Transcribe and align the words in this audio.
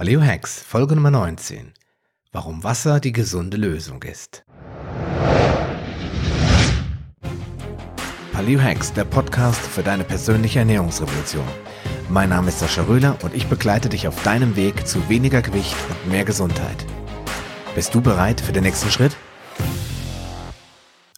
Paleo 0.00 0.22
Hacks, 0.22 0.62
Folge 0.62 0.94
Nummer 0.94 1.10
19. 1.10 1.72
Warum 2.30 2.62
Wasser 2.62 3.00
die 3.00 3.10
gesunde 3.10 3.56
Lösung 3.56 4.00
ist. 4.04 4.44
Paleo 8.32 8.62
Hacks, 8.62 8.92
der 8.92 9.04
Podcast 9.04 9.60
für 9.60 9.82
deine 9.82 10.04
persönliche 10.04 10.60
Ernährungsrevolution. 10.60 11.48
Mein 12.08 12.28
Name 12.28 12.46
ist 12.46 12.60
Sascha 12.60 12.82
Röhler 12.82 13.18
und 13.24 13.34
ich 13.34 13.48
begleite 13.48 13.88
dich 13.88 14.06
auf 14.06 14.22
deinem 14.22 14.54
Weg 14.54 14.86
zu 14.86 15.08
weniger 15.08 15.42
Gewicht 15.42 15.74
und 15.90 16.12
mehr 16.12 16.24
Gesundheit. 16.24 16.86
Bist 17.74 17.92
du 17.92 18.00
bereit 18.00 18.40
für 18.40 18.52
den 18.52 18.62
nächsten 18.62 18.92
Schritt? 18.92 19.16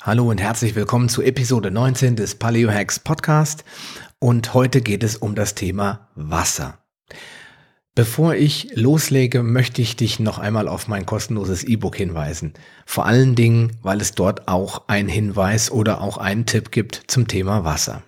Hallo 0.01 0.31
und 0.31 0.41
herzlich 0.41 0.75
willkommen 0.75 1.11
zu 1.11 1.21
Episode 1.21 1.71
19 1.71 2.17
des 2.17 2.35
Paleo 2.37 2.71
Hacks 2.71 2.99
Podcast 2.99 3.63
und 4.19 4.55
heute 4.55 4.81
geht 4.81 5.05
es 5.05 5.19
um 5.19 5.35
das 5.35 5.55
Thema 5.55 6.09
Wasser. 6.15 6.79
Bevor 8.01 8.35
ich 8.35 8.69
loslege, 8.73 9.43
möchte 9.43 9.83
ich 9.83 9.95
dich 9.95 10.21
noch 10.21 10.39
einmal 10.39 10.69
auf 10.69 10.89
mein 10.89 11.05
kostenloses 11.05 11.65
E-Book 11.65 11.97
hinweisen. 11.97 12.55
Vor 12.87 13.05
allen 13.05 13.35
Dingen, 13.35 13.77
weil 13.83 14.01
es 14.01 14.13
dort 14.13 14.49
auch 14.49 14.89
einen 14.89 15.11
Hinweis 15.11 15.71
oder 15.71 16.01
auch 16.01 16.17
einen 16.17 16.47
Tipp 16.47 16.71
gibt 16.71 17.03
zum 17.09 17.29
Thema 17.29 17.63
Wasser. 17.65 18.03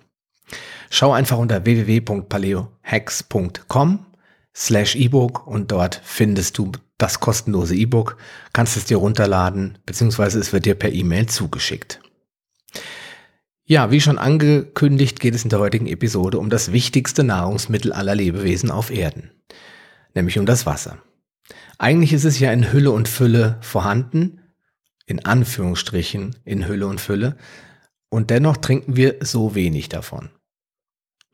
Schau 0.89 1.11
einfach 1.11 1.37
unter 1.37 1.63
www.paleohacks.com 1.63 4.05
slash 4.55 4.95
E-Book 4.95 5.45
und 5.45 5.71
dort 5.71 6.01
findest 6.03 6.57
du 6.57 6.71
das 6.97 7.19
kostenlose 7.19 7.75
E-Book, 7.75 8.17
kannst 8.51 8.75
es 8.77 8.85
dir 8.85 8.97
runterladen, 8.97 9.77
beziehungsweise 9.85 10.39
es 10.39 10.53
wird 10.53 10.65
dir 10.65 10.73
per 10.73 10.91
E-Mail 10.91 11.27
zugeschickt. 11.27 11.99
Ja, 13.63 13.91
wie 13.91 14.01
schon 14.01 14.17
angekündigt, 14.17 15.19
geht 15.19 15.35
es 15.35 15.43
in 15.43 15.51
der 15.51 15.59
heutigen 15.59 15.85
Episode 15.85 16.39
um 16.39 16.49
das 16.49 16.71
wichtigste 16.71 17.23
Nahrungsmittel 17.23 17.93
aller 17.93 18.15
Lebewesen 18.15 18.71
auf 18.71 18.89
Erden 18.89 19.29
nämlich 20.13 20.39
um 20.39 20.45
das 20.45 20.65
Wasser. 20.65 20.97
Eigentlich 21.77 22.13
ist 22.13 22.23
es 22.23 22.39
ja 22.39 22.51
in 22.51 22.71
Hülle 22.71 22.91
und 22.91 23.07
Fülle 23.07 23.57
vorhanden, 23.61 24.41
in 25.05 25.25
Anführungsstrichen 25.25 26.35
in 26.45 26.67
Hülle 26.67 26.87
und 26.87 27.01
Fülle, 27.01 27.37
und 28.09 28.29
dennoch 28.29 28.57
trinken 28.57 28.95
wir 28.95 29.17
so 29.21 29.55
wenig 29.55 29.89
davon. 29.89 30.29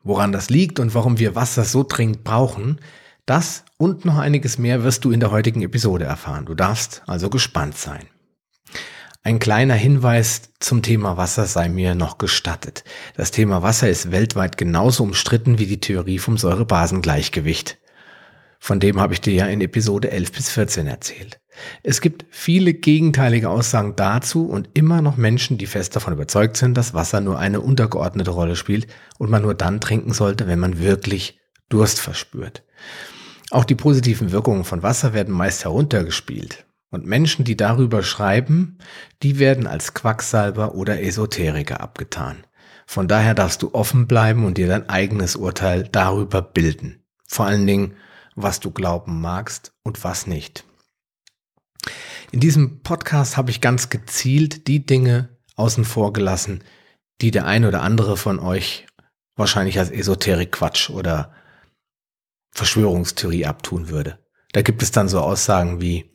Woran 0.02 0.32
das 0.32 0.48
liegt 0.48 0.80
und 0.80 0.94
warum 0.94 1.18
wir 1.18 1.34
Wasser 1.34 1.64
so 1.64 1.84
dringend 1.84 2.24
brauchen, 2.24 2.80
das 3.26 3.64
und 3.76 4.04
noch 4.04 4.16
einiges 4.16 4.58
mehr 4.58 4.82
wirst 4.82 5.04
du 5.04 5.10
in 5.10 5.20
der 5.20 5.30
heutigen 5.30 5.62
Episode 5.62 6.04
erfahren. 6.04 6.46
Du 6.46 6.54
darfst 6.54 7.02
also 7.06 7.28
gespannt 7.28 7.76
sein. 7.76 8.06
Ein 9.22 9.38
kleiner 9.38 9.74
Hinweis 9.74 10.50
zum 10.60 10.80
Thema 10.82 11.18
Wasser 11.18 11.44
sei 11.44 11.68
mir 11.68 11.94
noch 11.94 12.16
gestattet. 12.16 12.84
Das 13.16 13.30
Thema 13.30 13.62
Wasser 13.62 13.90
ist 13.90 14.10
weltweit 14.10 14.56
genauso 14.56 15.02
umstritten 15.02 15.58
wie 15.58 15.66
die 15.66 15.80
Theorie 15.80 16.18
vom 16.18 16.38
Säurebasengleichgewicht. 16.38 17.78
Von 18.62 18.78
dem 18.78 19.00
habe 19.00 19.14
ich 19.14 19.22
dir 19.22 19.32
ja 19.32 19.46
in 19.46 19.62
Episode 19.62 20.10
11 20.10 20.32
bis 20.32 20.50
14 20.50 20.86
erzählt. 20.86 21.40
Es 21.82 22.02
gibt 22.02 22.26
viele 22.30 22.74
gegenteilige 22.74 23.48
Aussagen 23.48 23.96
dazu 23.96 24.46
und 24.46 24.68
immer 24.74 25.00
noch 25.00 25.16
Menschen, 25.16 25.56
die 25.56 25.66
fest 25.66 25.96
davon 25.96 26.12
überzeugt 26.12 26.58
sind, 26.58 26.76
dass 26.76 26.92
Wasser 26.92 27.22
nur 27.22 27.38
eine 27.38 27.62
untergeordnete 27.62 28.30
Rolle 28.30 28.56
spielt 28.56 28.86
und 29.18 29.30
man 29.30 29.42
nur 29.42 29.54
dann 29.54 29.80
trinken 29.80 30.12
sollte, 30.12 30.46
wenn 30.46 30.58
man 30.58 30.78
wirklich 30.78 31.40
Durst 31.70 32.00
verspürt. 32.00 32.62
Auch 33.50 33.64
die 33.64 33.74
positiven 33.74 34.30
Wirkungen 34.30 34.64
von 34.64 34.82
Wasser 34.82 35.14
werden 35.14 35.34
meist 35.34 35.64
heruntergespielt. 35.64 36.66
Und 36.90 37.06
Menschen, 37.06 37.44
die 37.44 37.56
darüber 37.56 38.02
schreiben, 38.02 38.78
die 39.22 39.38
werden 39.38 39.66
als 39.66 39.94
Quacksalber 39.94 40.74
oder 40.74 41.02
Esoteriker 41.02 41.80
abgetan. 41.80 42.44
Von 42.86 43.08
daher 43.08 43.34
darfst 43.34 43.62
du 43.62 43.72
offen 43.72 44.06
bleiben 44.06 44.44
und 44.44 44.58
dir 44.58 44.66
dein 44.68 44.88
eigenes 44.88 45.36
Urteil 45.36 45.88
darüber 45.90 46.42
bilden. 46.42 47.04
Vor 47.26 47.46
allen 47.46 47.66
Dingen, 47.66 47.94
was 48.34 48.60
du 48.60 48.70
glauben 48.70 49.20
magst 49.20 49.72
und 49.82 50.02
was 50.04 50.26
nicht. 50.26 50.64
In 52.32 52.40
diesem 52.40 52.82
Podcast 52.82 53.36
habe 53.36 53.50
ich 53.50 53.60
ganz 53.60 53.90
gezielt 53.90 54.68
die 54.68 54.84
Dinge 54.84 55.36
außen 55.56 55.84
vor 55.84 56.12
gelassen, 56.12 56.62
die 57.20 57.30
der 57.30 57.46
ein 57.46 57.64
oder 57.64 57.82
andere 57.82 58.16
von 58.16 58.38
euch 58.38 58.86
wahrscheinlich 59.36 59.78
als 59.78 59.90
Esoterik-Quatsch 59.90 60.90
oder 60.90 61.34
Verschwörungstheorie 62.52 63.46
abtun 63.46 63.88
würde. 63.88 64.18
Da 64.52 64.62
gibt 64.62 64.82
es 64.82 64.90
dann 64.90 65.08
so 65.08 65.20
Aussagen 65.20 65.80
wie, 65.80 66.10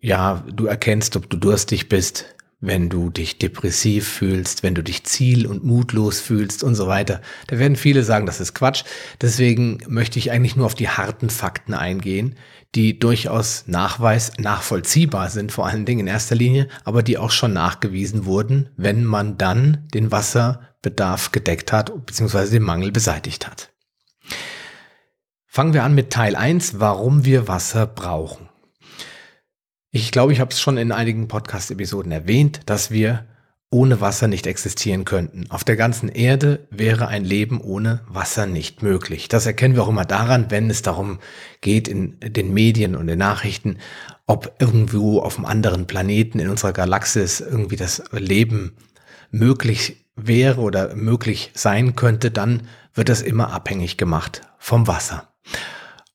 ja, 0.00 0.44
du 0.46 0.66
erkennst, 0.66 1.16
ob 1.16 1.28
du 1.30 1.36
durstig 1.36 1.88
bist, 1.88 2.34
wenn 2.60 2.88
du 2.88 3.08
dich 3.08 3.38
depressiv 3.38 4.08
fühlst, 4.08 4.62
wenn 4.62 4.74
du 4.74 4.82
dich 4.82 5.04
ziel- 5.04 5.46
und 5.46 5.64
mutlos 5.64 6.20
fühlst 6.20 6.64
und 6.64 6.74
so 6.74 6.88
weiter. 6.88 7.20
Da 7.46 7.58
werden 7.58 7.76
viele 7.76 8.02
sagen, 8.02 8.26
das 8.26 8.40
ist 8.40 8.54
Quatsch. 8.54 8.84
Deswegen 9.20 9.78
möchte 9.86 10.18
ich 10.18 10.32
eigentlich 10.32 10.56
nur 10.56 10.66
auf 10.66 10.74
die 10.74 10.88
harten 10.88 11.30
Fakten 11.30 11.72
eingehen, 11.72 12.34
die 12.74 12.98
durchaus 12.98 13.64
nachweis, 13.66 14.32
nachvollziehbar 14.38 15.30
sind, 15.30 15.52
vor 15.52 15.66
allen 15.66 15.86
Dingen 15.86 16.00
in 16.00 16.06
erster 16.08 16.34
Linie, 16.34 16.68
aber 16.84 17.02
die 17.02 17.16
auch 17.16 17.30
schon 17.30 17.52
nachgewiesen 17.52 18.24
wurden, 18.24 18.70
wenn 18.76 19.04
man 19.04 19.38
dann 19.38 19.86
den 19.94 20.10
Wasserbedarf 20.10 21.30
gedeckt 21.30 21.72
hat, 21.72 22.06
beziehungsweise 22.06 22.52
den 22.52 22.64
Mangel 22.64 22.90
beseitigt 22.90 23.46
hat. 23.46 23.70
Fangen 25.46 25.74
wir 25.74 25.84
an 25.84 25.94
mit 25.94 26.10
Teil 26.10 26.36
1, 26.36 26.80
warum 26.80 27.24
wir 27.24 27.48
Wasser 27.48 27.86
brauchen. 27.86 28.47
Ich 29.90 30.12
glaube, 30.12 30.34
ich 30.34 30.40
habe 30.40 30.50
es 30.50 30.60
schon 30.60 30.76
in 30.76 30.92
einigen 30.92 31.28
Podcast-Episoden 31.28 32.12
erwähnt, 32.12 32.60
dass 32.66 32.90
wir 32.90 33.24
ohne 33.70 34.02
Wasser 34.02 34.28
nicht 34.28 34.46
existieren 34.46 35.06
könnten. 35.06 35.50
Auf 35.50 35.64
der 35.64 35.76
ganzen 35.76 36.10
Erde 36.10 36.66
wäre 36.70 37.08
ein 37.08 37.24
Leben 37.24 37.60
ohne 37.60 38.02
Wasser 38.06 38.46
nicht 38.46 38.82
möglich. 38.82 39.28
Das 39.28 39.46
erkennen 39.46 39.74
wir 39.74 39.82
auch 39.82 39.88
immer 39.88 40.04
daran, 40.04 40.50
wenn 40.50 40.68
es 40.68 40.82
darum 40.82 41.18
geht 41.62 41.88
in 41.88 42.16
den 42.20 42.52
Medien 42.52 42.96
und 42.96 43.06
den 43.06 43.18
Nachrichten, 43.18 43.78
ob 44.26 44.56
irgendwo 44.58 45.20
auf 45.20 45.36
einem 45.36 45.46
anderen 45.46 45.86
Planeten 45.86 46.38
in 46.38 46.50
unserer 46.50 46.74
Galaxis 46.74 47.40
irgendwie 47.40 47.76
das 47.76 48.02
Leben 48.12 48.76
möglich 49.30 50.06
wäre 50.16 50.60
oder 50.60 50.94
möglich 50.96 51.50
sein 51.54 51.96
könnte, 51.96 52.30
dann 52.30 52.64
wird 52.92 53.08
das 53.08 53.22
immer 53.22 53.52
abhängig 53.52 53.96
gemacht 53.96 54.42
vom 54.58 54.86
Wasser. 54.86 55.32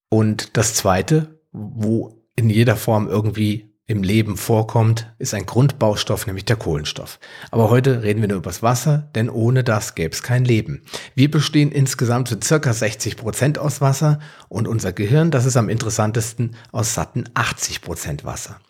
Und 0.09 0.57
das 0.57 0.75
Zweite, 0.75 1.39
wo 1.51 2.22
in 2.35 2.49
jeder 2.49 2.75
Form 2.75 3.07
irgendwie 3.07 3.73
im 3.85 4.01
Leben 4.01 4.37
vorkommt, 4.37 5.13
ist 5.19 5.33
ein 5.33 5.45
Grundbaustoff, 5.45 6.25
nämlich 6.25 6.45
der 6.45 6.55
Kohlenstoff. 6.55 7.19
Aber 7.51 7.69
heute 7.69 8.01
reden 8.01 8.21
wir 8.21 8.29
nur 8.29 8.37
über 8.37 8.49
das 8.49 8.63
Wasser, 8.63 9.09
denn 9.13 9.29
ohne 9.29 9.63
das 9.63 9.93
gäbe 9.93 10.13
es 10.13 10.23
kein 10.23 10.45
Leben. 10.45 10.83
Wir 11.15 11.29
bestehen 11.29 11.71
insgesamt 11.71 12.29
zu 12.29 12.37
circa 12.41 12.71
60 12.71 13.17
Prozent 13.17 13.59
aus 13.59 13.81
Wasser 13.81 14.19
und 14.47 14.69
unser 14.69 14.93
Gehirn, 14.93 15.31
das 15.31 15.45
ist 15.45 15.57
am 15.57 15.67
interessantesten 15.67 16.55
aus 16.71 16.93
satten 16.93 17.25
80 17.33 17.81
Prozent 17.81 18.23
Wasser. 18.23 18.61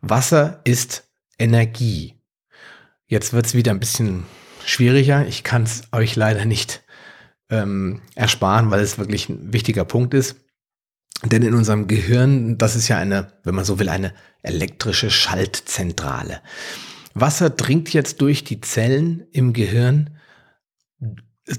Wasser 0.00 0.60
ist 0.64 1.04
Energie. 1.38 2.16
Jetzt 3.06 3.32
wird 3.32 3.46
es 3.46 3.54
wieder 3.54 3.70
ein 3.70 3.80
bisschen 3.80 4.24
schwieriger. 4.64 5.26
Ich 5.26 5.44
kann 5.44 5.62
es 5.62 5.82
euch 5.92 6.16
leider 6.16 6.44
nicht 6.44 6.82
ähm, 7.50 8.02
ersparen, 8.16 8.70
weil 8.70 8.80
es 8.80 8.98
wirklich 8.98 9.28
ein 9.28 9.52
wichtiger 9.52 9.84
Punkt 9.84 10.12
ist. 10.14 10.36
Denn 11.24 11.42
in 11.42 11.54
unserem 11.54 11.86
Gehirn, 11.86 12.56
das 12.56 12.76
ist 12.76 12.88
ja 12.88 12.98
eine, 12.98 13.32
wenn 13.44 13.54
man 13.54 13.64
so 13.64 13.78
will, 13.78 13.88
eine 13.88 14.14
elektrische 14.42 15.10
Schaltzentrale. 15.10 16.40
Wasser 17.14 17.50
dringt 17.50 17.92
jetzt 17.92 18.20
durch 18.20 18.44
die 18.44 18.60
Zellen 18.60 19.26
im 19.32 19.52
Gehirn, 19.52 20.10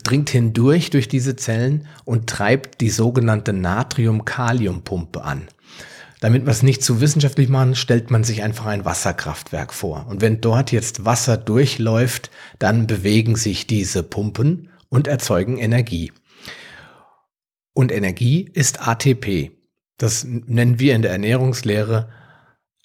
dringt 0.04 0.30
hindurch 0.30 0.90
durch 0.90 1.08
diese 1.08 1.36
Zellen 1.36 1.88
und 2.06 2.28
treibt 2.28 2.82
die 2.82 2.90
sogenannte 2.90 3.54
Natrium-Kalium-Pumpe 3.54 5.24
an. 5.24 5.48
Damit 6.22 6.46
wir 6.46 6.52
es 6.52 6.64
nicht 6.64 6.84
zu 6.84 7.02
wissenschaftlich 7.02 7.50
machen, 7.50 7.76
stellt 7.76 8.12
man 8.12 8.24
sich 8.24 8.44
einfach 8.44 8.68
ein 8.68 8.86
Wasserkraftwerk 8.86 9.74
vor. 9.74 10.06
Und 10.08 10.22
wenn 10.22 10.40
dort 10.40 10.72
jetzt 10.72 11.04
Wasser 11.04 11.36
durchläuft, 11.36 12.30
dann 12.60 12.86
bewegen 12.88 13.36
sich 13.36 13.66
diese 13.66 14.04
Pumpen 14.04 14.70
und 14.90 15.08
erzeugen 15.08 15.58
Energie. 15.58 16.12
Und 17.74 17.92
Energie 17.92 18.50
ist 18.54 18.88
ATP. 18.88 19.52
Das 19.98 20.24
nennen 20.24 20.80
wir 20.80 20.96
in 20.96 21.02
der 21.02 21.12
Ernährungslehre 21.12 22.10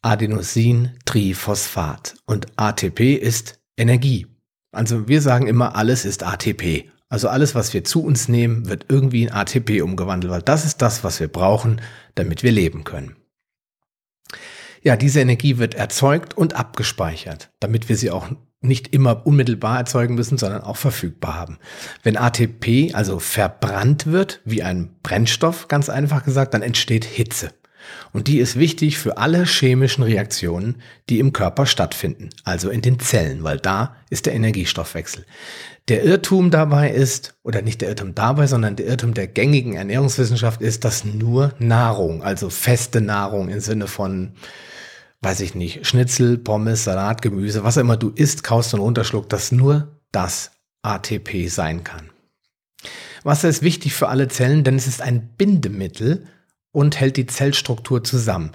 Adenosintriphosphat. 0.02 2.16
Und 2.26 2.46
ATP 2.56 3.14
ist 3.14 3.60
Energie. 3.76 4.26
Also 4.72 5.08
wir 5.08 5.22
sagen 5.22 5.46
immer, 5.46 5.74
alles 5.74 6.04
ist 6.04 6.22
ATP. 6.22 6.90
Also 7.08 7.28
alles, 7.28 7.54
was 7.54 7.72
wir 7.72 7.84
zu 7.84 8.04
uns 8.04 8.28
nehmen, 8.28 8.68
wird 8.68 8.86
irgendwie 8.88 9.22
in 9.22 9.32
ATP 9.32 9.82
umgewandelt, 9.82 10.32
weil 10.32 10.42
das 10.42 10.64
ist 10.64 10.82
das, 10.82 11.04
was 11.04 11.20
wir 11.20 11.28
brauchen, 11.28 11.80
damit 12.14 12.42
wir 12.42 12.52
leben 12.52 12.84
können. 12.84 13.16
Ja, 14.82 14.96
diese 14.96 15.20
Energie 15.20 15.58
wird 15.58 15.74
erzeugt 15.74 16.34
und 16.34 16.54
abgespeichert, 16.54 17.50
damit 17.60 17.88
wir 17.88 17.96
sie 17.96 18.10
auch 18.10 18.28
nicht 18.66 18.92
immer 18.94 19.26
unmittelbar 19.26 19.78
erzeugen 19.78 20.14
müssen, 20.14 20.38
sondern 20.38 20.62
auch 20.62 20.76
verfügbar 20.76 21.34
haben. 21.34 21.58
Wenn 22.02 22.16
ATP 22.16 22.94
also 22.94 23.18
verbrannt 23.18 24.06
wird, 24.06 24.40
wie 24.44 24.62
ein 24.62 24.90
Brennstoff, 25.02 25.68
ganz 25.68 25.88
einfach 25.88 26.24
gesagt, 26.24 26.54
dann 26.54 26.62
entsteht 26.62 27.04
Hitze. 27.04 27.50
Und 28.12 28.28
die 28.28 28.38
ist 28.38 28.58
wichtig 28.58 28.98
für 28.98 29.18
alle 29.18 29.44
chemischen 29.44 30.02
Reaktionen, 30.02 30.76
die 31.08 31.18
im 31.18 31.32
Körper 31.32 31.66
stattfinden, 31.66 32.30
also 32.44 32.70
in 32.70 32.82
den 32.82 32.98
Zellen, 32.98 33.44
weil 33.44 33.58
da 33.58 33.96
ist 34.10 34.26
der 34.26 34.34
Energiestoffwechsel. 34.34 35.24
Der 35.88 36.02
Irrtum 36.02 36.50
dabei 36.50 36.90
ist, 36.90 37.34
oder 37.44 37.62
nicht 37.62 37.80
der 37.80 37.90
Irrtum 37.90 38.14
dabei, 38.14 38.48
sondern 38.48 38.74
der 38.74 38.86
Irrtum 38.86 39.14
der 39.14 39.28
gängigen 39.28 39.74
Ernährungswissenschaft 39.74 40.60
ist, 40.60 40.84
dass 40.84 41.04
nur 41.04 41.54
Nahrung, 41.58 42.22
also 42.22 42.50
feste 42.50 43.00
Nahrung 43.00 43.48
im 43.48 43.60
Sinne 43.60 43.86
von, 43.86 44.32
weiß 45.22 45.40
ich 45.40 45.54
nicht, 45.54 45.86
Schnitzel, 45.86 46.38
Pommes, 46.38 46.84
Salat, 46.84 47.22
Gemüse, 47.22 47.64
was 47.64 47.76
immer 47.76 47.96
du 47.96 48.10
isst, 48.10 48.42
kaust 48.42 48.74
und 48.74 48.80
runterschluckt, 48.80 49.32
dass 49.32 49.52
nur 49.52 50.00
das 50.12 50.52
ATP 50.82 51.48
sein 51.48 51.84
kann. 51.84 52.10
Wasser 53.24 53.48
ist 53.48 53.62
wichtig 53.62 53.94
für 53.94 54.08
alle 54.08 54.28
Zellen, 54.28 54.62
denn 54.62 54.76
es 54.76 54.86
ist 54.86 55.02
ein 55.02 55.28
Bindemittel 55.36 56.26
und 56.70 57.00
hält 57.00 57.16
die 57.16 57.26
Zellstruktur 57.26 58.04
zusammen. 58.04 58.52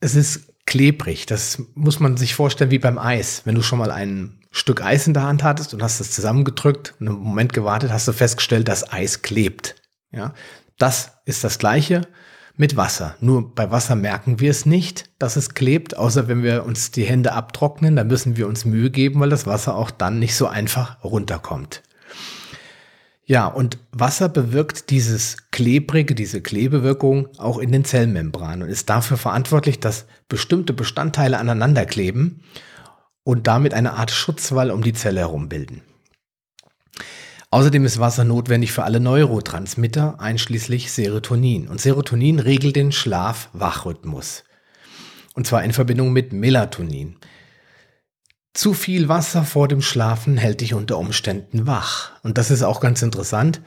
Es 0.00 0.14
ist 0.14 0.52
klebrig, 0.66 1.26
das 1.26 1.62
muss 1.74 2.00
man 2.00 2.16
sich 2.16 2.34
vorstellen 2.34 2.70
wie 2.70 2.78
beim 2.78 2.98
Eis. 2.98 3.42
Wenn 3.44 3.54
du 3.54 3.62
schon 3.62 3.78
mal 3.78 3.90
ein 3.90 4.40
Stück 4.50 4.82
Eis 4.82 5.06
in 5.06 5.14
der 5.14 5.22
Hand 5.22 5.42
hattest 5.42 5.72
und 5.72 5.82
hast 5.82 6.00
es 6.00 6.10
zusammengedrückt 6.10 6.94
und 7.00 7.08
einen 7.08 7.18
Moment 7.18 7.52
gewartet, 7.52 7.92
hast 7.92 8.08
du 8.08 8.12
festgestellt, 8.12 8.68
dass 8.68 8.92
Eis 8.92 9.22
klebt. 9.22 9.76
Ja, 10.10 10.34
das 10.78 11.12
ist 11.24 11.44
das 11.44 11.58
Gleiche 11.58 12.06
mit 12.56 12.76
Wasser. 12.76 13.16
Nur 13.20 13.54
bei 13.54 13.70
Wasser 13.70 13.94
merken 13.94 14.40
wir 14.40 14.50
es 14.50 14.66
nicht, 14.66 15.10
dass 15.18 15.36
es 15.36 15.54
klebt, 15.54 15.96
außer 15.96 16.28
wenn 16.28 16.42
wir 16.42 16.64
uns 16.64 16.90
die 16.90 17.04
Hände 17.04 17.32
abtrocknen, 17.32 17.96
dann 17.96 18.06
müssen 18.06 18.36
wir 18.36 18.46
uns 18.48 18.64
Mühe 18.64 18.90
geben, 18.90 19.20
weil 19.20 19.30
das 19.30 19.46
Wasser 19.46 19.74
auch 19.74 19.90
dann 19.90 20.18
nicht 20.18 20.34
so 20.34 20.46
einfach 20.46 21.02
runterkommt. 21.04 21.82
Ja, 23.28 23.48
und 23.48 23.78
Wasser 23.90 24.28
bewirkt 24.28 24.90
dieses 24.90 25.50
Klebrige, 25.50 26.14
diese 26.14 26.40
Klebewirkung 26.40 27.28
auch 27.38 27.58
in 27.58 27.72
den 27.72 27.84
Zellmembranen 27.84 28.62
und 28.62 28.68
ist 28.68 28.88
dafür 28.88 29.16
verantwortlich, 29.16 29.80
dass 29.80 30.06
bestimmte 30.28 30.72
Bestandteile 30.72 31.38
aneinander 31.38 31.86
kleben 31.86 32.42
und 33.24 33.48
damit 33.48 33.74
eine 33.74 33.94
Art 33.94 34.12
Schutzwall 34.12 34.70
um 34.70 34.82
die 34.82 34.92
Zelle 34.92 35.20
herum 35.20 35.48
bilden. 35.48 35.82
Außerdem 37.50 37.84
ist 37.84 38.00
Wasser 38.00 38.24
notwendig 38.24 38.72
für 38.72 38.84
alle 38.84 39.00
Neurotransmitter, 39.00 40.20
einschließlich 40.20 40.90
Serotonin. 40.90 41.68
Und 41.68 41.80
Serotonin 41.80 42.40
regelt 42.40 42.76
den 42.76 42.92
Schlaf-Wach-Rhythmus. 42.92 44.44
Und 45.34 45.46
zwar 45.46 45.62
in 45.62 45.72
Verbindung 45.72 46.12
mit 46.12 46.32
Melatonin. 46.32 47.16
Zu 48.52 48.72
viel 48.72 49.08
Wasser 49.08 49.44
vor 49.44 49.68
dem 49.68 49.82
Schlafen 49.82 50.38
hält 50.38 50.62
dich 50.62 50.74
unter 50.74 50.98
Umständen 50.98 51.66
wach. 51.66 52.12
Und 52.22 52.38
das 52.38 52.50
ist 52.50 52.62
auch 52.62 52.80
ganz 52.80 53.02
interessant. 53.02 53.60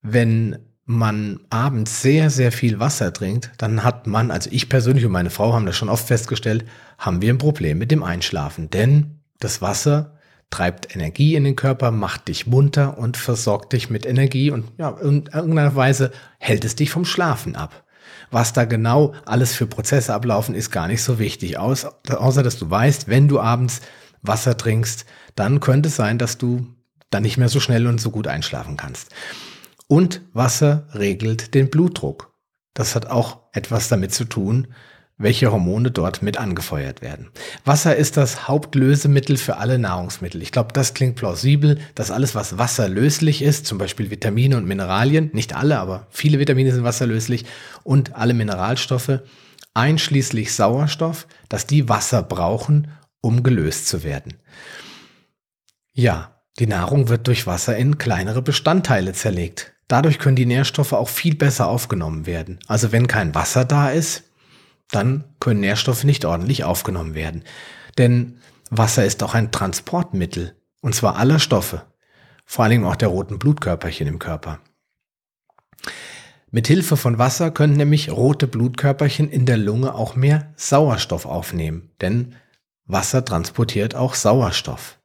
Wenn 0.00 0.58
man 0.86 1.40
abends 1.50 2.02
sehr, 2.02 2.30
sehr 2.30 2.50
viel 2.50 2.80
Wasser 2.80 3.12
trinkt, 3.12 3.52
dann 3.58 3.84
hat 3.84 4.06
man, 4.06 4.30
also 4.30 4.50
ich 4.52 4.68
persönlich 4.68 5.04
und 5.04 5.12
meine 5.12 5.30
Frau 5.30 5.52
haben 5.52 5.66
das 5.66 5.76
schon 5.76 5.88
oft 5.88 6.06
festgestellt, 6.06 6.64
haben 6.98 7.22
wir 7.22 7.32
ein 7.32 7.38
Problem 7.38 7.78
mit 7.78 7.90
dem 7.90 8.02
Einschlafen. 8.02 8.70
Denn 8.70 9.20
das 9.40 9.62
Wasser 9.62 10.13
treibt 10.50 10.94
Energie 10.94 11.34
in 11.34 11.44
den 11.44 11.56
Körper, 11.56 11.90
macht 11.90 12.28
dich 12.28 12.46
munter 12.46 12.98
und 12.98 13.16
versorgt 13.16 13.72
dich 13.72 13.90
mit 13.90 14.06
Energie 14.06 14.50
und 14.50 14.66
ja, 14.78 14.90
in 14.90 15.26
irgendeiner 15.32 15.74
Weise 15.74 16.12
hält 16.38 16.64
es 16.64 16.76
dich 16.76 16.90
vom 16.90 17.04
Schlafen 17.04 17.56
ab. 17.56 17.84
Was 18.30 18.52
da 18.52 18.64
genau 18.64 19.14
alles 19.24 19.54
für 19.54 19.66
Prozesse 19.66 20.14
ablaufen, 20.14 20.54
ist 20.54 20.70
gar 20.70 20.88
nicht 20.88 21.02
so 21.02 21.18
wichtig, 21.18 21.58
außer 21.58 22.42
dass 22.42 22.58
du 22.58 22.70
weißt, 22.70 23.08
wenn 23.08 23.28
du 23.28 23.40
abends 23.40 23.80
Wasser 24.22 24.56
trinkst, 24.56 25.04
dann 25.34 25.60
könnte 25.60 25.88
es 25.88 25.96
sein, 25.96 26.18
dass 26.18 26.38
du 26.38 26.66
dann 27.10 27.22
nicht 27.22 27.36
mehr 27.36 27.48
so 27.48 27.60
schnell 27.60 27.86
und 27.86 28.00
so 28.00 28.10
gut 28.10 28.26
einschlafen 28.26 28.76
kannst. 28.76 29.10
Und 29.86 30.22
Wasser 30.32 30.88
regelt 30.94 31.54
den 31.54 31.70
Blutdruck. 31.70 32.32
Das 32.72 32.94
hat 32.94 33.06
auch 33.06 33.40
etwas 33.52 33.88
damit 33.88 34.12
zu 34.12 34.24
tun, 34.24 34.68
welche 35.16 35.52
Hormone 35.52 35.90
dort 35.90 36.22
mit 36.22 36.38
angefeuert 36.38 37.00
werden. 37.00 37.28
Wasser 37.64 37.94
ist 37.94 38.16
das 38.16 38.48
Hauptlösemittel 38.48 39.36
für 39.36 39.58
alle 39.58 39.78
Nahrungsmittel. 39.78 40.42
Ich 40.42 40.50
glaube, 40.50 40.72
das 40.72 40.92
klingt 40.92 41.14
plausibel, 41.14 41.78
dass 41.94 42.10
alles, 42.10 42.34
was 42.34 42.58
wasserlöslich 42.58 43.42
ist, 43.42 43.66
zum 43.66 43.78
Beispiel 43.78 44.10
Vitamine 44.10 44.56
und 44.56 44.66
Mineralien, 44.66 45.30
nicht 45.32 45.54
alle, 45.54 45.78
aber 45.78 46.08
viele 46.10 46.38
Vitamine 46.38 46.72
sind 46.72 46.82
wasserlöslich 46.82 47.44
und 47.84 48.16
alle 48.16 48.34
Mineralstoffe, 48.34 49.20
einschließlich 49.72 50.52
Sauerstoff, 50.52 51.26
dass 51.48 51.66
die 51.66 51.88
Wasser 51.88 52.22
brauchen, 52.22 52.88
um 53.20 53.42
gelöst 53.42 53.88
zu 53.88 54.02
werden. 54.02 54.34
Ja, 55.92 56.40
die 56.58 56.66
Nahrung 56.66 57.08
wird 57.08 57.26
durch 57.28 57.46
Wasser 57.46 57.76
in 57.76 57.98
kleinere 57.98 58.42
Bestandteile 58.42 59.12
zerlegt. 59.12 59.72
Dadurch 59.86 60.18
können 60.18 60.36
die 60.36 60.46
Nährstoffe 60.46 60.92
auch 60.92 61.08
viel 61.08 61.34
besser 61.34 61.68
aufgenommen 61.68 62.26
werden. 62.26 62.58
Also 62.66 62.90
wenn 62.90 63.06
kein 63.06 63.34
Wasser 63.34 63.64
da 63.64 63.90
ist, 63.90 64.24
dann 64.90 65.24
können 65.40 65.60
Nährstoffe 65.60 66.04
nicht 66.04 66.24
ordentlich 66.24 66.64
aufgenommen 66.64 67.14
werden. 67.14 67.44
Denn 67.98 68.38
Wasser 68.70 69.04
ist 69.04 69.22
auch 69.22 69.34
ein 69.34 69.52
Transportmittel, 69.52 70.56
und 70.80 70.94
zwar 70.94 71.16
aller 71.16 71.38
Stoffe, 71.38 71.82
vor 72.44 72.64
allem 72.64 72.84
auch 72.84 72.96
der 72.96 73.08
roten 73.08 73.38
Blutkörperchen 73.38 74.06
im 74.06 74.18
Körper. 74.18 74.60
Mit 76.50 76.68
Hilfe 76.68 76.96
von 76.96 77.18
Wasser 77.18 77.50
können 77.50 77.76
nämlich 77.76 78.10
rote 78.10 78.46
Blutkörperchen 78.46 79.28
in 79.28 79.44
der 79.44 79.56
Lunge 79.56 79.94
auch 79.94 80.14
mehr 80.14 80.52
Sauerstoff 80.56 81.26
aufnehmen, 81.26 81.90
denn 82.00 82.36
Wasser 82.86 83.24
transportiert 83.24 83.94
auch 83.94 84.14
Sauerstoff. 84.14 85.00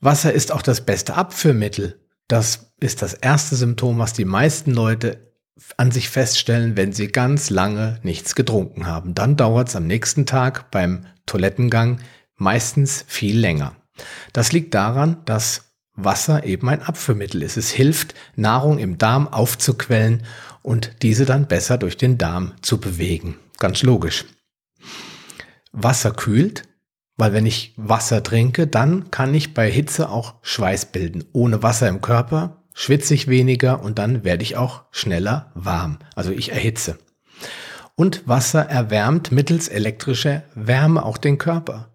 Wasser 0.00 0.32
ist 0.32 0.52
auch 0.52 0.62
das 0.62 0.84
beste 0.84 1.14
Abführmittel. 1.14 2.00
Das 2.26 2.72
ist 2.80 3.02
das 3.02 3.14
erste 3.14 3.56
Symptom, 3.56 3.98
was 3.98 4.12
die 4.12 4.24
meisten 4.24 4.72
Leute 4.72 5.31
an 5.76 5.90
sich 5.90 6.08
feststellen, 6.08 6.76
wenn 6.76 6.92
sie 6.92 7.08
ganz 7.08 7.50
lange 7.50 7.98
nichts 8.02 8.34
getrunken 8.34 8.86
haben. 8.86 9.14
Dann 9.14 9.36
dauert 9.36 9.68
es 9.68 9.76
am 9.76 9.86
nächsten 9.86 10.26
Tag 10.26 10.70
beim 10.70 11.06
Toilettengang 11.26 12.00
meistens 12.36 13.04
viel 13.06 13.38
länger. 13.38 13.76
Das 14.32 14.52
liegt 14.52 14.74
daran, 14.74 15.18
dass 15.24 15.72
Wasser 15.94 16.44
eben 16.44 16.68
ein 16.68 16.82
Abführmittel 16.82 17.42
ist. 17.42 17.56
Es 17.56 17.70
hilft, 17.70 18.14
Nahrung 18.34 18.78
im 18.78 18.98
Darm 18.98 19.28
aufzuquellen 19.28 20.24
und 20.62 21.02
diese 21.02 21.26
dann 21.26 21.46
besser 21.46 21.76
durch 21.76 21.96
den 21.96 22.18
Darm 22.18 22.54
zu 22.62 22.80
bewegen. 22.80 23.36
Ganz 23.58 23.82
logisch. 23.82 24.24
Wasser 25.72 26.12
kühlt, 26.12 26.64
weil 27.16 27.32
wenn 27.32 27.46
ich 27.46 27.74
Wasser 27.76 28.22
trinke, 28.22 28.66
dann 28.66 29.10
kann 29.10 29.34
ich 29.34 29.54
bei 29.54 29.70
Hitze 29.70 30.08
auch 30.08 30.34
Schweiß 30.42 30.86
bilden. 30.86 31.24
Ohne 31.32 31.62
Wasser 31.62 31.88
im 31.88 32.00
Körper 32.00 32.61
schwitze 32.74 33.14
ich 33.14 33.28
weniger 33.28 33.82
und 33.82 33.98
dann 33.98 34.24
werde 34.24 34.42
ich 34.42 34.56
auch 34.56 34.82
schneller 34.90 35.50
warm. 35.54 35.98
Also 36.14 36.32
ich 36.32 36.52
erhitze. 36.52 36.98
Und 37.94 38.26
Wasser 38.26 38.62
erwärmt 38.62 39.32
mittels 39.32 39.68
elektrischer 39.68 40.42
Wärme 40.54 41.04
auch 41.04 41.18
den 41.18 41.38
Körper. 41.38 41.91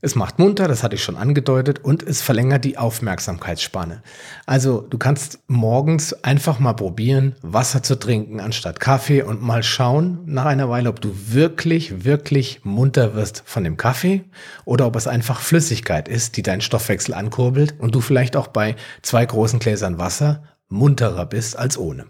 Es 0.00 0.14
macht 0.14 0.38
munter, 0.38 0.68
das 0.68 0.84
hatte 0.84 0.94
ich 0.94 1.02
schon 1.02 1.16
angedeutet, 1.16 1.80
und 1.80 2.04
es 2.04 2.22
verlängert 2.22 2.64
die 2.64 2.78
Aufmerksamkeitsspanne. 2.78 4.02
Also 4.46 4.80
du 4.82 4.96
kannst 4.96 5.40
morgens 5.48 6.12
einfach 6.22 6.60
mal 6.60 6.74
probieren, 6.74 7.34
Wasser 7.42 7.82
zu 7.82 7.98
trinken 7.98 8.38
anstatt 8.38 8.78
Kaffee 8.78 9.22
und 9.22 9.42
mal 9.42 9.64
schauen 9.64 10.20
nach 10.26 10.44
einer 10.44 10.70
Weile, 10.70 10.88
ob 10.88 11.00
du 11.00 11.12
wirklich, 11.32 12.04
wirklich 12.04 12.64
munter 12.64 13.14
wirst 13.14 13.42
von 13.44 13.64
dem 13.64 13.76
Kaffee 13.76 14.22
oder 14.64 14.86
ob 14.86 14.94
es 14.94 15.08
einfach 15.08 15.40
Flüssigkeit 15.40 16.06
ist, 16.06 16.36
die 16.36 16.42
deinen 16.42 16.60
Stoffwechsel 16.60 17.12
ankurbelt 17.12 17.74
und 17.80 17.96
du 17.96 18.00
vielleicht 18.00 18.36
auch 18.36 18.46
bei 18.46 18.76
zwei 19.02 19.26
großen 19.26 19.58
Gläsern 19.58 19.98
Wasser 19.98 20.44
munterer 20.68 21.26
bist 21.26 21.58
als 21.58 21.76
ohne. 21.76 22.06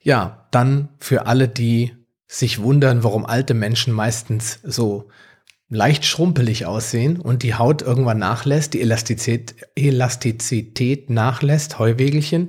Ja, 0.00 0.46
dann 0.52 0.88
für 1.00 1.26
alle, 1.26 1.48
die 1.48 1.94
sich 2.26 2.62
wundern, 2.62 3.04
warum 3.04 3.26
alte 3.26 3.52
Menschen 3.52 3.92
meistens 3.92 4.60
so 4.62 5.08
leicht 5.70 6.06
schrumpelig 6.06 6.64
aussehen 6.64 7.20
und 7.20 7.42
die 7.42 7.54
Haut 7.54 7.82
irgendwann 7.82 8.18
nachlässt, 8.18 8.74
die 8.74 8.80
Elastizität, 8.80 9.54
Elastizität 9.74 11.10
nachlässt, 11.10 11.78
Heuwegelchen, 11.78 12.48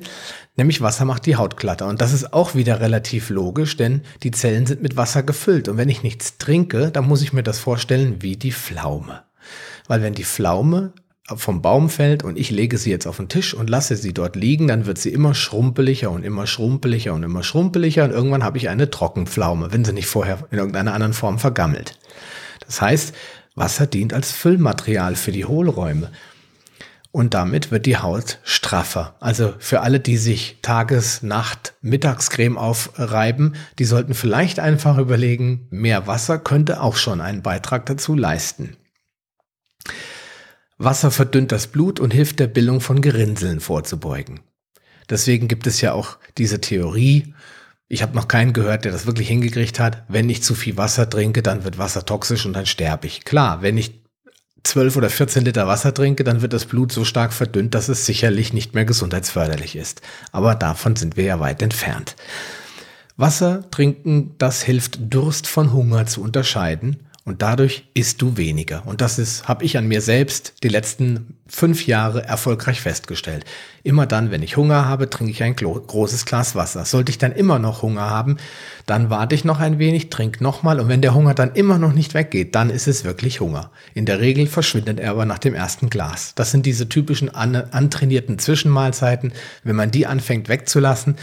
nämlich 0.56 0.82
Wasser 0.82 1.06
macht 1.06 1.26
die 1.26 1.36
Haut 1.36 1.58
glatter. 1.58 1.88
Und 1.88 2.00
das 2.00 2.14
ist 2.14 2.34
auch 2.34 2.56
wieder 2.56 2.80
relativ 2.80 3.30
logisch, 3.30 3.76
denn 3.76 4.02
die 4.24 4.32
Zellen 4.32 4.66
sind 4.66 4.82
mit 4.82 4.96
Wasser 4.96 5.24
gefüllt. 5.24 5.68
Und 5.68 5.78
wenn 5.78 5.90
ich 5.90 6.04
nichts 6.04 6.38
trinke, 6.38 6.92
dann 6.92 7.08
muss 7.08 7.22
ich 7.22 7.34
mir 7.34 7.44
das 7.44 7.60
vorstellen 7.60 8.22
wie 8.22 8.38
die 8.38 8.54
Pflaume. 8.54 9.24
Weil 9.88 10.02
wenn 10.02 10.14
die 10.14 10.24
Pflaume 10.24 10.94
vom 11.36 11.62
Baum 11.62 11.90
fällt 11.90 12.24
und 12.24 12.40
ich 12.40 12.52
lege 12.52 12.78
sie 12.78 12.90
jetzt 12.90 13.06
auf 13.06 13.18
den 13.18 13.28
Tisch 13.28 13.54
und 13.54 13.70
lasse 13.70 13.98
sie 13.98 14.14
dort 14.14 14.36
liegen, 14.36 14.68
dann 14.68 14.86
wird 14.86 14.98
sie 14.98 15.12
immer 15.12 15.36
schrumpeliger 15.36 16.10
und 16.10 16.24
immer 16.24 16.48
schrumpeliger 16.48 17.14
und 17.14 17.24
immer 17.24 17.44
schrumpeliger 17.44 18.06
und 18.06 18.12
irgendwann 18.12 18.44
habe 18.44 18.58
ich 18.58 18.70
eine 18.70 18.90
Trockenpflaume, 18.90 19.72
wenn 19.72 19.86
sie 19.86 19.94
nicht 19.94 20.08
vorher 20.08 20.48
in 20.52 20.58
irgendeiner 20.58 20.94
anderen 20.94 21.14
Form 21.14 21.38
vergammelt. 21.38 22.00
Das 22.70 22.82
heißt, 22.82 23.16
Wasser 23.56 23.88
dient 23.88 24.14
als 24.14 24.32
Füllmaterial 24.32 25.16
für 25.16 25.32
die 25.32 25.46
Hohlräume. 25.46 26.12
Und 27.12 27.34
damit 27.34 27.72
wird 27.72 27.88
die 27.88 27.98
Haut 27.98 28.38
straffer. 28.44 29.16
Also 29.20 29.56
für 29.58 29.82
alle, 29.82 30.00
die 30.00 30.18
sich 30.18 30.60
Tages-, 30.62 31.24
Nacht-, 31.24 31.74
Mittagscreme 31.82 32.60
aufreiben, 32.60 33.56
die 33.80 33.86
sollten 33.86 34.14
vielleicht 34.14 34.60
einfach 34.60 35.00
überlegen, 35.00 35.68
mehr 35.72 36.06
Wasser 36.06 36.38
könnte 36.38 36.82
auch 36.82 36.96
schon 36.96 37.22
einen 37.22 37.42
Beitrag 37.42 37.88
dazu 37.88 38.16
leisten. 38.16 38.78
Wasser 40.78 41.10
verdünnt 41.10 41.52
das 41.52 41.66
Blut 41.66 42.00
und 42.00 42.14
hilft 42.14 42.40
der 42.40 42.48
Bildung 42.48 42.82
von 42.82 43.02
Gerinnseln 43.02 43.62
vorzubeugen. 43.62 44.42
Deswegen 45.10 45.48
gibt 45.48 45.66
es 45.66 45.82
ja 45.82 45.94
auch 45.94 46.20
diese 46.38 46.62
Theorie, 46.62 47.34
Ich 47.92 48.04
habe 48.04 48.16
noch 48.16 48.28
keinen 48.28 48.54
gehört, 48.54 48.86
der 48.86 48.92
das 48.92 49.08
wirklich 49.08 49.28
hingekriegt 49.28 49.80
hat. 49.80 50.04
Wenn 50.08 50.30
ich 50.30 50.44
zu 50.44 50.54
viel 50.54 50.78
Wasser 50.78 51.10
trinke, 51.10 51.42
dann 51.42 51.64
wird 51.64 51.80
Wasser 51.80 52.06
toxisch 52.06 52.46
und 52.46 52.54
dann 52.54 52.68
sterbe 52.68 53.08
ich. 53.08 53.26
Klar, 53.26 53.64
wenn 53.64 53.80
ich 53.80 54.00
12 54.64 54.96
oder 54.96 55.10
14 55.10 55.44
Liter 55.44 55.68
Wasser 55.68 55.92
trinke, 55.92 56.24
dann 56.24 56.44
wird 56.44 56.54
das 56.54 56.66
Blut 56.66 56.92
so 56.92 57.04
stark 57.04 57.34
verdünnt, 57.34 57.74
dass 57.74 57.90
es 57.90 58.06
sicherlich 58.06 58.54
nicht 58.54 58.76
mehr 58.76 58.86
gesundheitsförderlich 58.86 59.76
ist. 59.76 60.02
Aber 60.32 60.54
davon 60.54 60.96
sind 60.96 61.18
wir 61.18 61.24
ja 61.24 61.40
weit 61.40 61.64
entfernt. 61.64 62.16
Wasser 63.18 63.70
trinken, 63.72 64.36
das 64.38 64.62
hilft 64.62 65.00
Durst 65.12 65.48
von 65.48 65.74
Hunger 65.74 66.06
zu 66.06 66.22
unterscheiden 66.22 67.09
und 67.30 67.44
dadurch 67.44 67.84
isst 67.94 68.24
du 68.24 68.38
weniger. 68.38 68.82
Und 68.88 69.02
das 69.02 69.20
ist, 69.20 69.48
habe 69.48 69.64
ich 69.64 69.78
an 69.78 69.88
mir 69.88 70.02
selbst 70.02 70.56
die 70.64 70.68
letzten 70.68 71.38
fünf 71.48 71.86
Jahre 71.86 72.26
erfolgreich 72.26 72.82
festgestellt. 72.82 73.46
Immer 73.84 74.08
dann, 74.08 74.32
wenn 74.32 74.42
ich 74.42 74.58
Hunger 74.58 74.86
habe, 74.86 75.12
trinke 75.12 75.32
ich 75.32 75.44
ein 75.44 75.56
großes 75.56 76.26
Glas 76.26 76.56
Wasser. 76.56 76.86
Sollte 76.86 77.12
ich 77.12 77.20
dann 77.20 77.32
immer 77.32 77.60
noch 77.60 77.84
Hunger 77.84 78.10
haben, 78.10 78.38
dann 78.88 79.12
warte 79.12 79.36
ich 79.36 79.46
noch 79.46 79.60
ein 79.60 79.78
wenig, 79.78 80.10
trinke 80.10 80.44
nochmal 80.44 80.80
und 80.80 80.90
wenn 80.90 81.04
der 81.04 81.14
Hunger 81.14 81.36
dann 81.36 81.54
immer 81.54 81.78
noch 81.78 81.94
nicht 81.94 82.16
weggeht, 82.16 82.56
dann 82.56 82.72
ist 82.72 82.88
es 82.88 83.04
wirklich 83.04 83.42
Hunger. 83.42 83.70
In 83.94 84.08
der 84.08 84.20
Regel 84.20 84.48
verschwindet 84.48 85.00
er 85.00 85.12
aber 85.12 85.26
nach 85.26 85.38
dem 85.38 85.54
ersten 85.54 85.92
Glas. 85.92 86.34
Das 86.34 86.50
sind 86.50 86.66
diese 86.66 86.90
typischen 86.90 87.30
an, 87.30 87.56
antrainierten 87.56 88.40
Zwischenmahlzeiten. 88.40 89.34
Wenn 89.64 89.76
man 89.76 89.92
die 89.92 90.08
anfängt 90.08 90.50
wegzulassen, 90.50 91.16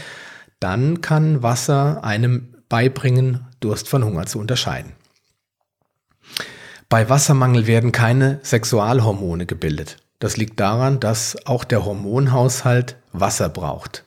dann 0.61 1.01
kann 1.01 1.43
Wasser 1.43 2.05
einem 2.05 2.55
beibringen, 2.69 3.41
Durst 3.59 3.89
von 3.89 4.05
Hunger 4.05 4.27
zu 4.27 4.39
unterscheiden. 4.39 4.93
Bei 6.89 7.09
Wassermangel 7.09 7.67
werden 7.67 7.93
keine 7.93 8.39
Sexualhormone 8.43 9.47
gebildet. 9.47 9.99
Das 10.19 10.37
liegt 10.37 10.61
daran, 10.61 11.01
dass 11.01 11.37
auch 11.47 11.65
der 11.65 11.85
Hormonhaushalt 11.85 12.97
Wasser 13.13 13.49
braucht. 13.49 14.05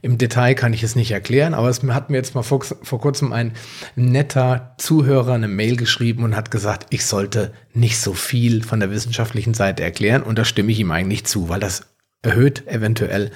Im 0.00 0.18
Detail 0.18 0.54
kann 0.54 0.72
ich 0.72 0.82
es 0.82 0.96
nicht 0.96 1.12
erklären, 1.12 1.54
aber 1.54 1.68
es 1.68 1.82
hat 1.82 2.10
mir 2.10 2.16
jetzt 2.16 2.34
mal 2.34 2.42
vor, 2.42 2.62
vor, 2.62 3.00
kurzem 3.00 3.32
ein 3.32 3.52
netter 3.94 4.74
Zuhörer 4.78 5.34
eine 5.34 5.48
Mail 5.48 5.76
geschrieben 5.76 6.24
und 6.24 6.34
hat 6.34 6.50
gesagt, 6.50 6.86
ich 6.90 7.06
sollte 7.06 7.52
nicht 7.72 8.00
so 8.00 8.12
viel 8.12 8.64
von 8.64 8.80
der 8.80 8.90
wissenschaftlichen 8.90 9.54
Seite 9.54 9.82
erklären 9.82 10.22
und 10.22 10.38
da 10.38 10.44
stimme 10.44 10.72
ich 10.72 10.80
ihm 10.80 10.90
eigentlich 10.90 11.24
zu, 11.24 11.48
weil 11.48 11.60
das 11.60 11.86
erhöht 12.22 12.66
eventuell 12.66 13.30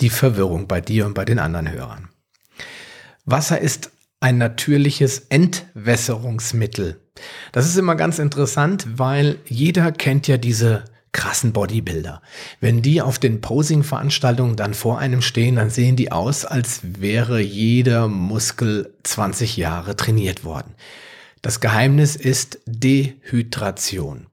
die 0.00 0.10
Verwirrung 0.10 0.68
bei 0.68 0.80
dir 0.80 1.06
und 1.06 1.14
bei 1.14 1.24
den 1.24 1.38
anderen 1.38 1.70
Hörern. 1.70 2.08
Wasser 3.24 3.60
ist 3.60 3.90
ein 4.20 4.38
natürliches 4.38 5.26
Entwässerungsmittel. 5.28 7.00
Das 7.52 7.66
ist 7.66 7.76
immer 7.76 7.94
ganz 7.94 8.18
interessant, 8.18 8.86
weil 8.96 9.38
jeder 9.46 9.92
kennt 9.92 10.28
ja 10.28 10.36
diese 10.36 10.84
krassen 11.12 11.52
Bodybuilder. 11.52 12.22
Wenn 12.60 12.82
die 12.82 13.02
auf 13.02 13.18
den 13.18 13.40
Posing-Veranstaltungen 13.40 14.56
dann 14.56 14.74
vor 14.74 14.98
einem 14.98 15.22
stehen, 15.22 15.56
dann 15.56 15.70
sehen 15.70 15.96
die 15.96 16.12
aus, 16.12 16.44
als 16.44 16.80
wäre 16.82 17.40
jeder 17.40 18.08
Muskel 18.08 18.94
20 19.04 19.56
Jahre 19.56 19.96
trainiert 19.96 20.44
worden. 20.44 20.74
Das 21.42 21.60
Geheimnis 21.60 22.16
ist 22.16 22.60
Dehydration. 22.66 24.26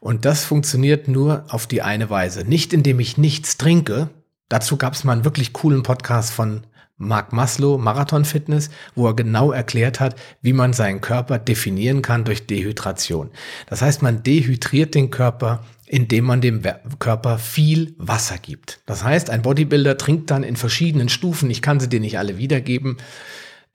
Und 0.00 0.24
das 0.24 0.44
funktioniert 0.44 1.08
nur 1.08 1.44
auf 1.48 1.66
die 1.66 1.82
eine 1.82 2.10
Weise. 2.10 2.44
Nicht 2.44 2.72
indem 2.72 3.00
ich 3.00 3.18
nichts 3.18 3.56
trinke. 3.56 4.10
Dazu 4.48 4.76
gab 4.76 4.94
es 4.94 5.04
mal 5.04 5.12
einen 5.12 5.24
wirklich 5.24 5.52
coolen 5.52 5.82
Podcast 5.82 6.32
von 6.32 6.64
Mark 7.00 7.32
Maslow, 7.32 7.78
Marathon 7.78 8.26
Fitness, 8.26 8.68
wo 8.94 9.06
er 9.06 9.14
genau 9.14 9.52
erklärt 9.52 10.00
hat, 10.00 10.16
wie 10.42 10.52
man 10.52 10.74
seinen 10.74 11.00
Körper 11.00 11.38
definieren 11.38 12.02
kann 12.02 12.24
durch 12.24 12.46
Dehydration. 12.46 13.30
Das 13.66 13.80
heißt, 13.80 14.02
man 14.02 14.22
dehydriert 14.22 14.94
den 14.94 15.10
Körper, 15.10 15.64
indem 15.86 16.26
man 16.26 16.42
dem 16.42 16.62
Körper 16.98 17.38
viel 17.38 17.94
Wasser 17.96 18.36
gibt. 18.36 18.80
Das 18.84 19.02
heißt, 19.02 19.30
ein 19.30 19.40
Bodybuilder 19.40 19.96
trinkt 19.96 20.30
dann 20.30 20.42
in 20.42 20.56
verschiedenen 20.56 21.08
Stufen, 21.08 21.50
ich 21.50 21.62
kann 21.62 21.80
sie 21.80 21.88
dir 21.88 22.00
nicht 22.00 22.18
alle 22.18 22.36
wiedergeben, 22.36 22.98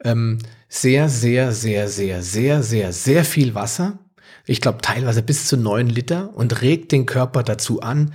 ähm, 0.03 0.37
sehr, 0.69 1.09
sehr, 1.09 1.51
sehr, 1.51 1.87
sehr, 1.87 2.21
sehr, 2.21 2.61
sehr, 2.61 2.93
sehr 2.93 3.25
viel 3.25 3.55
Wasser. 3.55 3.97
Ich 4.45 4.61
glaube 4.61 4.81
teilweise 4.83 5.23
bis 5.23 5.47
zu 5.47 5.57
neun 5.57 5.87
Liter 5.87 6.35
und 6.35 6.61
regt 6.61 6.91
den 6.91 7.07
Körper 7.07 7.41
dazu 7.41 7.81
an, 7.81 8.13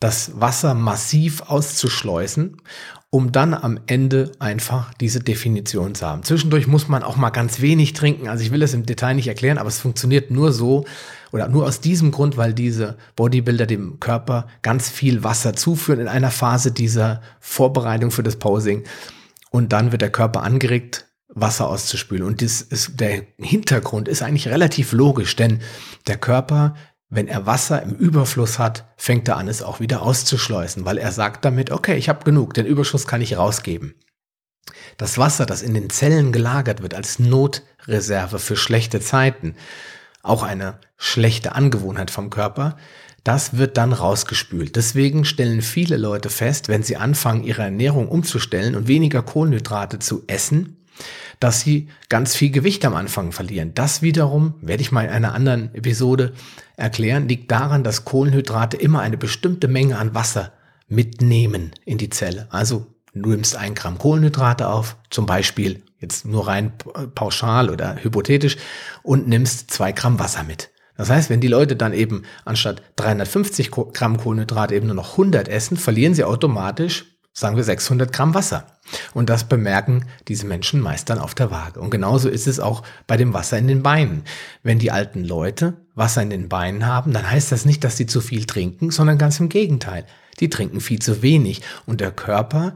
das 0.00 0.40
Wasser 0.40 0.74
massiv 0.74 1.42
auszuschleusen 1.42 2.56
um 3.10 3.32
dann 3.32 3.54
am 3.54 3.80
Ende 3.88 4.30
einfach 4.38 4.94
diese 4.94 5.18
Definition 5.18 5.96
zu 5.96 6.06
haben. 6.06 6.22
Zwischendurch 6.22 6.68
muss 6.68 6.86
man 6.86 7.02
auch 7.02 7.16
mal 7.16 7.30
ganz 7.30 7.60
wenig 7.60 7.92
trinken. 7.92 8.28
Also 8.28 8.44
ich 8.44 8.52
will 8.52 8.62
es 8.62 8.72
im 8.72 8.86
Detail 8.86 9.14
nicht 9.14 9.26
erklären, 9.26 9.58
aber 9.58 9.68
es 9.68 9.80
funktioniert 9.80 10.30
nur 10.30 10.52
so 10.52 10.84
oder 11.32 11.48
nur 11.48 11.66
aus 11.66 11.80
diesem 11.80 12.12
Grund, 12.12 12.36
weil 12.36 12.54
diese 12.54 12.96
Bodybuilder 13.16 13.66
dem 13.66 13.98
Körper 13.98 14.46
ganz 14.62 14.88
viel 14.88 15.24
Wasser 15.24 15.54
zuführen 15.54 16.00
in 16.00 16.08
einer 16.08 16.30
Phase 16.30 16.70
dieser 16.70 17.20
Vorbereitung 17.40 18.12
für 18.12 18.22
das 18.22 18.36
Posing. 18.36 18.84
Und 19.50 19.72
dann 19.72 19.90
wird 19.90 20.02
der 20.02 20.12
Körper 20.12 20.44
angeregt, 20.44 21.06
Wasser 21.28 21.68
auszuspülen. 21.68 22.24
Und 22.24 22.42
das 22.42 22.62
ist, 22.62 23.00
der 23.00 23.22
Hintergrund 23.38 24.06
ist 24.06 24.22
eigentlich 24.22 24.48
relativ 24.48 24.92
logisch, 24.92 25.34
denn 25.34 25.60
der 26.06 26.16
Körper 26.16 26.74
wenn 27.10 27.26
er 27.26 27.44
Wasser 27.44 27.82
im 27.82 27.94
Überfluss 27.96 28.58
hat, 28.58 28.84
fängt 28.96 29.26
er 29.28 29.36
an, 29.36 29.48
es 29.48 29.62
auch 29.62 29.80
wieder 29.80 30.02
auszuschleusen, 30.02 30.84
weil 30.84 30.96
er 30.96 31.10
sagt 31.10 31.44
damit, 31.44 31.72
okay, 31.72 31.96
ich 31.96 32.08
habe 32.08 32.24
genug, 32.24 32.54
den 32.54 32.66
Überschuss 32.66 33.06
kann 33.06 33.20
ich 33.20 33.36
rausgeben. 33.36 33.94
Das 34.96 35.18
Wasser, 35.18 35.44
das 35.44 35.62
in 35.62 35.74
den 35.74 35.90
Zellen 35.90 36.30
gelagert 36.30 36.82
wird 36.82 36.94
als 36.94 37.18
Notreserve 37.18 38.38
für 38.38 38.56
schlechte 38.56 39.00
Zeiten, 39.00 39.56
auch 40.22 40.44
eine 40.44 40.78
schlechte 40.96 41.54
Angewohnheit 41.54 42.10
vom 42.12 42.30
Körper, 42.30 42.76
das 43.24 43.56
wird 43.56 43.76
dann 43.76 43.92
rausgespült. 43.92 44.76
Deswegen 44.76 45.24
stellen 45.24 45.62
viele 45.62 45.96
Leute 45.96 46.30
fest, 46.30 46.68
wenn 46.68 46.82
sie 46.82 46.96
anfangen, 46.96 47.42
ihre 47.42 47.62
Ernährung 47.62 48.08
umzustellen 48.08 48.76
und 48.76 48.86
weniger 48.86 49.22
Kohlenhydrate 49.22 49.98
zu 49.98 50.22
essen, 50.26 50.76
dass 51.38 51.60
sie 51.60 51.88
ganz 52.08 52.34
viel 52.34 52.50
Gewicht 52.50 52.84
am 52.84 52.94
Anfang 52.94 53.32
verlieren. 53.32 53.72
Das 53.74 54.02
wiederum, 54.02 54.54
werde 54.60 54.82
ich 54.82 54.92
mal 54.92 55.04
in 55.04 55.10
einer 55.10 55.34
anderen 55.34 55.74
Episode 55.74 56.32
erklären, 56.76 57.28
liegt 57.28 57.50
daran, 57.50 57.84
dass 57.84 58.04
Kohlenhydrate 58.04 58.76
immer 58.76 59.00
eine 59.00 59.16
bestimmte 59.16 59.68
Menge 59.68 59.98
an 59.98 60.14
Wasser 60.14 60.52
mitnehmen 60.88 61.72
in 61.84 61.98
die 61.98 62.10
Zelle. 62.10 62.48
Also 62.50 62.86
du 63.14 63.30
nimmst 63.30 63.56
ein 63.56 63.74
Gramm 63.74 63.98
Kohlenhydrate 63.98 64.68
auf, 64.68 64.96
zum 65.10 65.26
Beispiel 65.26 65.82
jetzt 65.98 66.24
nur 66.24 66.48
rein 66.48 66.72
pauschal 67.14 67.70
oder 67.70 67.96
hypothetisch, 68.02 68.56
und 69.02 69.28
nimmst 69.28 69.70
zwei 69.70 69.92
Gramm 69.92 70.18
Wasser 70.18 70.42
mit. 70.44 70.70
Das 70.96 71.08
heißt, 71.08 71.30
wenn 71.30 71.40
die 71.40 71.48
Leute 71.48 71.76
dann 71.76 71.94
eben 71.94 72.24
anstatt 72.44 72.82
350 72.96 73.70
Gramm 73.70 74.18
Kohlenhydrate 74.18 74.74
eben 74.74 74.86
nur 74.86 74.96
noch 74.96 75.12
100 75.12 75.48
essen, 75.48 75.78
verlieren 75.78 76.14
sie 76.14 76.24
automatisch 76.24 77.06
sagen 77.32 77.56
wir 77.56 77.64
600 77.64 78.12
Gramm 78.12 78.34
Wasser. 78.34 78.66
Und 79.14 79.30
das 79.30 79.44
bemerken 79.44 80.06
diese 80.28 80.46
Menschen 80.46 80.80
meist 80.80 81.10
dann 81.10 81.18
auf 81.18 81.34
der 81.34 81.50
Waage. 81.50 81.80
Und 81.80 81.90
genauso 81.90 82.28
ist 82.28 82.46
es 82.46 82.60
auch 82.60 82.82
bei 83.06 83.16
dem 83.16 83.32
Wasser 83.32 83.58
in 83.58 83.68
den 83.68 83.82
Beinen. 83.82 84.24
Wenn 84.62 84.78
die 84.78 84.90
alten 84.90 85.24
Leute 85.24 85.74
Wasser 85.94 86.22
in 86.22 86.30
den 86.30 86.48
Beinen 86.48 86.86
haben, 86.86 87.12
dann 87.12 87.30
heißt 87.30 87.52
das 87.52 87.64
nicht, 87.64 87.84
dass 87.84 87.96
sie 87.96 88.06
zu 88.06 88.20
viel 88.20 88.46
trinken, 88.46 88.90
sondern 88.90 89.18
ganz 89.18 89.38
im 89.38 89.48
Gegenteil. 89.48 90.06
Die 90.40 90.50
trinken 90.50 90.80
viel 90.80 91.00
zu 91.00 91.22
wenig. 91.22 91.62
Und 91.86 92.00
der 92.00 92.10
Körper 92.10 92.74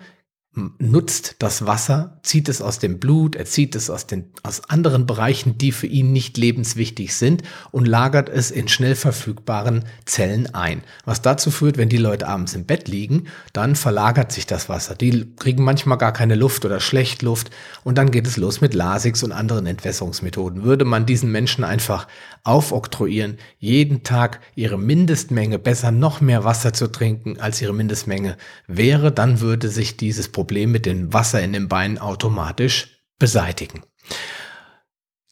nutzt 0.78 1.36
das 1.40 1.66
Wasser, 1.66 2.20
zieht 2.22 2.48
es 2.48 2.62
aus 2.62 2.78
dem 2.78 3.00
Blut, 3.00 3.34
er 3.34 3.44
zieht 3.44 3.74
es 3.74 3.90
aus, 3.90 4.06
den, 4.06 4.26
aus 4.44 4.68
anderen 4.70 5.04
Bereichen, 5.04 5.58
die 5.58 5.72
für 5.72 5.88
ihn 5.88 6.12
nicht 6.12 6.36
lebenswichtig 6.36 7.14
sind 7.14 7.42
und 7.72 7.86
lagert 7.86 8.28
es 8.28 8.52
in 8.52 8.68
schnell 8.68 8.94
verfügbaren 8.94 9.84
Zellen 10.04 10.54
ein. 10.54 10.82
Was 11.04 11.22
dazu 11.22 11.50
führt, 11.50 11.76
wenn 11.76 11.88
die 11.88 11.96
Leute 11.96 12.28
abends 12.28 12.54
im 12.54 12.66
Bett 12.66 12.86
liegen, 12.86 13.24
dann 13.52 13.74
verlagert 13.74 14.30
sich 14.30 14.46
das 14.46 14.68
Wasser. 14.68 14.94
Die 14.94 15.34
kriegen 15.36 15.64
manchmal 15.64 15.98
gar 15.98 16.12
keine 16.12 16.36
Luft 16.36 16.64
oder 16.64 16.78
schlecht 16.78 17.22
Luft 17.22 17.50
und 17.82 17.98
dann 17.98 18.12
geht 18.12 18.26
es 18.26 18.36
los 18.36 18.60
mit 18.60 18.74
Lasix 18.74 19.24
und 19.24 19.32
anderen 19.32 19.66
Entwässerungsmethoden. 19.66 20.62
Würde 20.62 20.84
man 20.84 21.04
diesen 21.04 21.32
Menschen 21.32 21.64
einfach 21.64 22.06
aufoktroyieren, 22.44 23.38
jeden 23.58 24.04
Tag 24.04 24.40
ihre 24.54 24.78
Mindestmenge, 24.78 25.58
besser 25.58 25.90
noch 25.90 26.20
mehr 26.20 26.44
Wasser 26.44 26.72
zu 26.72 26.86
trinken, 26.92 27.40
als 27.40 27.60
ihre 27.60 27.74
Mindestmenge 27.74 28.36
wäre, 28.68 29.10
dann 29.10 29.40
würde 29.40 29.68
sich 29.68 29.96
dieses 29.96 30.28
Problem 30.28 30.43
mit 30.50 30.86
dem 30.86 31.12
Wasser 31.12 31.42
in 31.42 31.52
den 31.52 31.68
Beinen 31.68 31.98
automatisch 31.98 33.00
beseitigen. 33.18 33.82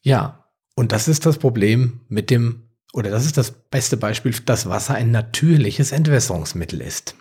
Ja, 0.03 0.49
und 0.75 0.93
das 0.93 1.09
ist 1.09 1.27
das 1.27 1.39
Problem 1.39 2.01
mit 2.09 2.31
dem, 2.31 2.71
oder 2.93 3.11
das 3.11 3.27
ist 3.27 3.37
das 3.37 3.51
beste 3.51 3.97
Beispiel, 3.97 4.33
dass 4.45 4.69
Wasser 4.69 4.95
ein 4.95 5.11
natürliches 5.11 5.93
Entwässerungsmittel 5.93 6.81
ist. 6.81 7.15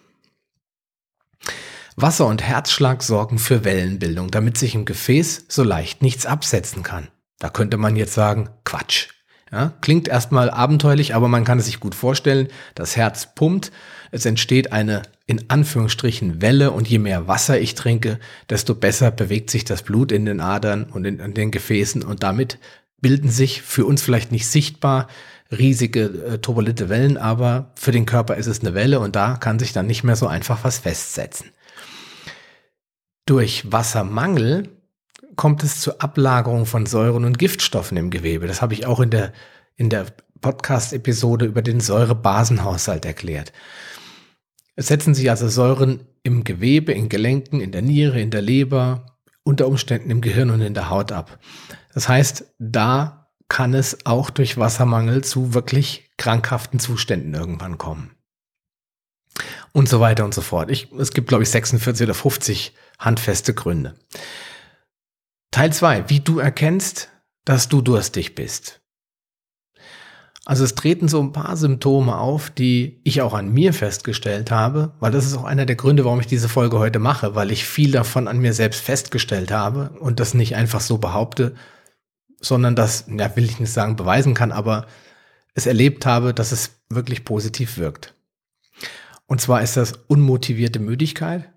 Wasser 1.96 2.28
und 2.28 2.42
Herzschlag 2.42 3.04
sorgen 3.04 3.38
für 3.38 3.64
Wellenbildung, 3.64 4.32
damit 4.32 4.58
sich 4.58 4.76
im 4.76 4.86
Gefäß 4.86 5.46
so 5.50 5.64
leicht 5.64 6.02
nichts 6.02 6.26
absetzen 6.26 6.84
kann. 6.84 7.10
Da 7.40 7.50
könnte 7.50 7.78
man 7.78 7.96
jetzt 7.96 8.14
sagen, 8.14 8.50
Quatsch. 8.64 9.10
Ja, 9.52 9.74
klingt 9.82 10.08
erstmal 10.08 10.50
abenteuerlich, 10.50 11.14
aber 11.14 11.28
man 11.28 11.44
kann 11.44 11.60
es 11.60 11.66
sich 11.66 11.82
gut 11.82 11.94
vorstellen. 11.94 12.48
Das 12.74 12.96
Herz 12.96 13.36
pumpt, 13.36 13.74
es 14.12 14.26
entsteht 14.26 14.72
eine 14.72 15.04
in 15.26 15.50
Anführungsstrichen 15.50 16.42
Welle 16.42 16.72
und 16.72 16.88
je 16.90 17.00
mehr 17.00 17.28
Wasser 17.28 17.60
ich 17.60 17.76
trinke, 17.76 18.20
desto 18.50 18.76
besser 18.76 19.12
bewegt 19.12 19.50
sich 19.50 19.64
das 19.64 19.84
Blut 19.84 20.12
in 20.12 20.26
den 20.26 20.42
Adern 20.42 20.84
und 20.84 21.06
in, 21.06 21.20
in 21.20 21.34
den 21.34 21.52
Gefäßen 21.52 22.04
und 22.04 22.22
damit 22.22 22.60
bilden 23.00 23.30
sich 23.30 23.62
für 23.62 23.86
uns 23.86 24.02
vielleicht 24.02 24.32
nicht 24.32 24.48
sichtbar 24.48 25.08
riesige 25.52 26.04
äh, 26.04 26.38
turbulente 26.38 26.90
Wellen, 26.90 27.18
aber 27.18 27.72
für 27.76 27.92
den 27.92 28.06
Körper 28.06 28.36
ist 28.36 28.48
es 28.48 28.62
eine 28.62 28.74
Welle 28.74 29.00
und 29.00 29.16
da 29.16 29.38
kann 29.38 29.60
sich 29.60 29.74
dann 29.74 29.88
nicht 29.88 30.04
mehr 30.04 30.16
so 30.16 30.28
einfach 30.28 30.64
was 30.64 30.80
festsetzen. 30.80 31.52
Durch 33.26 33.72
Wassermangel 33.72 34.70
kommt 35.36 35.64
es 35.64 35.80
zur 35.80 36.02
Ablagerung 36.02 36.66
von 36.66 36.86
Säuren 36.86 37.26
und 37.26 37.40
Giftstoffen 37.40 37.98
im 37.98 38.10
Gewebe. 38.10 38.48
Das 38.48 38.62
habe 38.62 38.74
ich 38.74 38.86
auch 38.86 39.00
in 39.00 39.10
der, 39.10 39.32
in 39.76 39.90
der 39.90 40.06
Podcast-Episode 40.42 41.46
über 41.46 41.62
den 41.62 41.80
Säurebasenhaushalt 41.80 43.06
erklärt. 43.06 43.54
Setzen 44.88 45.14
sich 45.14 45.30
also 45.30 45.48
Säuren 45.48 46.08
im 46.24 46.44
Gewebe, 46.44 46.92
in 46.92 47.10
Gelenken, 47.10 47.62
in 47.62 47.72
der 47.72 47.82
Niere, 47.82 48.22
in 48.22 48.32
der 48.32 48.42
Leber, 48.42 49.18
unter 49.44 49.68
Umständen 49.68 50.10
im 50.12 50.22
Gehirn 50.22 50.50
und 50.50 50.62
in 50.62 50.74
der 50.74 50.90
Haut 50.90 51.12
ab. 51.12 51.40
Das 51.94 52.08
heißt, 52.08 52.46
da 52.60 53.32
kann 53.48 53.74
es 53.74 54.06
auch 54.06 54.30
durch 54.30 54.58
Wassermangel 54.58 55.24
zu 55.24 55.54
wirklich 55.54 56.10
krankhaften 56.18 56.80
Zuständen 56.80 57.34
irgendwann 57.34 57.78
kommen. 57.78 58.12
Und 59.74 59.90
so 59.90 60.00
weiter 60.00 60.26
und 60.26 60.34
so 60.34 60.42
fort. 60.42 60.70
Ich, 60.70 60.92
es 60.94 61.12
gibt, 61.12 61.30
glaube 61.30 61.44
ich, 61.44 61.50
46 61.50 62.06
oder 62.06 62.14
50 62.14 62.76
handfeste 63.00 63.54
Gründe. 63.54 63.96
Teil 65.52 65.74
2. 65.74 66.10
Wie 66.10 66.20
du 66.20 66.40
erkennst, 66.40 67.10
dass 67.46 67.70
du 67.70 67.82
durstig 67.82 68.36
bist. 68.36 68.81
Also 70.46 70.64
es 70.64 70.74
treten 70.74 71.08
so 71.08 71.22
ein 71.22 71.34
paar 71.34 71.56
Symptome 71.56 72.18
auf, 72.18 72.50
die 72.50 73.00
ich 73.04 73.22
auch 73.22 73.36
an 73.36 73.54
mir 73.54 73.74
festgestellt 73.74 74.50
habe, 74.50 74.94
weil 75.00 75.12
das 75.12 75.26
ist 75.26 75.38
auch 75.38 75.44
einer 75.44 75.68
der 75.68 75.76
Gründe, 75.76 76.04
warum 76.04 76.20
ich 76.20 76.28
diese 76.28 76.50
Folge 76.50 76.80
heute 76.80 76.98
mache, 76.98 77.36
weil 77.36 77.52
ich 77.52 77.66
viel 77.66 77.92
davon 77.92 78.28
an 78.28 78.40
mir 78.40 78.54
selbst 78.54 78.82
festgestellt 78.82 79.52
habe 79.52 79.92
und 80.00 80.20
das 80.20 80.34
nicht 80.34 80.56
einfach 80.56 80.82
so 80.82 80.98
behaupte, 80.98 81.54
sondern 82.40 82.76
das, 82.76 83.06
ja, 83.08 83.36
will 83.36 83.46
ich 83.46 83.60
nicht 83.60 83.72
sagen, 83.72 83.96
beweisen 83.96 84.34
kann, 84.34 84.52
aber 84.52 84.88
es 85.54 85.68
erlebt 85.68 86.08
habe, 86.08 86.34
dass 86.34 86.52
es 86.52 86.72
wirklich 86.90 87.24
positiv 87.24 87.78
wirkt. 87.78 88.16
Und 89.28 89.42
zwar 89.42 89.62
ist 89.62 89.78
das 89.78 89.94
unmotivierte 90.08 90.80
Müdigkeit, 90.80 91.50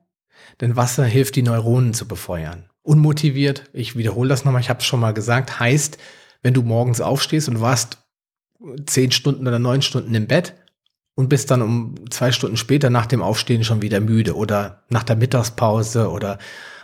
denn 0.60 0.76
Wasser 0.76 1.04
hilft, 1.04 1.36
die 1.36 1.42
Neuronen 1.42 1.94
zu 1.94 2.06
befeuern. 2.06 2.68
Unmotiviert, 2.82 3.70
ich 3.72 3.96
wiederhole 3.96 4.28
das 4.28 4.44
nochmal, 4.44 4.60
ich 4.60 4.68
habe 4.68 4.80
es 4.80 4.86
schon 4.86 5.00
mal 5.00 5.14
gesagt, 5.14 5.58
heißt, 5.58 5.96
wenn 6.42 6.52
du 6.52 6.62
morgens 6.62 7.00
aufstehst 7.00 7.48
und 7.48 7.62
warst 7.62 8.03
zehn 8.86 9.10
Stunden 9.10 9.46
oder 9.46 9.58
neun 9.58 9.82
Stunden 9.82 10.14
im 10.14 10.26
Bett 10.26 10.54
und 11.14 11.28
bist 11.28 11.50
dann 11.50 11.62
um 11.62 11.94
zwei 12.10 12.32
Stunden 12.32 12.56
später 12.56 12.90
nach 12.90 13.06
dem 13.06 13.22
Aufstehen 13.22 13.64
schon 13.64 13.82
wieder 13.82 14.00
müde 14.00 14.36
oder 14.36 14.84
nach 14.88 15.04
der 15.04 15.16
Mittagspause 15.16 16.10
oder 16.10 16.38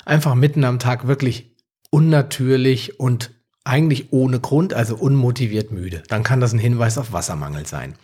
einfach 0.05 0.35
mitten 0.35 0.65
am 0.65 0.79
Tag 0.79 1.07
wirklich 1.07 1.57
unnatürlich 1.91 3.01
und 3.01 3.33
eigentlich 3.65 4.13
ohne 4.13 4.41
Grund, 4.41 4.73
also 4.73 4.97
unmotiviert 4.97 5.71
müde. 5.71 6.03
Dann 6.09 6.23
kann 6.23 6.41
das 6.41 6.53
ein 6.53 6.59
Hinweis 6.59 6.99
auf 6.99 7.13
Wassermangel 7.13 7.67
sein. 7.67 7.95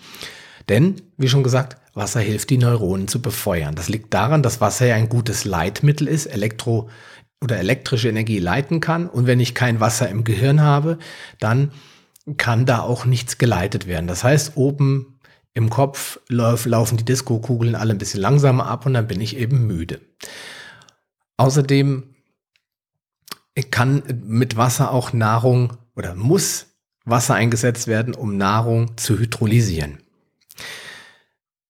Denn, 0.69 0.97
wie 1.17 1.29
schon 1.29 1.45
gesagt, 1.45 1.77
Wasser 1.95 2.21
hilft, 2.21 2.51
die 2.51 2.59
Neuronen 2.59 3.09
zu 3.09 3.23
befeuern. 3.23 3.75
Das 3.75 3.89
liegt 3.89 4.13
daran, 4.13 4.43
dass 4.43 4.61
Wasser 4.61 4.87
ja 4.87 4.97
ein 4.97 5.09
gutes 5.09 5.45
Leitmittel 5.45 6.09
ist, 6.09 6.27
Elektro- 6.27 6.91
oder 7.43 7.59
elektrische 7.59 8.09
Energie 8.09 8.39
leiten 8.39 8.81
kann. 8.81 9.09
Und 9.09 9.27
wenn 9.27 9.41
ich 9.41 9.55
kein 9.55 9.81
Wasser 9.81 10.09
im 10.09 10.25
Gehirn 10.25 10.61
habe, 10.61 10.99
dann 11.39 11.71
kann 12.37 12.67
da 12.67 12.81
auch 12.81 13.05
nichts 13.05 13.39
geleitet 13.39 13.87
werden. 13.87 14.07
Das 14.07 14.25
heißt, 14.25 14.57
oben 14.57 15.21
im 15.55 15.71
Kopf 15.71 16.21
lauf, 16.29 16.67
laufen 16.67 16.99
die 16.99 17.05
Disco-Kugeln 17.05 17.75
alle 17.75 17.95
ein 17.95 17.99
bisschen 17.99 18.21
langsamer 18.21 18.67
ab 18.67 18.85
und 18.85 18.95
dann 18.95 19.07
bin 19.07 19.21
ich 19.21 19.37
eben 19.37 19.67
müde. 19.67 20.01
Außerdem 21.37 22.15
kann 23.71 24.03
mit 24.25 24.57
Wasser 24.57 24.91
auch 24.91 25.13
Nahrung 25.13 25.77
oder 25.95 26.15
muss 26.15 26.67
Wasser 27.05 27.35
eingesetzt 27.35 27.87
werden, 27.87 28.15
um 28.15 28.37
Nahrung 28.37 28.97
zu 28.97 29.19
hydrolysieren. 29.19 29.99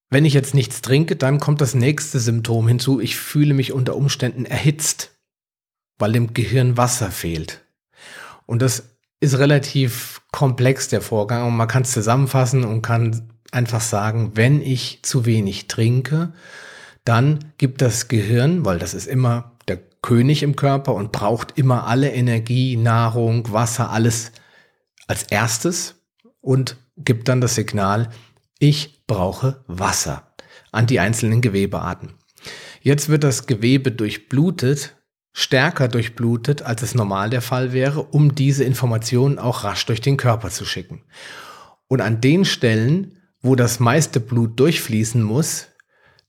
Wenn 0.09 0.25
ich 0.25 0.35
jetzt 0.35 0.55
nichts 0.55 0.83
trinke, 0.83 1.17
dann 1.17 1.41
kommt 1.41 1.61
das 1.61 1.75
nächste 1.75 2.19
Symptom 2.21 2.67
hinzu. 2.69 3.01
Ich 3.01 3.17
fühle 3.17 3.55
mich 3.55 3.73
unter 3.73 3.97
Umständen 3.97 4.47
erhitzt, 4.47 5.13
weil 5.99 6.13
dem 6.13 6.33
Gehirn 6.33 6.77
Wasser 6.77 7.11
fehlt. 7.11 7.65
Und 8.47 8.63
das 8.63 8.97
ist 9.21 9.39
relativ 9.39 10.16
komplex, 10.33 10.89
der 10.89 11.01
Vorgang. 11.01 11.47
Und 11.47 11.57
man 11.57 11.69
kann 11.69 11.83
es 11.83 11.93
zusammenfassen 11.93 12.65
und 12.65 12.83
kann 12.83 13.29
einfach 13.53 13.81
sagen, 13.81 14.33
wenn 14.35 14.61
ich 14.61 15.01
zu 15.03 15.25
wenig 15.25 15.69
trinke, 15.69 16.33
dann 17.05 17.53
gibt 17.59 17.83
das 17.83 18.09
Gehirn, 18.09 18.65
weil 18.65 18.79
das 18.79 18.95
ist 18.95 19.07
immer 19.07 19.53
der 19.69 19.79
König 20.03 20.43
im 20.43 20.57
Körper 20.57 20.95
und 20.95 21.13
braucht 21.13 21.57
immer 21.57 21.87
alle 21.87 22.13
Energie, 22.13 22.77
Nahrung, 22.77 23.53
Wasser, 23.53 23.91
alles 23.91 24.33
als 25.07 25.23
erstes 25.25 26.03
und 26.41 26.77
gibt 26.97 27.29
dann 27.29 27.41
das 27.41 27.55
Signal, 27.55 28.11
ich 28.59 29.05
brauche 29.07 29.65
Wasser 29.67 30.33
an 30.73 30.87
die 30.87 31.01
einzelnen 31.01 31.41
Gewebearten. 31.41 32.15
Jetzt 32.83 33.09
wird 33.09 33.25
das 33.25 33.47
Gewebe 33.47 33.93
durchblutet 33.93 34.96
stärker 35.39 35.89
durchblutet, 35.89 36.63
als 36.63 36.81
es 36.81 36.95
normal 36.95 37.29
der 37.29 37.43
Fall 37.43 37.75
wäre, 37.75 38.03
um 38.03 38.35
diese 38.35 38.65
Informationen 38.65 39.39
auch 39.39 39.65
rasch 39.65 39.85
durch 39.85 40.01
den 40.01 40.17
Körper 40.17 40.49
zu 40.49 40.65
schicken. 40.65 41.03
Und 41.89 42.01
an 42.01 42.23
den 42.23 42.47
Stellen, 42.47 43.19
wo 43.43 43.55
das 43.55 43.79
meiste 43.79 44.19
Blut 44.19 44.59
durchfließen 44.59 45.23
muss, 45.23 45.67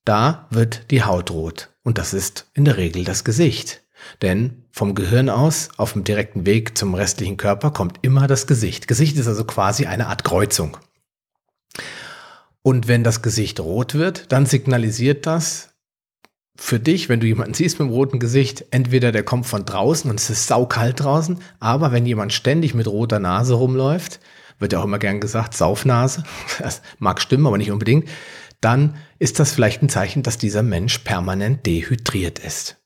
da 0.03 0.47
wird 0.49 0.91
die 0.91 1.03
Haut 1.03 1.31
rot. 1.31 1.69
Und 1.83 1.97
das 1.97 2.13
ist 2.13 2.47
in 2.53 2.65
der 2.65 2.75
Regel 2.75 3.05
das 3.05 3.23
Gesicht. 3.23 3.81
Denn 4.21 4.65
vom 4.71 4.93
Gehirn 4.93 5.29
aus, 5.29 5.69
auf 5.77 5.93
dem 5.93 6.03
direkten 6.03 6.45
Weg 6.45 6.77
zum 6.77 6.93
restlichen 6.93 7.37
Körper, 7.37 7.71
kommt 7.71 7.99
immer 8.01 8.27
das 8.27 8.45
Gesicht. 8.45 8.89
Gesicht 8.89 9.17
ist 9.17 9.29
also 9.29 9.45
quasi 9.45 9.85
eine 9.85 10.07
Art 10.07 10.25
Kreuzung. 10.25 10.75
Und 12.61 12.89
wenn 12.89 13.05
das 13.05 13.21
Gesicht 13.21 13.61
rot 13.61 13.93
wird, 13.93 14.33
dann 14.33 14.45
signalisiert 14.45 15.25
das, 15.25 15.76
für 16.57 16.79
dich, 16.79 17.07
wenn 17.07 17.19
du 17.19 17.27
jemanden 17.27 17.53
siehst 17.53 17.79
mit 17.79 17.89
roten 17.89 18.19
Gesicht, 18.19 18.65
entweder 18.71 19.11
der 19.11 19.23
kommt 19.23 19.45
von 19.45 19.63
draußen 19.63 20.09
und 20.09 20.19
es 20.19 20.29
ist 20.29 20.47
saukalt 20.47 20.99
draußen, 20.99 21.39
aber 21.59 21.91
wenn 21.91 22.05
jemand 22.05 22.33
ständig 22.33 22.73
mit 22.73 22.87
roter 22.87 23.19
Nase 23.19 23.53
rumläuft, 23.53 24.19
wird 24.59 24.73
ja 24.73 24.79
auch 24.79 24.85
immer 24.85 24.99
gern 24.99 25.21
gesagt, 25.21 25.53
Saufnase, 25.53 26.23
das 26.59 26.81
mag 26.99 27.21
stimmen, 27.21 27.47
aber 27.47 27.57
nicht 27.57 27.71
unbedingt, 27.71 28.09
dann 28.59 28.95
ist 29.19 29.39
das 29.39 29.51
vielleicht 29.51 29.83
ein 29.83 29.89
Zeichen, 29.89 30.23
dass 30.23 30.39
dieser 30.39 30.63
Mensch 30.63 30.97
permanent 30.99 31.65
dehydriert 31.65 32.39
ist. 32.39 32.77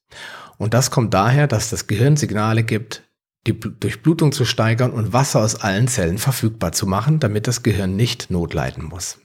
Und 0.57 0.73
das 0.73 0.91
kommt 0.91 1.13
daher, 1.13 1.47
dass 1.47 1.69
das 1.69 1.88
Gehirn 1.88 2.17
Signale 2.17 2.63
gibt, 2.63 3.03
die 3.47 3.60
Durchblutung 3.60 4.34
zu 4.34 4.45
steigern 4.45 4.91
und 4.91 5.13
Wasser 5.13 5.39
aus 5.39 5.55
allen 5.55 5.88
Zellen 5.88 6.17
verfügbar 6.17 6.73
zu 6.73 6.86
machen, 6.86 7.19
damit 7.19 7.47
das 7.47 7.63
Gehirn 7.63 7.95
nicht 7.95 8.29
notleiden 8.29 8.84
muss. 8.84 9.17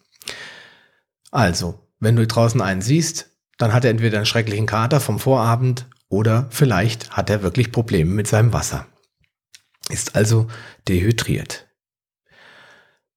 Also, 1.31 1.81
wenn 1.99 2.17
du 2.17 2.27
draußen 2.27 2.63
einen 2.63 2.81
siehst, 2.81 3.36
dann 3.59 3.73
hat 3.73 3.85
er 3.85 3.91
entweder 3.91 4.19
einen 4.19 4.27
schrecklichen 4.27 4.67
Kater 4.67 5.01
vom 5.01 5.19
Vorabend 5.19 5.87
oder 6.09 6.47
vielleicht 6.51 7.11
hat 7.11 7.31
er 7.31 7.43
wirklich 7.43 7.73
Probleme 7.73 8.13
mit 8.13 8.27
seinem 8.27 8.53
Wasser. 8.53 8.87
Ist 9.89 10.17
also 10.17 10.49
dehydriert. 10.89 11.67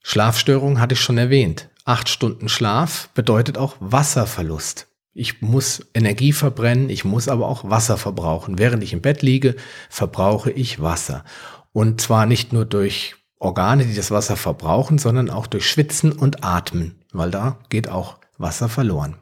Schlafstörung 0.02 0.80
hatte 0.80 0.94
ich 0.94 1.02
schon 1.02 1.18
erwähnt. 1.18 1.70
Acht 1.86 2.10
Stunden 2.10 2.50
Schlaf 2.50 3.10
bedeutet 3.14 3.58
auch 3.58 3.76
Wasserverlust. 3.80 4.88
Ich 5.14 5.42
muss 5.42 5.86
Energie 5.94 6.32
verbrennen, 6.32 6.90
ich 6.90 7.04
muss 7.04 7.28
aber 7.28 7.48
auch 7.48 7.70
Wasser 7.70 7.98
verbrauchen. 7.98 8.60
Während 8.60 8.84
ich 8.84 8.94
im 8.94 9.02
Bett 9.02 9.22
liege, 9.22 9.56
verbrauche 9.90 10.52
ich 10.52 10.82
Wasser. 10.82 11.26
Und 11.74 12.00
zwar 12.00 12.26
nicht 12.26 12.54
nur 12.54 12.66
durch 12.66 13.16
Organe, 13.40 13.86
die 13.86 13.96
das 13.96 14.12
Wasser 14.12 14.36
verbrauchen, 14.36 14.98
sondern 14.98 15.30
auch 15.30 15.48
durch 15.48 15.68
Schwitzen 15.68 16.12
und 16.12 16.44
Atmen, 16.44 17.04
weil 17.12 17.32
da 17.32 17.60
geht 17.70 17.90
auch 17.90 18.18
Wasser 18.38 18.70
verloren. 18.70 19.16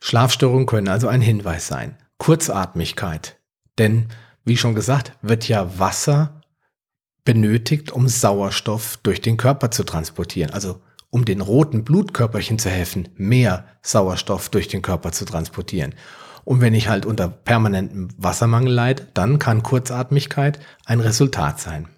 Schlafstörungen 0.00 0.66
können 0.66 0.88
also 0.88 1.08
ein 1.08 1.20
Hinweis 1.20 1.66
sein. 1.66 1.96
Kurzatmigkeit. 2.18 3.38
Denn, 3.78 4.08
wie 4.44 4.56
schon 4.56 4.74
gesagt, 4.74 5.12
wird 5.22 5.48
ja 5.48 5.78
Wasser 5.78 6.40
benötigt, 7.24 7.92
um 7.92 8.08
Sauerstoff 8.08 8.98
durch 9.02 9.20
den 9.20 9.36
Körper 9.36 9.70
zu 9.70 9.84
transportieren. 9.84 10.52
Also 10.52 10.80
um 11.10 11.24
den 11.24 11.40
roten 11.40 11.84
Blutkörperchen 11.84 12.58
zu 12.58 12.70
helfen, 12.70 13.08
mehr 13.16 13.66
Sauerstoff 13.82 14.48
durch 14.48 14.68
den 14.68 14.82
Körper 14.82 15.12
zu 15.12 15.24
transportieren. 15.24 15.94
Und 16.44 16.60
wenn 16.60 16.74
ich 16.74 16.88
halt 16.88 17.04
unter 17.04 17.28
permanentem 17.28 18.08
Wassermangel 18.16 18.72
leide, 18.72 19.08
dann 19.14 19.38
kann 19.38 19.62
Kurzatmigkeit 19.62 20.60
ein 20.84 21.00
Resultat 21.00 21.60
sein. 21.60 21.88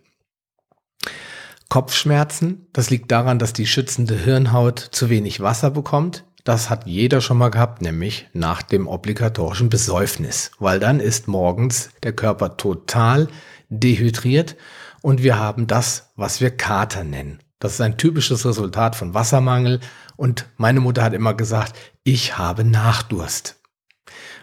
Kopfschmerzen, 1.68 2.66
das 2.72 2.90
liegt 2.90 3.10
daran, 3.10 3.38
dass 3.38 3.52
die 3.52 3.66
schützende 3.66 4.14
Hirnhaut 4.14 4.78
zu 4.78 5.08
wenig 5.08 5.40
Wasser 5.40 5.70
bekommt. 5.70 6.24
Das 6.44 6.70
hat 6.70 6.86
jeder 6.86 7.20
schon 7.20 7.38
mal 7.38 7.50
gehabt, 7.50 7.82
nämlich 7.82 8.28
nach 8.32 8.62
dem 8.62 8.88
obligatorischen 8.88 9.68
Besäufnis, 9.68 10.50
weil 10.58 10.80
dann 10.80 10.98
ist 10.98 11.28
morgens 11.28 11.90
der 12.02 12.12
Körper 12.12 12.56
total 12.56 13.28
dehydriert 13.68 14.56
und 15.02 15.22
wir 15.22 15.38
haben 15.38 15.68
das, 15.68 16.10
was 16.16 16.40
wir 16.40 16.50
Kater 16.50 17.04
nennen. 17.04 17.38
Das 17.60 17.74
ist 17.74 17.80
ein 17.80 17.96
typisches 17.96 18.44
Resultat 18.44 18.96
von 18.96 19.14
Wassermangel 19.14 19.78
und 20.16 20.46
meine 20.56 20.80
Mutter 20.80 21.04
hat 21.04 21.14
immer 21.14 21.34
gesagt, 21.34 21.76
ich 22.02 22.36
habe 22.36 22.64
Nachdurst. 22.64 23.60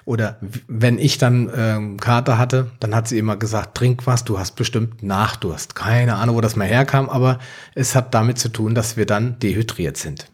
Oder 0.06 0.40
wenn 0.68 0.98
ich 0.98 1.18
dann 1.18 1.52
ähm, 1.54 1.98
Kater 2.00 2.38
hatte, 2.38 2.72
dann 2.80 2.96
hat 2.96 3.10
sie 3.10 3.18
immer 3.18 3.36
gesagt, 3.36 3.76
trink 3.76 4.08
was, 4.08 4.24
du 4.24 4.40
hast 4.40 4.56
bestimmt 4.56 5.04
Nachdurst. 5.04 5.76
Keine 5.76 6.16
Ahnung, 6.16 6.38
wo 6.38 6.42
das 6.42 6.56
mal 6.56 6.66
herkam, 6.66 7.10
aber 7.10 7.40
es 7.76 7.94
hat 7.94 8.14
damit 8.14 8.40
zu 8.40 8.50
tun, 8.50 8.74
dass 8.74 8.96
wir 8.96 9.06
dann 9.06 9.38
dehydriert 9.40 9.98
sind. 9.98 10.32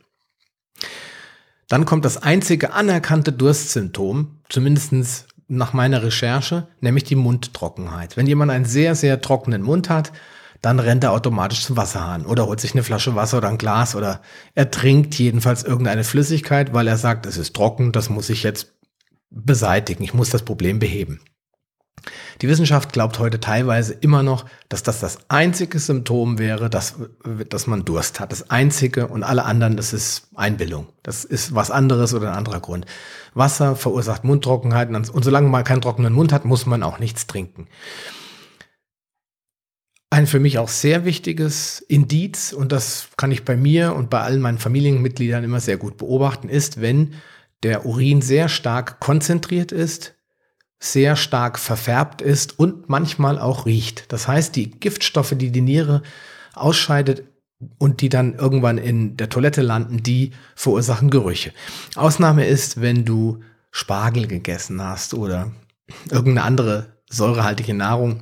Dann 1.68 1.86
kommt 1.86 2.06
das 2.06 2.22
einzige 2.22 2.74
anerkannte 2.74 3.32
Durstsymptom, 3.32 4.40
zumindestens 4.50 5.26
nach 5.48 5.74
meiner 5.74 6.04
Recherche, 6.04 6.68
nämlich 6.82 7.04
die 7.04 7.16
Mundtrockenheit. 7.16 8.18
Wenn 8.18 8.28
jemand 8.28 8.52
einen 8.52 8.66
sehr, 8.66 8.96
sehr 8.96 9.22
trockenen 9.22 9.62
Mund 9.62 9.90
hat, 9.90 10.12
dann 10.62 10.80
rennt 10.80 11.04
er 11.04 11.12
automatisch 11.12 11.64
zum 11.64 11.78
Wasserhahn 11.78 12.26
oder 12.26 12.48
holt 12.48 12.60
sich 12.60 12.74
eine 12.74 12.84
Flasche 12.84 13.14
Wasser 13.16 13.38
oder 13.38 13.50
ein 13.50 13.60
Glas 13.60 13.96
oder 13.96 14.22
er 14.56 14.72
trinkt 14.72 15.14
jedenfalls 15.16 15.64
irgendeine 15.64 16.04
Flüssigkeit, 16.04 16.74
weil 16.74 16.88
er 16.88 16.98
sagt, 16.98 17.26
es 17.28 17.38
ist 17.38 17.56
trocken, 17.56 17.92
das 17.92 18.10
muss 18.10 18.30
ich 18.30 18.42
jetzt 18.42 18.74
beseitigen, 19.30 20.04
ich 20.04 20.14
muss 20.14 20.30
das 20.30 20.44
Problem 20.44 20.80
beheben. 20.80 21.20
Die 22.42 22.48
Wissenschaft 22.48 22.94
glaubt 22.94 23.20
heute 23.20 23.40
teilweise 23.40 23.94
immer 23.94 24.24
noch, 24.24 24.46
dass 24.70 24.84
das 24.84 25.00
das 25.00 25.20
einzige 25.30 25.80
Symptom 25.80 26.38
wäre, 26.38 26.70
dass, 26.70 26.96
dass 27.50 27.68
man 27.68 27.86
Durst 27.86 28.20
hat. 28.20 28.32
Das 28.32 28.50
einzige 28.50 29.08
und 29.08 29.24
alle 29.24 29.46
anderen, 29.46 29.78
das 29.78 29.94
ist 29.94 30.28
Einbildung. 30.36 30.88
Das 31.04 31.24
ist 31.24 31.56
was 31.56 31.72
anderes 31.72 32.14
oder 32.14 32.30
ein 32.30 32.38
anderer 32.38 32.60
Grund. 32.60 32.86
Wasser 33.34 33.76
verursacht 33.76 34.24
Mundtrockenheit 34.24 34.90
und 34.90 35.24
solange 35.24 35.50
man 35.50 35.64
keinen 35.64 35.82
trockenen 35.82 36.14
Mund 36.14 36.32
hat, 36.32 36.46
muss 36.46 36.66
man 36.66 36.84
auch 36.84 37.00
nichts 37.00 37.28
trinken. 37.28 37.68
Ein 40.10 40.28
für 40.28 40.40
mich 40.40 40.60
auch 40.60 40.70
sehr 40.70 41.04
wichtiges 41.04 41.82
Indiz, 41.82 42.54
und 42.54 42.72
das 42.72 43.10
kann 43.18 43.32
ich 43.32 43.44
bei 43.44 43.58
mir 43.58 43.96
und 43.96 44.10
bei 44.10 44.22
allen 44.22 44.40
meinen 44.40 44.60
Familienmitgliedern 44.60 45.44
immer 45.44 45.60
sehr 45.60 45.78
gut 45.78 45.98
beobachten, 45.98 46.48
ist, 46.48 46.80
wenn 46.80 47.16
der 47.64 47.86
Urin 47.86 48.22
sehr 48.22 48.48
stark 48.48 49.00
konzentriert 49.00 49.72
ist, 49.72 50.15
sehr 50.86 51.16
stark 51.16 51.60
verfärbt 51.60 52.22
ist 52.22 52.60
und 52.60 52.90
manchmal 52.90 53.40
auch 53.40 53.66
riecht. 53.66 54.12
Das 54.12 54.28
heißt, 54.28 54.56
die 54.56 54.72
Giftstoffe, 54.72 55.34
die 55.36 55.52
die 55.52 55.62
Niere 55.62 56.04
ausscheidet 56.54 57.24
und 57.78 58.02
die 58.02 58.10
dann 58.10 58.36
irgendwann 58.36 58.78
in 58.78 59.18
der 59.18 59.30
Toilette 59.30 59.62
landen, 59.62 60.04
die 60.04 60.32
verursachen 60.56 61.10
Gerüche. 61.10 61.54
Ausnahme 61.96 62.46
ist, 62.46 62.82
wenn 62.82 63.06
du 63.06 63.42
Spargel 63.72 64.28
gegessen 64.28 64.82
hast 64.82 65.14
oder 65.14 65.52
irgendeine 66.10 66.44
andere 66.44 66.94
säurehaltige 67.10 67.74
Nahrung. 67.74 68.22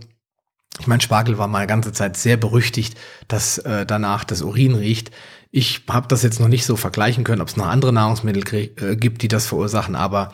Ich 0.80 0.88
meine, 0.88 1.02
Spargel 1.02 1.38
war 1.38 1.48
mal 1.48 1.68
ganze 1.68 1.92
Zeit 1.92 2.18
sehr 2.18 2.38
berüchtigt, 2.38 2.98
dass 3.28 3.60
äh, 3.60 3.86
danach 3.86 4.24
das 4.24 4.42
Urin 4.42 4.76
riecht. 4.76 5.12
Ich 5.52 5.84
habe 5.88 6.08
das 6.08 6.24
jetzt 6.24 6.40
noch 6.40 6.48
nicht 6.48 6.66
so 6.66 6.76
vergleichen 6.76 7.24
können, 7.24 7.42
ob 7.42 7.48
es 7.48 7.58
noch 7.58 7.68
andere 7.68 7.94
Nahrungsmittel 7.94 8.44
äh, 8.78 8.96
gibt, 8.96 9.22
die 9.22 9.28
das 9.28 9.46
verursachen, 9.46 9.96
aber 9.96 10.34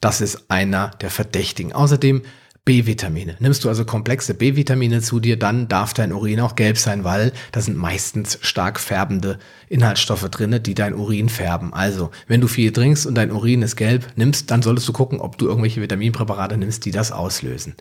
das 0.00 0.20
ist 0.20 0.50
einer 0.50 0.90
der 1.00 1.10
Verdächtigen. 1.10 1.72
Außerdem 1.72 2.22
B-Vitamine. 2.68 3.36
Nimmst 3.38 3.64
du 3.64 3.70
also 3.70 3.86
komplexe 3.86 4.34
B-Vitamine 4.34 5.00
zu 5.00 5.20
dir, 5.20 5.38
dann 5.38 5.68
darf 5.68 5.94
dein 5.94 6.12
Urin 6.12 6.40
auch 6.40 6.54
gelb 6.54 6.76
sein, 6.76 7.02
weil 7.02 7.32
da 7.50 7.62
sind 7.62 7.78
meistens 7.78 8.38
stark 8.42 8.78
färbende 8.78 9.38
Inhaltsstoffe 9.70 10.28
drinne, 10.28 10.60
die 10.60 10.74
dein 10.74 10.94
Urin 10.94 11.30
färben. 11.30 11.72
Also, 11.72 12.10
wenn 12.26 12.42
du 12.42 12.46
viel 12.46 12.70
trinkst 12.70 13.06
und 13.06 13.14
dein 13.14 13.32
Urin 13.32 13.62
ist 13.62 13.76
gelb 13.76 14.08
nimmst, 14.16 14.50
dann 14.50 14.60
solltest 14.60 14.86
du 14.86 14.92
gucken, 14.92 15.18
ob 15.18 15.38
du 15.38 15.46
irgendwelche 15.46 15.80
Vitaminpräparate 15.80 16.58
nimmst, 16.58 16.84
die 16.84 16.90
das 16.90 17.10
auslösen. 17.10 17.74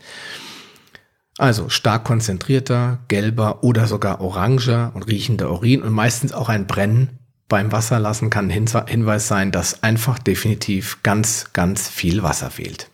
Also 1.38 1.68
stark 1.68 2.06
konzentrierter, 2.06 3.00
gelber 3.10 3.66
oder 3.66 3.88
sogar 3.88 4.22
oranger 4.22 4.92
und 4.96 5.06
riechender 5.06 5.52
Urin 5.52 5.82
und 5.82 5.92
meistens 5.92 6.32
auch 6.32 6.48
ein 6.48 6.66
Brennen 6.66 7.20
beim 7.48 7.72
Wasserlassen 7.72 8.30
kann 8.30 8.52
ein 8.52 8.86
Hinweis 8.88 9.28
sein, 9.28 9.52
dass 9.52 9.84
einfach 9.84 10.20
definitiv 10.20 11.02
ganz, 11.04 11.54
ganz 11.54 11.88
viel 11.88 12.24
Wasser 12.24 12.50
fehlt. 12.50 12.90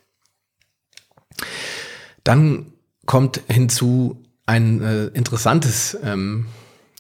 Dann 2.24 2.74
kommt 3.06 3.42
hinzu 3.48 4.24
ein 4.46 4.82
äh, 4.82 5.06
interessantes, 5.08 5.98
ähm, 6.04 6.48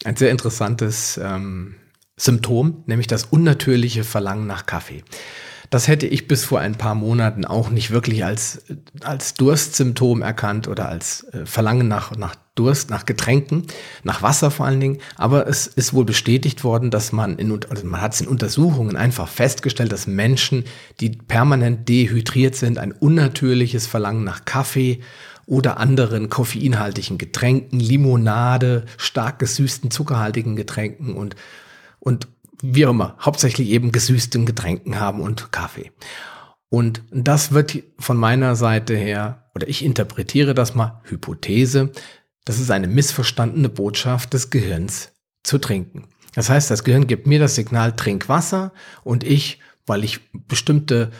ein 0.03 0.15
sehr 0.15 0.31
interessantes 0.31 1.19
ähm, 1.21 1.75
Symptom, 2.17 2.83
nämlich 2.85 3.07
das 3.07 3.25
unnatürliche 3.25 4.03
Verlangen 4.03 4.47
nach 4.47 4.65
Kaffee. 4.65 5.03
Das 5.73 5.87
hätte 5.87 6.05
ich 6.05 6.27
bis 6.27 6.45
vor 6.45 6.59
ein 6.59 6.75
paar 6.75 6.93
Monaten 6.93 7.45
auch 7.45 7.71
nicht 7.71 7.89
wirklich 7.89 8.23
als, 8.23 8.61
als 9.01 9.33
Durstsymptom 9.33 10.21
erkannt 10.21 10.67
oder 10.67 10.87
als 10.87 11.23
äh, 11.33 11.47
Verlangen 11.47 11.87
nach, 11.87 12.15
nach 12.15 12.35
Durst, 12.53 12.91
nach 12.91 13.07
Getränken, 13.07 13.65
nach 14.03 14.21
Wasser 14.21 14.51
vor 14.51 14.67
allen 14.67 14.79
Dingen. 14.79 14.99
Aber 15.15 15.47
es 15.47 15.65
ist 15.65 15.95
wohl 15.95 16.05
bestätigt 16.05 16.63
worden, 16.63 16.91
dass 16.91 17.11
man 17.11 17.39
in, 17.39 17.51
also 17.71 17.87
man 17.87 18.01
hat 18.01 18.13
es 18.13 18.21
in 18.21 18.27
Untersuchungen 18.27 18.95
einfach 18.95 19.27
festgestellt, 19.27 19.91
dass 19.91 20.05
Menschen, 20.05 20.65
die 20.99 21.09
permanent 21.09 21.89
dehydriert 21.89 22.55
sind, 22.55 22.77
ein 22.77 22.91
unnatürliches 22.91 23.87
Verlangen 23.87 24.23
nach 24.23 24.45
Kaffee 24.45 24.99
oder 25.47 25.79
anderen 25.79 26.29
koffeinhaltigen 26.29 27.17
Getränken, 27.17 27.79
Limonade, 27.79 28.85
stark 28.97 29.39
gesüßten, 29.39 29.89
zuckerhaltigen 29.89 30.55
Getränken 30.55 31.15
und, 31.15 31.35
und 31.99 32.27
wie 32.63 32.85
auch 32.85 32.91
immer, 32.91 33.17
hauptsächlich 33.19 33.69
eben 33.69 33.91
gesüßten 33.91 34.45
Getränken 34.45 34.99
haben 34.99 35.19
und 35.19 35.51
Kaffee. 35.51 35.91
Und 36.69 37.03
das 37.11 37.51
wird 37.51 37.83
von 37.99 38.17
meiner 38.17 38.55
Seite 38.55 38.95
her, 38.95 39.51
oder 39.53 39.67
ich 39.67 39.83
interpretiere 39.83 40.53
das 40.53 40.73
mal, 40.73 41.01
Hypothese, 41.03 41.91
das 42.45 42.59
ist 42.59 42.71
eine 42.71 42.87
missverstandene 42.87 43.69
Botschaft 43.69 44.33
des 44.33 44.49
Gehirns 44.49 45.11
zu 45.43 45.57
trinken. 45.57 46.07
Das 46.35 46.49
heißt, 46.49 46.71
das 46.71 46.83
Gehirn 46.83 47.05
gibt 47.05 47.27
mir 47.27 47.37
das 47.37 47.55
Signal, 47.55 47.95
trink 47.95 48.29
Wasser 48.29 48.71
und 49.03 49.23
ich, 49.23 49.59
weil 49.85 50.03
ich 50.03 50.21
bestimmte 50.31 51.11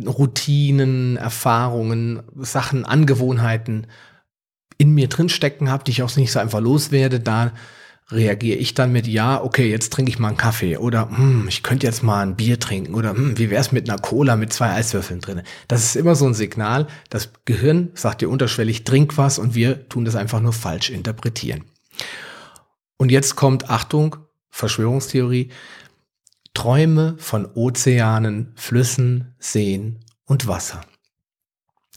Routinen, 0.00 1.16
Erfahrungen, 1.16 2.22
Sachen, 2.36 2.84
Angewohnheiten 2.84 3.88
in 4.78 4.94
mir 4.94 5.08
drinstecken 5.08 5.68
habe, 5.68 5.84
die 5.84 5.90
ich 5.90 6.02
auch 6.02 6.14
nicht 6.16 6.32
so 6.32 6.38
einfach 6.38 6.60
loswerde, 6.60 7.18
da 7.18 7.52
reagiere 8.10 8.58
ich 8.58 8.74
dann 8.74 8.92
mit, 8.92 9.06
ja, 9.06 9.42
okay, 9.42 9.68
jetzt 9.68 9.92
trinke 9.92 10.10
ich 10.10 10.18
mal 10.18 10.28
einen 10.28 10.36
Kaffee 10.36 10.76
oder 10.76 11.08
hm, 11.10 11.46
ich 11.48 11.62
könnte 11.62 11.86
jetzt 11.86 12.02
mal 12.02 12.22
ein 12.22 12.36
Bier 12.36 12.60
trinken 12.60 12.94
oder 12.94 13.10
hm, 13.10 13.36
wie 13.36 13.50
wär's 13.50 13.72
mit 13.72 13.90
einer 13.90 13.98
Cola 13.98 14.36
mit 14.36 14.52
zwei 14.52 14.70
Eiswürfeln 14.70 15.20
drin. 15.20 15.42
Das 15.66 15.84
ist 15.84 15.96
immer 15.96 16.14
so 16.14 16.26
ein 16.26 16.34
Signal. 16.34 16.86
Das 17.10 17.30
Gehirn 17.44 17.90
sagt 17.94 18.20
dir 18.20 18.30
unterschwellig, 18.30 18.84
trink 18.84 19.18
was 19.18 19.38
und 19.38 19.54
wir 19.54 19.88
tun 19.88 20.04
das 20.04 20.14
einfach 20.14 20.40
nur 20.40 20.52
falsch 20.52 20.90
interpretieren. 20.90 21.64
Und 22.96 23.10
jetzt 23.10 23.34
kommt, 23.34 23.70
Achtung, 23.70 24.16
Verschwörungstheorie, 24.50 25.50
Träume 26.54 27.16
von 27.18 27.46
Ozeanen, 27.54 28.52
Flüssen, 28.54 29.34
Seen 29.38 30.00
und 30.24 30.46
Wasser. 30.46 30.80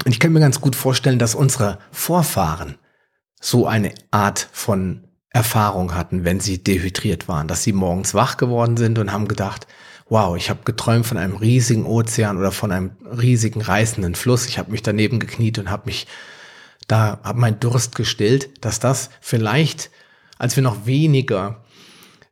Und 0.05 0.11
ich 0.11 0.19
kann 0.19 0.33
mir 0.33 0.39
ganz 0.39 0.59
gut 0.59 0.75
vorstellen, 0.75 1.19
dass 1.19 1.35
unsere 1.35 1.79
Vorfahren 1.91 2.75
so 3.39 3.67
eine 3.67 3.93
Art 4.11 4.49
von 4.51 5.08
Erfahrung 5.31 5.95
hatten, 5.95 6.25
wenn 6.25 6.39
sie 6.39 6.63
dehydriert 6.63 7.27
waren, 7.27 7.47
dass 7.47 7.63
sie 7.63 7.73
morgens 7.73 8.13
wach 8.13 8.37
geworden 8.37 8.77
sind 8.77 8.97
und 8.97 9.11
haben 9.11 9.27
gedacht, 9.27 9.67
wow, 10.09 10.35
ich 10.35 10.49
habe 10.49 10.61
geträumt 10.65 11.05
von 11.05 11.17
einem 11.17 11.35
riesigen 11.35 11.85
Ozean 11.85 12.37
oder 12.37 12.51
von 12.51 12.71
einem 12.71 12.91
riesigen 13.03 13.61
reißenden 13.61 14.15
Fluss. 14.15 14.47
Ich 14.47 14.57
habe 14.57 14.71
mich 14.71 14.81
daneben 14.81 15.19
gekniet 15.19 15.59
und 15.59 15.69
habe 15.69 15.83
mich 15.85 16.07
da, 16.87 17.19
habe 17.23 17.39
meinen 17.39 17.59
Durst 17.59 17.95
gestillt, 17.95 18.49
dass 18.65 18.79
das 18.79 19.11
vielleicht, 19.21 19.91
als 20.39 20.55
wir 20.55 20.63
noch 20.63 20.87
weniger 20.87 21.63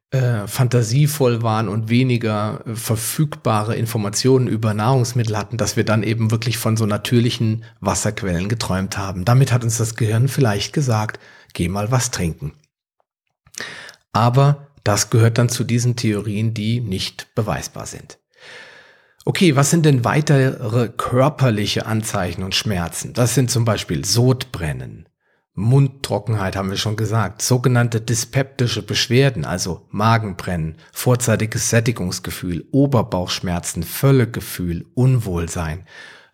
äh, 0.10 0.48
fantasievoll 0.48 1.44
waren 1.44 1.68
und 1.68 1.90
weniger 1.90 2.62
äh, 2.66 2.76
verfügbare 2.76 3.76
Informationen 3.76 4.48
über 4.48 4.74
Nahrungsmittel 4.74 5.38
hatten, 5.38 5.58
dass 5.58 5.76
wir 5.76 5.84
dann 5.84 6.02
eben 6.02 6.32
wirklich 6.32 6.58
von 6.58 6.78
so 6.78 6.86
natürlichen 6.86 7.64
Wasserquellen 7.82 8.50
geträumt 8.50 8.98
haben. 8.98 9.26
Damit 9.26 9.52
hat 9.52 9.64
uns 9.64 9.78
das 9.78 9.96
Gehirn 9.96 10.30
vielleicht 10.30 10.74
gesagt, 10.74 11.20
geh 11.54 11.68
mal 11.70 11.92
was 11.92 12.10
trinken. 12.10 12.54
Aber 14.12 14.68
das 14.84 15.10
gehört 15.10 15.38
dann 15.38 15.50
zu 15.50 15.64
diesen 15.64 15.96
Theorien, 15.96 16.54
die 16.54 16.80
nicht 16.80 17.34
beweisbar 17.36 17.86
sind. 17.86 18.20
Okay, 19.26 19.56
was 19.56 19.70
sind 19.70 19.86
denn 19.86 20.06
weitere 20.06 20.88
körperliche 20.90 21.86
Anzeichen 21.86 22.44
und 22.44 22.56
Schmerzen? 22.56 23.14
Das 23.14 23.36
sind 23.36 23.52
zum 23.52 23.66
Beispiel 23.66 24.06
Sodbrennen, 24.06 25.08
Mundtrockenheit 25.58 26.56
haben 26.56 26.70
wir 26.70 26.78
schon 26.78 26.98
gesagt, 26.98 27.42
sogenannte 27.42 28.00
dyspeptische 28.00 28.84
Beschwerden, 28.84 29.44
also 29.44 29.88
Magenbrennen, 29.90 30.78
vorzeitiges 30.94 31.72
Sättigungsgefühl, 31.72 32.68
Oberbauchschmerzen, 32.72 33.82
Völlegefühl, 33.82 34.86
Unwohlsein, 34.94 35.88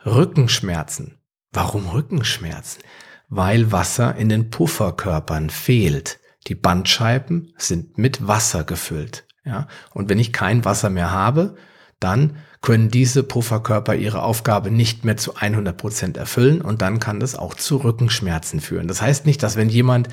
Rückenschmerzen. 0.06 1.20
Warum 1.54 1.88
Rückenschmerzen? 1.88 2.84
Weil 3.30 3.72
Wasser 3.72 4.14
in 4.18 4.28
den 4.28 4.50
Pufferkörpern 4.50 5.50
fehlt. 5.50 6.20
Die 6.48 6.56
Bandscheiben 6.56 7.54
sind 7.58 7.98
mit 7.98 8.28
Wasser 8.28 8.64
gefüllt. 8.64 9.26
Ja? 9.46 9.68
Und 9.92 10.10
wenn 10.10 10.20
ich 10.20 10.34
kein 10.34 10.66
Wasser 10.66 10.90
mehr 10.90 11.12
habe, 11.12 11.56
dann 12.00 12.38
können 12.62 12.90
diese 12.90 13.24
Pufferkörper 13.24 13.96
ihre 13.96 14.24
Aufgabe 14.24 14.72
nicht 14.72 15.06
mehr 15.06 15.18
zu 15.18 15.36
100 15.36 15.78
Prozent 15.78 16.18
erfüllen 16.18 16.62
und 16.62 16.82
dann 16.82 17.00
kann 17.00 17.20
das 17.20 17.36
auch 17.36 17.56
zu 17.56 17.78
Rückenschmerzen 17.78 18.62
führen. 18.62 18.88
Das 18.88 19.02
heißt 19.02 19.26
nicht, 19.26 19.44
dass 19.44 19.56
wenn 19.56 19.70
jemand 19.70 20.08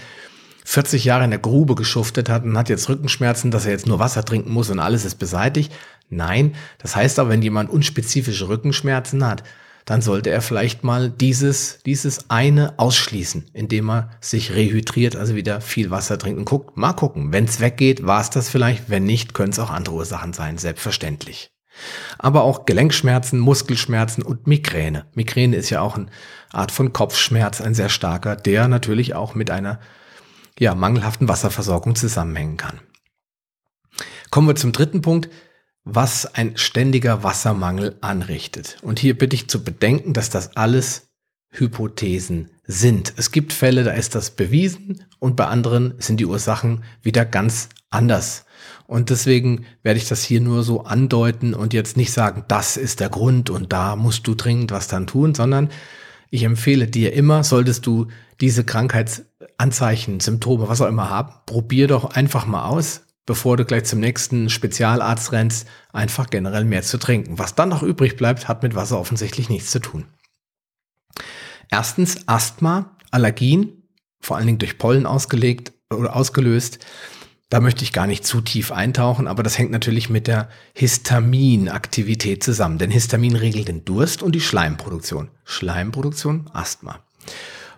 40 0.65 1.05
Jahre 1.05 1.25
in 1.25 1.31
der 1.31 1.39
Grube 1.39 1.75
geschuftet 1.75 2.29
hat 2.29 2.45
und 2.45 2.57
hat 2.57 2.69
jetzt 2.69 2.89
Rückenschmerzen, 2.89 3.51
dass 3.51 3.67
er 3.67 3.73
jetzt 3.73 3.87
nur 3.87 3.99
Wasser 3.99 4.25
trinken 4.25 4.53
muss 4.53 4.71
und 4.71 4.79
alles 4.79 5.05
ist 5.05 5.17
beseitigt. 5.17 5.73
Nein, 6.11 6.55
das 6.79 6.97
heißt 6.97 7.19
aber, 7.19 7.31
wenn 7.31 7.43
jemand 7.43 7.71
unspezifische 7.71 8.49
Rückenschmerzen 8.49 9.27
hat, 9.27 9.43
dann 9.85 10.03
sollte 10.03 10.31
er 10.31 10.43
vielleicht 10.43 10.85
mal 10.85 11.11
dieses, 11.11 11.81
dieses 11.85 12.31
eine 12.31 12.79
ausschließen, 12.79 13.51
indem 13.53 13.91
er 13.91 14.11
sich 14.21 14.53
rehydriert, 14.53 15.17
also 15.17 15.35
wieder 15.35 15.61
viel 15.61 15.91
Wasser 15.91 16.19
trinkt 16.19 16.39
und 16.39 16.45
guckt, 16.45 16.77
mal 16.77 16.93
gucken. 16.93 17.33
Wenn 17.33 17.45
es 17.45 17.61
weggeht, 17.61 18.07
war 18.07 18.21
es 18.21 18.31
das 18.31 18.49
vielleicht. 18.49 18.91
Wenn 18.91 19.05
nicht, 19.05 19.35
können 19.35 19.53
es 19.53 19.59
auch 19.59 19.71
andere 19.71 19.97
Ursachen 19.97 20.33
sein, 20.33 20.59
selbstverständlich. 20.59 21.51
Aber 22.19 22.43
auch 22.43 22.67
Gelenkschmerzen, 22.67 23.39
Muskelschmerzen 23.39 24.23
und 24.23 24.47
Migräne. 24.47 25.07
Migräne 25.15 25.57
ist 25.57 25.71
ja 25.71 25.81
auch 25.81 25.97
eine 25.97 26.07
Art 26.53 26.73
von 26.73 26.93
Kopfschmerz, 26.93 27.61
ein 27.61 27.75
sehr 27.75 27.89
starker, 27.89 28.37
der 28.37 28.69
natürlich 28.69 29.15
auch 29.15 29.35
mit 29.35 29.51
einer 29.51 29.81
ja, 30.59 30.75
mangelhaften 30.75 31.29
Wasserversorgung 31.29 31.95
zusammenhängen 31.95 32.57
kann. 32.57 32.81
Kommen 34.31 34.47
wir 34.47 34.57
zum 34.57 34.73
dritten 34.73 35.01
Punkt, 35.01 35.31
was 35.85 36.27
ein 36.35 36.57
ständiger 36.57 37.23
Wassermangel 37.23 37.97
anrichtet. 38.01 38.77
Und 38.83 38.99
hier 38.99 39.17
bitte 39.17 39.35
ich 39.35 39.49
zu 39.49 39.65
bedenken, 39.65 40.13
dass 40.13 40.31
das 40.31 40.57
alles 40.57 41.09
Hypothesen 41.51 42.51
sind. 42.65 43.13
Es 43.17 43.33
gibt 43.33 43.53
Fälle, 43.53 43.83
da 43.83 43.93
ist 43.93 44.15
das 44.15 44.31
bewiesen 44.31 45.05
und 45.19 45.37
bei 45.37 45.47
anderen 45.47 45.95
sind 45.99 46.21
die 46.21 46.27
Ursachen 46.27 46.85
wieder 47.03 47.25
ganz 47.25 47.69
anders. 47.91 48.45
Und 48.87 49.11
deswegen 49.11 49.67
werde 49.83 49.99
ich 49.99 50.09
das 50.09 50.23
hier 50.23 50.41
nur 50.41 50.63
so 50.63 50.85
andeuten 50.85 51.55
und 51.55 51.75
jetzt 51.75 51.97
nicht 51.97 52.13
sagen, 52.13 52.45
das 52.49 52.77
ist 52.77 53.01
der 53.01 53.09
Grund 53.09 53.51
und 53.51 53.73
da 53.73 53.97
musst 53.97 54.27
du 54.27 54.35
dringend 54.35 54.71
was 54.71 54.87
dann 54.87 55.07
tun, 55.07 55.35
sondern 55.35 55.71
ich 56.31 56.45
empfehle 56.45 56.87
dir 56.87 57.13
immer, 57.13 57.43
solltest 57.43 57.87
du 57.87 58.07
diese 58.41 58.65
Krankheitsanzeichen, 58.65 60.21
Symptome, 60.21 60.69
was 60.69 60.81
auch 60.81 60.89
immer 60.89 61.11
haben, 61.11 61.33
probier 61.47 61.89
doch 61.89 62.05
einfach 62.05 62.47
mal 62.47 62.65
aus, 62.65 63.03
bevor 63.31 63.57
du 63.57 63.65
gleich 63.65 63.85
zum 63.85 64.01
nächsten 64.01 64.51
Spezialarzt 64.51 65.31
rennst, 65.31 65.69
einfach 65.93 66.31
generell 66.31 66.65
mehr 66.65 66.83
zu 66.83 66.99
trinken. 66.99 67.39
Was 67.39 67.55
dann 67.55 67.69
noch 67.69 67.85
übrig 67.85 68.17
bleibt, 68.17 68.49
hat 68.49 68.65
mit 68.65 68.75
Wasser 68.75 68.99
offensichtlich 68.99 69.49
nichts 69.49 69.71
zu 69.71 69.79
tun. 69.79 70.07
Erstens 71.71 72.27
Asthma, 72.27 72.97
Allergien, 73.13 73.85
vor 74.19 74.37
allen 74.37 74.47
Dingen 74.47 74.59
durch 74.59 74.79
Pollen 74.79 75.07
ausgelegt 75.07 75.73
oder 75.95 76.17
ausgelöst. 76.17 76.85
Da 77.51 77.61
möchte 77.61 77.85
ich 77.85 77.93
gar 77.93 78.09
nicht 78.09 78.27
zu 78.27 78.41
tief 78.41 78.73
eintauchen, 78.73 79.29
aber 79.29 79.45
das 79.45 79.59
hängt 79.59 79.71
natürlich 79.71 80.11
mit 80.11 80.27
der 80.27 80.49
Histaminaktivität 80.75 82.43
zusammen. 82.43 82.79
Denn 82.79 82.91
Histamin 82.91 83.37
regelt 83.37 83.69
den 83.69 83.85
Durst 83.85 84.25
und 84.25 84.35
die 84.35 84.41
Schleimproduktion. 84.41 85.29
Schleimproduktion, 85.45 86.51
Asthma. 86.53 86.99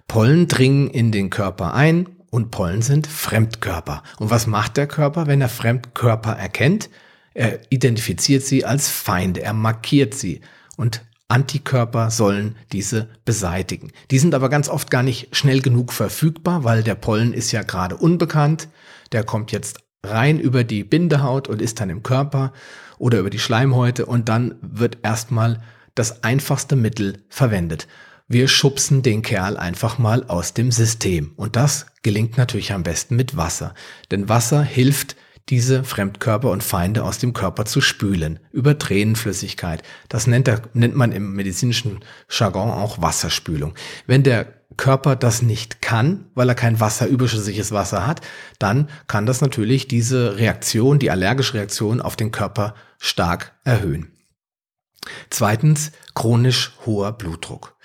Pollen 0.09 0.49
dringen 0.49 0.89
in 0.89 1.13
den 1.13 1.29
Körper 1.29 1.75
ein 1.75 2.09
und 2.33 2.51
Pollen 2.51 2.81
sind 2.81 3.07
Fremdkörper. 3.07 4.03
Und 4.19 4.31
was 4.31 4.47
macht 4.47 4.79
der 4.79 4.87
Körper, 4.87 5.27
wenn 5.27 5.43
er 5.43 5.51
Fremdkörper 5.51 6.33
erkennt? 6.33 6.89
Er 7.35 7.61
identifiziert 7.71 8.43
sie 8.43 8.65
als 8.65 8.89
Feinde, 8.89 9.43
er 9.43 9.53
markiert 9.53 10.15
sie. 10.15 10.41
Und 10.79 11.03
Antikörper 11.29 12.11
sollen 12.11 12.57
diese 12.73 13.11
beseitigen. 13.27 13.93
Die 14.11 14.19
sind 14.19 14.35
aber 14.35 14.49
ganz 14.49 14.71
oft 14.71 14.91
gar 14.91 15.03
nicht 15.03 15.37
schnell 15.37 15.61
genug 15.61 15.93
verfügbar, 15.93 16.65
weil 16.65 16.83
der 16.83 16.95
Pollen 16.95 17.35
ist 17.35 17.53
ja 17.53 17.63
gerade 17.63 17.99
unbekannt. 17.99 18.69
Der 19.13 19.25
kommt 19.25 19.53
jetzt 19.53 19.81
rein 20.03 20.41
über 20.41 20.65
die 20.65 20.85
Bindehaut 20.85 21.49
und 21.49 21.61
ist 21.61 21.81
dann 21.81 21.91
im 21.91 22.03
Körper 22.03 22.55
oder 22.97 23.19
über 23.19 23.31
die 23.31 23.39
Schleimhäute 23.41 24.07
und 24.07 24.31
dann 24.31 24.55
wird 24.63 24.99
erstmal 25.03 25.63
das 25.95 26.25
einfachste 26.25 26.77
Mittel 26.77 27.23
verwendet. 27.29 27.89
Wir 28.33 28.49
schubsen 28.49 29.03
den 29.03 29.21
Kerl 29.21 29.59
einfach 29.59 29.99
mal 29.99 30.25
aus 30.25 30.55
dem 30.55 30.73
System. 30.73 31.33
Und 31.37 31.55
das 31.55 31.85
gelingt 32.03 32.39
natürlich 32.39 32.73
am 32.73 32.83
besten 32.83 33.15
mit 33.15 33.37
Wasser. 33.37 33.75
Denn 34.11 34.31
Wasser 34.31 34.63
hilft 34.63 35.17
diese 35.51 35.85
Fremdkörper 35.85 36.51
und 36.51 36.63
Feinde 36.63 37.05
aus 37.05 37.19
dem 37.19 37.35
Körper 37.35 37.67
zu 37.67 37.83
spülen, 37.83 38.39
über 38.51 38.79
Tränenflüssigkeit. 38.79 39.83
Das 40.09 40.27
nennt, 40.27 40.49
er, 40.49 40.63
nennt 40.73 40.97
man 40.97 41.13
im 41.13 41.35
medizinischen 41.35 42.01
Jargon 42.31 42.71
auch 42.71 43.03
Wasserspülung. 43.03 43.75
Wenn 44.07 44.23
der 44.23 44.47
Körper 44.79 45.15
das 45.15 45.43
nicht 45.43 45.83
kann, 45.83 46.31
weil 46.35 46.49
er 46.49 46.55
kein 46.55 46.81
Wasser, 46.81 47.09
überschüssiges 47.09 47.71
Wasser 47.71 48.07
hat, 48.07 48.23
dann 48.59 48.89
kann 49.09 49.27
das 49.27 49.43
natürlich 49.43 49.89
diese 49.89 50.39
Reaktion, 50.39 50.99
die 50.99 51.11
allergische 51.11 51.53
Reaktion 51.53 52.01
auf 52.01 52.17
den 52.17 52.33
Körper 52.33 52.77
stark 52.99 53.53
erhöhen. 53.65 54.11
Zweitens, 55.29 55.93
chronisch 56.15 56.73
hoher 56.87 57.13
Blutdruck. 57.13 57.77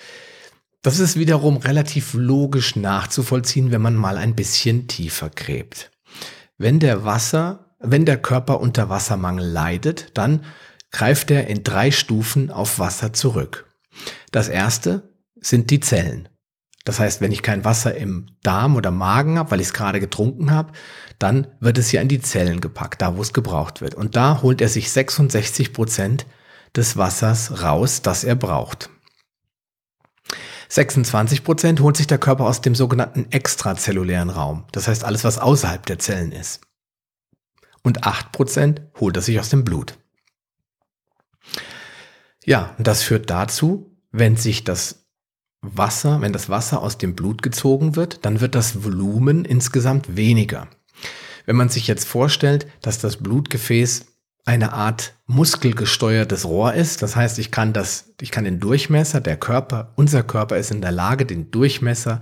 Das 0.88 1.00
ist 1.00 1.20
wiederum 1.20 1.58
relativ 1.58 2.14
logisch 2.14 2.78
nachzuvollziehen, 2.78 3.72
wenn 3.72 3.82
man 3.82 3.96
mal 3.96 4.16
ein 4.16 4.36
bisschen 4.36 4.88
tiefer 4.88 5.30
gräbt. 5.30 5.92
Wenn 6.58 6.80
der 6.80 7.04
Wasser, 7.04 7.76
wenn 7.82 8.06
der 8.06 8.16
Körper 8.16 8.62
unter 8.62 8.88
Wassermangel 8.88 9.46
leidet, 9.46 10.18
dann 10.18 10.46
greift 10.94 11.30
er 11.30 11.48
in 11.48 11.66
drei 11.66 11.92
Stufen 11.92 12.52
auf 12.52 12.80
Wasser 12.80 13.12
zurück. 13.12 13.70
Das 14.32 14.48
erste 14.48 15.12
sind 15.42 15.72
die 15.72 15.82
Zellen. 15.82 16.30
Das 16.86 17.02
heißt, 17.02 17.20
wenn 17.20 17.34
ich 17.34 17.42
kein 17.44 17.66
Wasser 17.66 17.94
im 17.94 18.28
Darm 18.42 18.78
oder 18.78 18.90
Magen 18.90 19.38
habe, 19.40 19.52
weil 19.52 19.60
ich 19.60 19.68
es 19.68 19.74
gerade 19.74 20.00
getrunken 20.00 20.52
habe, 20.52 20.72
dann 21.20 21.48
wird 21.60 21.78
es 21.78 21.92
ja 21.92 22.00
in 22.00 22.08
die 22.08 22.22
Zellen 22.22 22.62
gepackt, 22.62 23.02
da 23.02 23.18
wo 23.18 23.22
es 23.22 23.34
gebraucht 23.34 23.82
wird. 23.82 23.94
Und 23.94 24.16
da 24.16 24.42
holt 24.42 24.62
er 24.62 24.70
sich 24.70 24.90
66 24.90 25.74
Prozent 25.74 26.26
des 26.78 26.96
Wassers 26.96 27.62
raus, 27.62 28.04
das 28.04 28.24
er 28.24 28.36
braucht. 28.36 28.90
26 30.70 31.44
Prozent 31.44 31.80
holt 31.80 31.98
sich 31.98 32.08
der 32.08 32.18
Körper 32.18 32.46
aus 32.46 32.62
dem 32.62 32.76
sogenannten 32.76 33.28
extrazellulären 33.32 34.30
Raum. 34.30 34.66
Das 34.72 34.88
heißt 34.88 35.04
alles, 35.04 35.24
was 35.24 35.38
außerhalb 35.38 35.86
der 35.86 36.00
Zellen 36.00 36.32
ist. 36.32 36.62
Und 37.84 38.04
8 38.04 38.32
Prozent 38.32 38.82
holt 39.00 39.16
er 39.16 39.22
sich 39.22 39.40
aus 39.40 39.50
dem 39.50 39.64
Blut. 39.64 39.98
Ja, 42.44 42.76
und 42.78 42.88
das 42.88 43.04
führt 43.04 43.30
dazu, 43.30 43.98
wenn 44.12 44.36
sich 44.36 44.64
das 44.64 45.06
Wasser, 45.62 46.22
wenn 46.22 46.34
das 46.34 46.50
Wasser 46.50 46.82
aus 46.82 46.98
dem 46.98 47.16
Blut 47.16 47.42
gezogen 47.42 47.96
wird, 47.96 48.26
dann 48.26 48.42
wird 48.42 48.56
das 48.56 48.84
Volumen 48.84 49.46
insgesamt 49.46 50.16
weniger. 50.16 50.68
Wenn 51.46 51.56
man 51.56 51.70
sich 51.70 51.88
jetzt 51.88 52.08
vorstellt, 52.08 52.68
dass 52.82 53.00
das 53.00 53.18
Blutgefäß 53.18 54.06
eine 54.48 54.72
Art 54.72 55.14
muskelgesteuertes 55.28 56.46
Rohr 56.46 56.74
ist. 56.74 57.02
Das 57.02 57.18
heißt, 57.18 57.38
ich 57.38 57.52
kann 57.52 57.74
das, 57.74 58.14
ich 58.22 58.32
kann 58.32 58.46
den 58.46 58.62
Durchmesser, 58.62 59.20
der 59.20 59.36
Körper, 59.36 59.92
unser 59.96 60.24
Körper 60.24 60.58
ist 60.58 60.72
in 60.72 60.82
der 60.82 60.94
Lage, 60.94 61.26
den 61.26 61.52
Durchmesser 61.52 62.22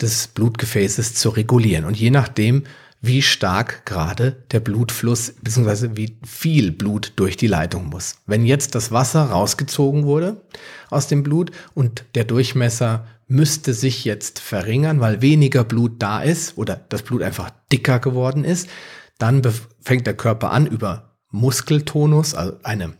des 0.00 0.28
Blutgefäßes 0.28 1.14
zu 1.14 1.28
regulieren. 1.28 1.84
Und 1.84 1.98
je 1.98 2.10
nachdem, 2.10 2.64
wie 3.02 3.20
stark 3.20 3.84
gerade 3.84 4.44
der 4.50 4.60
Blutfluss 4.60 5.34
bzw. 5.42 5.90
wie 5.94 6.16
viel 6.24 6.72
Blut 6.72 7.12
durch 7.16 7.36
die 7.36 7.48
Leitung 7.48 7.90
muss. 7.90 8.16
Wenn 8.26 8.46
jetzt 8.46 8.74
das 8.74 8.90
Wasser 8.90 9.24
rausgezogen 9.24 10.04
wurde 10.04 10.40
aus 10.88 11.08
dem 11.08 11.22
Blut 11.22 11.50
und 11.74 12.04
der 12.14 12.24
Durchmesser 12.24 13.06
müsste 13.28 13.74
sich 13.74 14.04
jetzt 14.04 14.38
verringern, 14.38 15.00
weil 15.00 15.20
weniger 15.20 15.64
Blut 15.64 15.96
da 15.98 16.22
ist 16.22 16.56
oder 16.56 16.80
das 16.88 17.02
Blut 17.02 17.22
einfach 17.22 17.50
dicker 17.70 17.98
geworden 17.98 18.44
ist, 18.44 18.68
dann 19.18 19.42
fängt 19.80 20.06
der 20.06 20.16
Körper 20.16 20.50
an, 20.50 20.66
über 20.66 21.11
Muskeltonus, 21.32 22.34
also 22.34 22.56
eine 22.62 22.94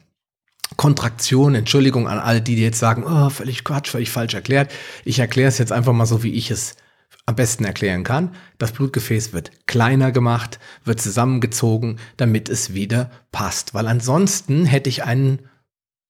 Kontraktion, 0.77 1.55
Entschuldigung 1.55 2.09
an 2.09 2.19
alle, 2.19 2.43
die 2.43 2.57
jetzt 2.57 2.79
sagen, 2.79 3.05
oh, 3.05 3.31
völlig 3.31 3.63
Quatsch, 3.63 3.91
völlig 3.91 4.11
falsch 4.11 4.35
erklärt. 4.35 4.73
Ich 5.05 5.19
erkläre 5.19 5.49
es 5.49 5.59
jetzt 5.59 5.73
einfach 5.73 5.93
mal 5.93 6.07
so, 6.07 6.23
wie 6.23 6.33
ich 6.33 6.51
es 6.51 6.77
am 7.27 7.37
besten 7.37 7.65
erklären 7.65 8.05
kann. 8.05 8.35
Das 8.59 8.73
Blutgefäß 8.73 9.33
wird 9.33 9.67
kleiner 9.67 10.13
gemacht, 10.13 10.59
wird 10.85 11.01
zusammengezogen, 11.01 11.99
damit 12.17 12.49
es 12.49 12.75
wieder 12.75 13.11
passt. 13.31 13.75
Weil 13.75 13.87
ansonsten 13.87 14.65
hätte 14.65 14.89
ich 14.89 15.05
einen 15.05 15.41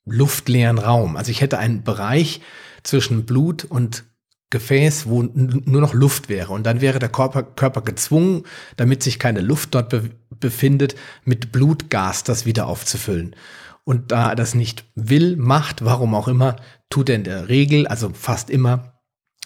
luftleeren 0.05 0.79
Raum. 0.79 1.17
Also 1.17 1.31
ich 1.31 1.41
hätte 1.41 1.59
einen 1.59 1.83
Bereich 1.83 2.41
zwischen 2.83 3.27
Blut 3.27 3.65
und 3.65 4.05
Gefäß, 4.53 5.07
wo 5.07 5.23
nur 5.23 5.81
noch 5.81 5.95
Luft 5.95 6.29
wäre. 6.29 6.53
Und 6.53 6.65
dann 6.65 6.81
wäre 6.81 7.01
der 7.01 7.09
Körper, 7.09 7.43
Körper 7.43 7.81
gezwungen, 7.81 8.45
damit 8.77 9.03
sich 9.03 9.19
keine 9.19 9.41
Luft 9.41 9.75
dort 9.75 9.89
be 9.89 10.11
befindet, 10.39 10.97
mit 11.25 11.53
Blutgas 11.53 12.25
das 12.25 12.47
wieder 12.47 12.67
aufzufüllen. 12.67 13.37
Und 13.85 14.11
da 14.11 14.31
er 14.31 14.35
das 14.35 14.57
nicht 14.57 14.85
will, 14.97 15.37
macht, 15.37 15.85
warum 15.85 16.17
auch 16.17 16.27
immer, 16.27 16.57
tut 16.91 17.09
er 17.09 17.15
in 17.15 17.23
der 17.23 17.49
Regel, 17.49 17.87
also 17.87 18.11
fast 18.13 18.51
immer, 18.51 19.01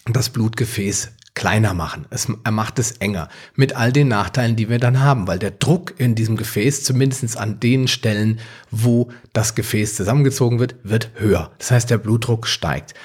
das 0.05 0.31
Blutgefäß 0.31 1.11
kleiner 1.35 1.75
machen. 1.75 2.07
Es, 2.09 2.27
er 2.43 2.51
macht 2.51 2.79
es 2.79 2.93
enger. 2.93 3.29
Mit 3.53 3.75
all 3.75 3.93
den 3.93 4.07
Nachteilen, 4.07 4.55
die 4.55 4.69
wir 4.69 4.79
dann 4.79 5.01
haben, 5.01 5.27
weil 5.27 5.37
der 5.37 5.51
Druck 5.51 5.99
in 5.99 6.15
diesem 6.15 6.35
Gefäß, 6.35 6.83
zumindest 6.83 7.37
an 7.37 7.59
den 7.59 7.87
Stellen, 7.87 8.39
wo 8.71 9.11
das 9.33 9.53
Gefäß 9.53 9.95
zusammengezogen 9.95 10.59
wird, 10.59 10.77
wird 10.81 11.11
höher. 11.13 11.51
Das 11.59 11.69
heißt, 11.69 11.91
der 11.91 11.99
Blutdruck 11.99 12.47
steigt. 12.47 12.95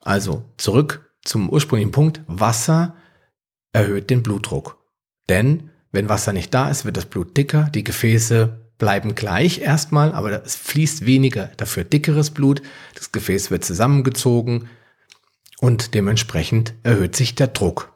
Also 0.00 0.50
zurück 0.56 1.11
zum 1.24 1.48
ursprünglichen 1.48 1.92
Punkt, 1.92 2.22
Wasser 2.26 2.96
erhöht 3.72 4.10
den 4.10 4.22
Blutdruck. 4.22 4.78
Denn 5.28 5.70
wenn 5.92 6.08
Wasser 6.08 6.32
nicht 6.32 6.52
da 6.52 6.70
ist, 6.70 6.84
wird 6.84 6.96
das 6.96 7.06
Blut 7.06 7.36
dicker, 7.36 7.68
die 7.74 7.84
Gefäße 7.84 8.72
bleiben 8.78 9.14
gleich 9.14 9.60
erstmal, 9.60 10.12
aber 10.12 10.44
es 10.44 10.56
fließt 10.56 11.06
weniger, 11.06 11.46
dafür 11.56 11.84
dickeres 11.84 12.30
Blut, 12.30 12.62
das 12.94 13.12
Gefäß 13.12 13.50
wird 13.50 13.64
zusammengezogen 13.64 14.68
und 15.60 15.94
dementsprechend 15.94 16.74
erhöht 16.82 17.14
sich 17.14 17.34
der 17.36 17.46
Druck. 17.48 17.92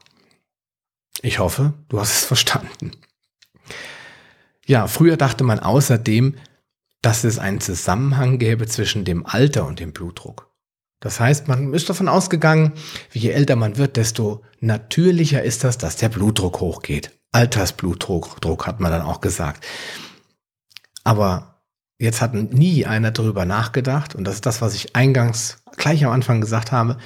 Ich 1.22 1.38
hoffe, 1.38 1.74
du 1.88 1.98
hast 1.98 2.12
es 2.12 2.24
verstanden. 2.26 2.92
Ja, 4.66 4.86
früher 4.86 5.16
dachte 5.16 5.42
man 5.42 5.58
außerdem, 5.58 6.36
dass 7.02 7.24
es 7.24 7.38
einen 7.38 7.60
Zusammenhang 7.60 8.38
gäbe 8.38 8.66
zwischen 8.66 9.04
dem 9.04 9.26
Alter 9.26 9.66
und 9.66 9.80
dem 9.80 9.92
Blutdruck. 9.92 10.52
Das 11.00 11.20
heißt, 11.20 11.46
man 11.48 11.74
ist 11.74 11.88
davon 11.88 12.08
ausgegangen, 12.08 12.72
je 13.12 13.30
älter 13.30 13.56
man 13.56 13.76
wird, 13.76 13.96
desto 13.96 14.42
natürlicher 14.60 15.42
ist 15.42 15.64
das, 15.64 15.78
dass 15.78 15.96
der 15.96 16.08
Blutdruck 16.08 16.60
hochgeht. 16.60 17.10
Altersblutdruck 17.32 18.40
Druck 18.40 18.66
hat 18.66 18.80
man 18.80 18.90
dann 18.90 19.02
auch 19.02 19.20
gesagt. 19.20 19.64
Aber 21.04 21.60
jetzt 21.98 22.22
hat 22.22 22.34
nie 22.34 22.86
einer 22.86 23.10
darüber 23.10 23.44
nachgedacht, 23.44 24.14
und 24.14 24.24
das 24.24 24.36
ist 24.36 24.46
das, 24.46 24.62
was 24.62 24.74
ich 24.74 24.96
eingangs 24.96 25.58
gleich 25.76 26.04
am 26.04 26.12
Anfang 26.12 26.40
gesagt 26.40 26.72
habe, 26.72 26.96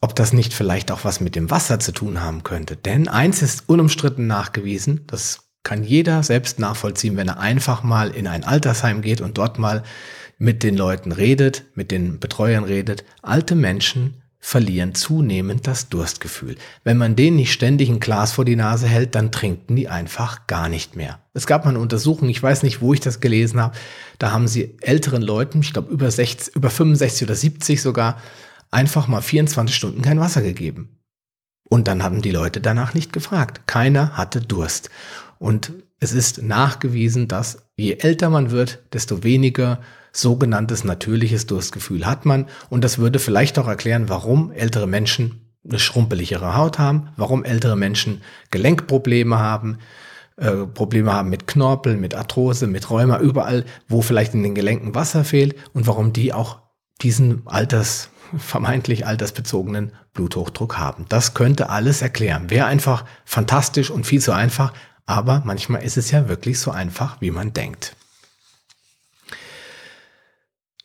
ob 0.00 0.14
das 0.14 0.32
nicht 0.32 0.52
vielleicht 0.52 0.90
auch 0.90 1.04
was 1.04 1.20
mit 1.20 1.34
dem 1.36 1.50
Wasser 1.50 1.80
zu 1.80 1.92
tun 1.92 2.20
haben 2.20 2.42
könnte. 2.42 2.76
Denn 2.76 3.08
eins 3.08 3.42
ist 3.42 3.68
unumstritten 3.68 4.26
nachgewiesen, 4.26 5.06
das 5.06 5.40
kann 5.62 5.82
jeder 5.82 6.22
selbst 6.22 6.60
nachvollziehen, 6.60 7.16
wenn 7.16 7.28
er 7.28 7.40
einfach 7.40 7.82
mal 7.82 8.10
in 8.10 8.26
ein 8.28 8.44
Altersheim 8.44 9.02
geht 9.02 9.20
und 9.20 9.38
dort 9.38 9.58
mal 9.58 9.82
mit 10.38 10.62
den 10.62 10.76
Leuten 10.76 11.12
redet, 11.12 11.64
mit 11.74 11.90
den 11.90 12.20
Betreuern 12.20 12.64
redet. 12.64 13.04
Alte 13.22 13.54
Menschen 13.54 14.22
verlieren 14.38 14.94
zunehmend 14.94 15.66
das 15.66 15.88
Durstgefühl. 15.88 16.56
Wenn 16.84 16.98
man 16.98 17.16
denen 17.16 17.36
nicht 17.36 17.52
ständig 17.52 17.88
ein 17.88 17.98
Glas 17.98 18.32
vor 18.32 18.44
die 18.44 18.54
Nase 18.54 18.86
hält, 18.86 19.14
dann 19.14 19.32
trinken 19.32 19.74
die 19.74 19.88
einfach 19.88 20.46
gar 20.46 20.68
nicht 20.68 20.94
mehr. 20.94 21.18
Es 21.32 21.46
gab 21.46 21.64
mal 21.64 21.70
eine 21.70 21.80
Untersuchung, 21.80 22.28
ich 22.28 22.42
weiß 22.42 22.62
nicht, 22.62 22.80
wo 22.80 22.94
ich 22.94 23.00
das 23.00 23.20
gelesen 23.20 23.60
habe, 23.60 23.76
da 24.18 24.30
haben 24.30 24.46
sie 24.46 24.76
älteren 24.82 25.22
Leuten, 25.22 25.62
ich 25.62 25.72
glaube 25.72 25.92
über 25.92 26.10
60, 26.10 26.54
über 26.54 26.70
65 26.70 27.26
oder 27.26 27.34
70 27.34 27.82
sogar, 27.82 28.20
einfach 28.70 29.08
mal 29.08 29.20
24 29.20 29.74
Stunden 29.74 30.02
kein 30.02 30.20
Wasser 30.20 30.42
gegeben. 30.42 31.00
Und 31.68 31.88
dann 31.88 32.04
haben 32.04 32.22
die 32.22 32.30
Leute 32.30 32.60
danach 32.60 32.94
nicht 32.94 33.12
gefragt. 33.12 33.62
Keiner 33.66 34.16
hatte 34.16 34.40
Durst. 34.40 34.90
Und 35.38 35.72
es 35.98 36.12
ist 36.12 36.42
nachgewiesen, 36.42 37.26
dass 37.26 37.66
je 37.76 37.94
älter 37.94 38.30
man 38.30 38.52
wird, 38.52 38.78
desto 38.92 39.24
weniger 39.24 39.80
sogenanntes 40.16 40.84
natürliches 40.84 41.46
Durstgefühl 41.46 42.06
hat 42.06 42.24
man. 42.24 42.46
Und 42.70 42.84
das 42.84 42.98
würde 42.98 43.18
vielleicht 43.18 43.58
auch 43.58 43.68
erklären, 43.68 44.08
warum 44.08 44.52
ältere 44.52 44.86
Menschen 44.86 45.52
eine 45.68 45.78
schrumpeligere 45.78 46.56
Haut 46.56 46.78
haben, 46.78 47.08
warum 47.16 47.44
ältere 47.44 47.76
Menschen 47.76 48.22
Gelenkprobleme 48.50 49.38
haben, 49.38 49.78
äh, 50.36 50.66
Probleme 50.66 51.12
haben 51.12 51.30
mit 51.30 51.46
Knorpel, 51.46 51.96
mit 51.96 52.14
Arthrose, 52.14 52.66
mit 52.66 52.90
Rheuma, 52.90 53.18
überall, 53.18 53.64
wo 53.88 54.02
vielleicht 54.02 54.34
in 54.34 54.42
den 54.42 54.54
Gelenken 54.54 54.94
Wasser 54.94 55.24
fehlt 55.24 55.56
und 55.72 55.86
warum 55.86 56.12
die 56.12 56.32
auch 56.32 56.58
diesen 57.02 57.42
Alters, 57.46 58.10
vermeintlich 58.38 59.06
altersbezogenen 59.06 59.92
Bluthochdruck 60.12 60.78
haben. 60.78 61.06
Das 61.08 61.34
könnte 61.34 61.70
alles 61.70 62.02
erklären. 62.02 62.50
Wäre 62.50 62.66
einfach 62.66 63.04
fantastisch 63.24 63.90
und 63.90 64.04
viel 64.04 64.20
zu 64.20 64.32
einfach, 64.32 64.72
aber 65.06 65.42
manchmal 65.44 65.82
ist 65.82 65.96
es 65.96 66.10
ja 66.10 66.28
wirklich 66.28 66.58
so 66.58 66.70
einfach, 66.70 67.20
wie 67.20 67.30
man 67.30 67.52
denkt. 67.52 67.95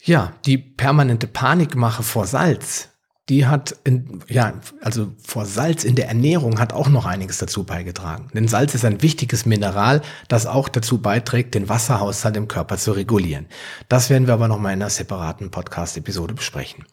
Ja, 0.04 0.34
die 0.46 0.58
permanente 0.58 1.28
Panikmache 1.28 2.02
vor 2.02 2.26
Salz, 2.26 2.90
die 3.30 3.46
hat, 3.46 3.78
in, 3.84 4.20
ja, 4.28 4.54
also 4.82 5.14
vor 5.24 5.46
Salz 5.46 5.84
in 5.84 5.96
der 5.96 6.08
Ernährung 6.08 6.60
hat 6.60 6.74
auch 6.74 6.90
noch 6.90 7.06
einiges 7.06 7.38
dazu 7.38 7.64
beigetragen. 7.64 8.30
Denn 8.34 8.48
Salz 8.48 8.74
ist 8.74 8.84
ein 8.84 9.04
wichtiges 9.04 9.46
Mineral, 9.46 10.02
das 10.28 10.48
auch 10.48 10.70
dazu 10.70 11.02
beiträgt, 11.02 11.54
den 11.54 11.70
Wasserhaushalt 11.70 12.36
im 12.36 12.48
Körper 12.48 12.78
zu 12.78 12.94
regulieren. 12.94 13.46
Das 13.90 14.10
werden 14.10 14.28
wir 14.28 14.34
aber 14.34 14.48
nochmal 14.48 14.74
in 14.74 14.82
einer 14.82 14.90
separaten 14.90 15.52
Podcast-Episode 15.52 16.34
besprechen. 16.34 16.84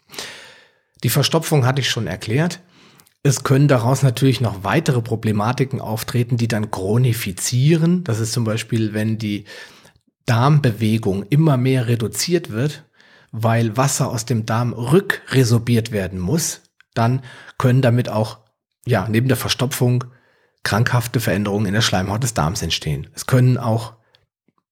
Die 1.02 1.08
Verstopfung 1.08 1.64
hatte 1.64 1.80
ich 1.80 1.88
schon 1.88 2.06
erklärt. 2.06 2.60
Es 3.22 3.42
können 3.42 3.66
daraus 3.66 4.02
natürlich 4.02 4.40
noch 4.40 4.64
weitere 4.64 5.00
Problematiken 5.00 5.80
auftreten, 5.80 6.36
die 6.36 6.48
dann 6.48 6.70
chronifizieren. 6.70 8.04
Das 8.04 8.20
ist 8.20 8.32
zum 8.32 8.44
Beispiel, 8.44 8.92
wenn 8.92 9.18
die 9.18 9.44
Darmbewegung 10.26 11.24
immer 11.30 11.56
mehr 11.56 11.88
reduziert 11.88 12.50
wird, 12.50 12.84
weil 13.32 13.76
Wasser 13.76 14.10
aus 14.10 14.24
dem 14.24 14.46
Darm 14.46 14.72
rückresorbiert 14.72 15.92
werden 15.92 16.18
muss, 16.18 16.62
dann 16.94 17.22
können 17.58 17.82
damit 17.82 18.08
auch, 18.08 18.38
ja, 18.86 19.06
neben 19.08 19.28
der 19.28 19.36
Verstopfung 19.36 20.04
krankhafte 20.62 21.20
Veränderungen 21.20 21.66
in 21.66 21.74
der 21.74 21.80
Schleimhaut 21.80 22.22
des 22.22 22.34
Darms 22.34 22.62
entstehen. 22.62 23.08
Es 23.14 23.26
können 23.26 23.58
auch 23.58 23.94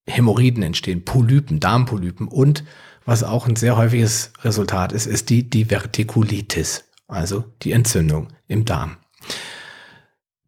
Hämorrhoiden 0.07 0.63
entstehen, 0.63 1.05
Polypen, 1.05 1.59
Darmpolypen 1.59 2.27
und 2.27 2.63
was 3.05 3.23
auch 3.23 3.47
ein 3.47 3.55
sehr 3.55 3.77
häufiges 3.77 4.33
Resultat 4.43 4.91
ist, 4.91 5.05
ist 5.05 5.29
die 5.29 5.49
Divertikulitis, 5.49 6.85
also 7.07 7.45
die 7.61 7.71
Entzündung 7.71 8.27
im 8.47 8.65
Darm. 8.65 8.97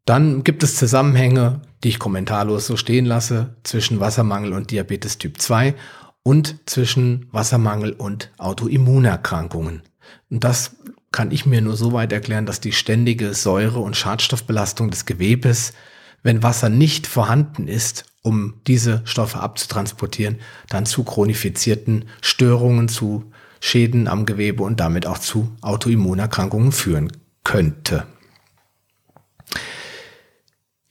Dann 0.05 0.43
gibt 0.43 0.63
es 0.63 0.75
Zusammenhänge, 0.75 1.61
die 1.83 1.89
ich 1.89 1.99
kommentarlos 1.99 2.67
so 2.67 2.75
stehen 2.75 3.05
lasse, 3.05 3.55
zwischen 3.63 3.99
Wassermangel 3.99 4.53
und 4.53 4.71
Diabetes 4.71 5.19
Typ 5.19 5.39
2 5.39 5.75
und 6.29 6.59
zwischen 6.67 7.25
Wassermangel 7.31 7.91
und 7.93 8.29
Autoimmunerkrankungen. 8.37 9.81
Und 10.29 10.43
das 10.43 10.75
kann 11.11 11.31
ich 11.31 11.47
mir 11.47 11.59
nur 11.59 11.75
so 11.75 11.91
weit 11.91 12.13
erklären, 12.13 12.45
dass 12.45 12.59
die 12.59 12.71
ständige 12.71 13.33
Säure- 13.33 13.79
und 13.79 13.97
Schadstoffbelastung 13.97 14.91
des 14.91 15.07
Gewebes, 15.07 15.73
wenn 16.21 16.43
Wasser 16.43 16.69
nicht 16.69 17.07
vorhanden 17.07 17.67
ist, 17.67 18.05
um 18.21 18.61
diese 18.67 19.01
Stoffe 19.05 19.39
abzutransportieren, 19.39 20.37
dann 20.69 20.85
zu 20.85 21.03
chronifizierten 21.03 22.05
Störungen, 22.21 22.89
zu 22.89 23.31
Schäden 23.59 24.07
am 24.07 24.27
Gewebe 24.27 24.61
und 24.61 24.79
damit 24.79 25.07
auch 25.07 25.17
zu 25.17 25.49
Autoimmunerkrankungen 25.61 26.71
führen 26.71 27.11
könnte. 27.43 28.05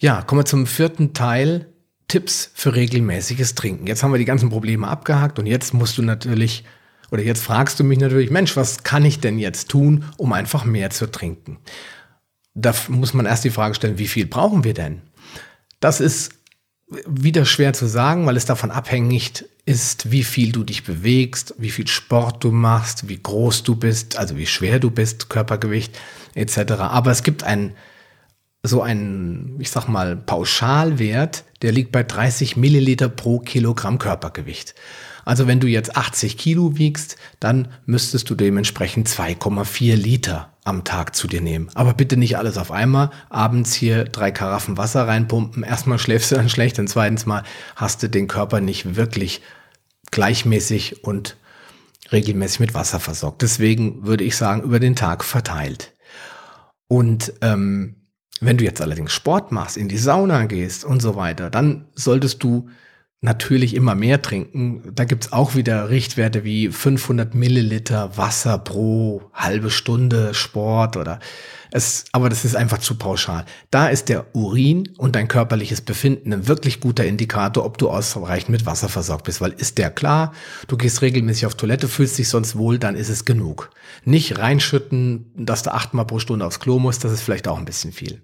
Ja, 0.00 0.22
kommen 0.22 0.40
wir 0.40 0.46
zum 0.46 0.66
vierten 0.66 1.14
Teil 1.14 1.72
Tipps 2.08 2.50
für 2.54 2.74
regelmäßiges 2.74 3.54
Trinken. 3.54 3.86
Jetzt 3.86 4.02
haben 4.02 4.12
wir 4.12 4.18
die 4.18 4.24
ganzen 4.24 4.48
Probleme 4.48 4.88
abgehakt 4.88 5.38
und 5.38 5.46
jetzt 5.46 5.74
musst 5.74 5.98
du 5.98 6.02
natürlich, 6.02 6.64
oder 7.10 7.22
jetzt 7.22 7.42
fragst 7.42 7.78
du 7.78 7.84
mich 7.84 7.98
natürlich, 7.98 8.30
Mensch, 8.30 8.56
was 8.56 8.82
kann 8.82 9.04
ich 9.04 9.20
denn 9.20 9.38
jetzt 9.38 9.68
tun, 9.68 10.04
um 10.16 10.32
einfach 10.32 10.64
mehr 10.64 10.90
zu 10.90 11.10
trinken? 11.10 11.58
Da 12.54 12.74
muss 12.88 13.14
man 13.14 13.26
erst 13.26 13.44
die 13.44 13.50
Frage 13.50 13.74
stellen, 13.74 13.98
wie 13.98 14.08
viel 14.08 14.26
brauchen 14.26 14.64
wir 14.64 14.74
denn? 14.74 15.02
Das 15.80 16.00
ist 16.00 16.32
wieder 17.06 17.44
schwer 17.44 17.74
zu 17.74 17.86
sagen, 17.86 18.26
weil 18.26 18.36
es 18.36 18.46
davon 18.46 18.70
abhängig 18.70 19.44
ist, 19.66 20.10
wie 20.10 20.24
viel 20.24 20.52
du 20.52 20.64
dich 20.64 20.84
bewegst, 20.84 21.54
wie 21.58 21.70
viel 21.70 21.86
Sport 21.86 22.42
du 22.42 22.50
machst, 22.50 23.08
wie 23.08 23.22
groß 23.22 23.62
du 23.62 23.76
bist, 23.76 24.16
also 24.16 24.38
wie 24.38 24.46
schwer 24.46 24.78
du 24.78 24.90
bist, 24.90 25.28
Körpergewicht 25.28 25.98
etc. 26.34 26.72
Aber 26.80 27.10
es 27.10 27.22
gibt 27.22 27.44
einen 27.44 27.74
so 28.62 28.82
ein, 28.82 29.56
ich 29.58 29.70
sag 29.70 29.88
mal, 29.88 30.16
Pauschalwert, 30.16 31.44
der 31.62 31.72
liegt 31.72 31.92
bei 31.92 32.02
30 32.02 32.56
Milliliter 32.56 33.08
pro 33.08 33.38
Kilogramm 33.38 33.98
Körpergewicht. 33.98 34.74
Also 35.24 35.46
wenn 35.46 35.60
du 35.60 35.66
jetzt 35.66 35.96
80 35.96 36.38
Kilo 36.38 36.78
wiegst, 36.78 37.16
dann 37.38 37.68
müsstest 37.84 38.30
du 38.30 38.34
dementsprechend 38.34 39.08
2,4 39.08 39.94
Liter 39.94 40.52
am 40.64 40.84
Tag 40.84 41.14
zu 41.14 41.28
dir 41.28 41.40
nehmen. 41.40 41.68
Aber 41.74 41.94
bitte 41.94 42.16
nicht 42.16 42.38
alles 42.38 42.56
auf 42.56 42.70
einmal. 42.70 43.10
Abends 43.28 43.74
hier 43.74 44.04
drei 44.04 44.30
Karaffen 44.30 44.78
Wasser 44.78 45.06
reinpumpen. 45.06 45.64
Erstmal 45.64 45.98
schläfst 45.98 46.32
du 46.32 46.36
dann 46.36 46.48
schlecht 46.48 46.78
und 46.78 46.88
zweitens 46.88 47.26
mal 47.26 47.42
hast 47.76 48.02
du 48.02 48.08
den 48.08 48.26
Körper 48.26 48.60
nicht 48.60 48.96
wirklich 48.96 49.42
gleichmäßig 50.10 51.04
und 51.04 51.36
regelmäßig 52.10 52.60
mit 52.60 52.74
Wasser 52.74 52.98
versorgt. 52.98 53.42
Deswegen 53.42 54.06
würde 54.06 54.24
ich 54.24 54.34
sagen, 54.34 54.62
über 54.62 54.80
den 54.80 54.96
Tag 54.96 55.24
verteilt. 55.24 55.92
Und 56.86 57.34
ähm, 57.42 57.97
wenn 58.40 58.56
du 58.56 58.64
jetzt 58.64 58.80
allerdings 58.80 59.12
Sport 59.12 59.52
machst, 59.52 59.76
in 59.76 59.88
die 59.88 59.98
Sauna 59.98 60.46
gehst 60.46 60.84
und 60.84 61.00
so 61.00 61.16
weiter, 61.16 61.50
dann 61.50 61.86
solltest 61.94 62.42
du 62.42 62.68
natürlich 63.20 63.74
immer 63.74 63.94
mehr 63.94 64.22
trinken. 64.22 64.82
Da 64.94 65.04
gibt's 65.04 65.32
auch 65.32 65.54
wieder 65.56 65.90
Richtwerte 65.90 66.44
wie 66.44 66.68
500 66.68 67.34
Milliliter 67.34 68.16
Wasser 68.16 68.58
pro 68.58 69.22
halbe 69.34 69.70
Stunde 69.70 70.34
Sport 70.34 70.96
oder 70.96 71.18
es, 71.70 72.04
aber 72.12 72.28
das 72.28 72.44
ist 72.44 72.56
einfach 72.56 72.78
zu 72.78 72.94
pauschal. 72.96 73.44
Da 73.70 73.88
ist 73.88 74.08
der 74.08 74.34
Urin 74.34 74.88
und 74.96 75.16
dein 75.16 75.28
körperliches 75.28 75.80
Befinden 75.80 76.32
ein 76.32 76.48
wirklich 76.48 76.80
guter 76.80 77.04
Indikator, 77.04 77.64
ob 77.64 77.76
du 77.76 77.90
ausreichend 77.90 78.50
mit 78.50 78.66
Wasser 78.66 78.88
versorgt 78.88 79.24
bist, 79.24 79.40
weil 79.40 79.52
ist 79.52 79.78
der 79.78 79.90
klar, 79.90 80.32
du 80.68 80.76
gehst 80.76 81.02
regelmäßig 81.02 81.46
auf 81.46 81.56
Toilette, 81.56 81.88
fühlst 81.88 82.16
dich 82.18 82.28
sonst 82.28 82.56
wohl, 82.56 82.78
dann 82.78 82.94
ist 82.94 83.10
es 83.10 83.24
genug. 83.24 83.70
Nicht 84.04 84.38
reinschütten, 84.38 85.32
dass 85.36 85.62
du 85.62 85.74
achtmal 85.74 86.06
pro 86.06 86.20
Stunde 86.20 86.46
aufs 86.46 86.60
Klo 86.60 86.78
musst, 86.78 87.04
das 87.04 87.12
ist 87.12 87.22
vielleicht 87.22 87.48
auch 87.48 87.58
ein 87.58 87.66
bisschen 87.66 87.92
viel. 87.92 88.22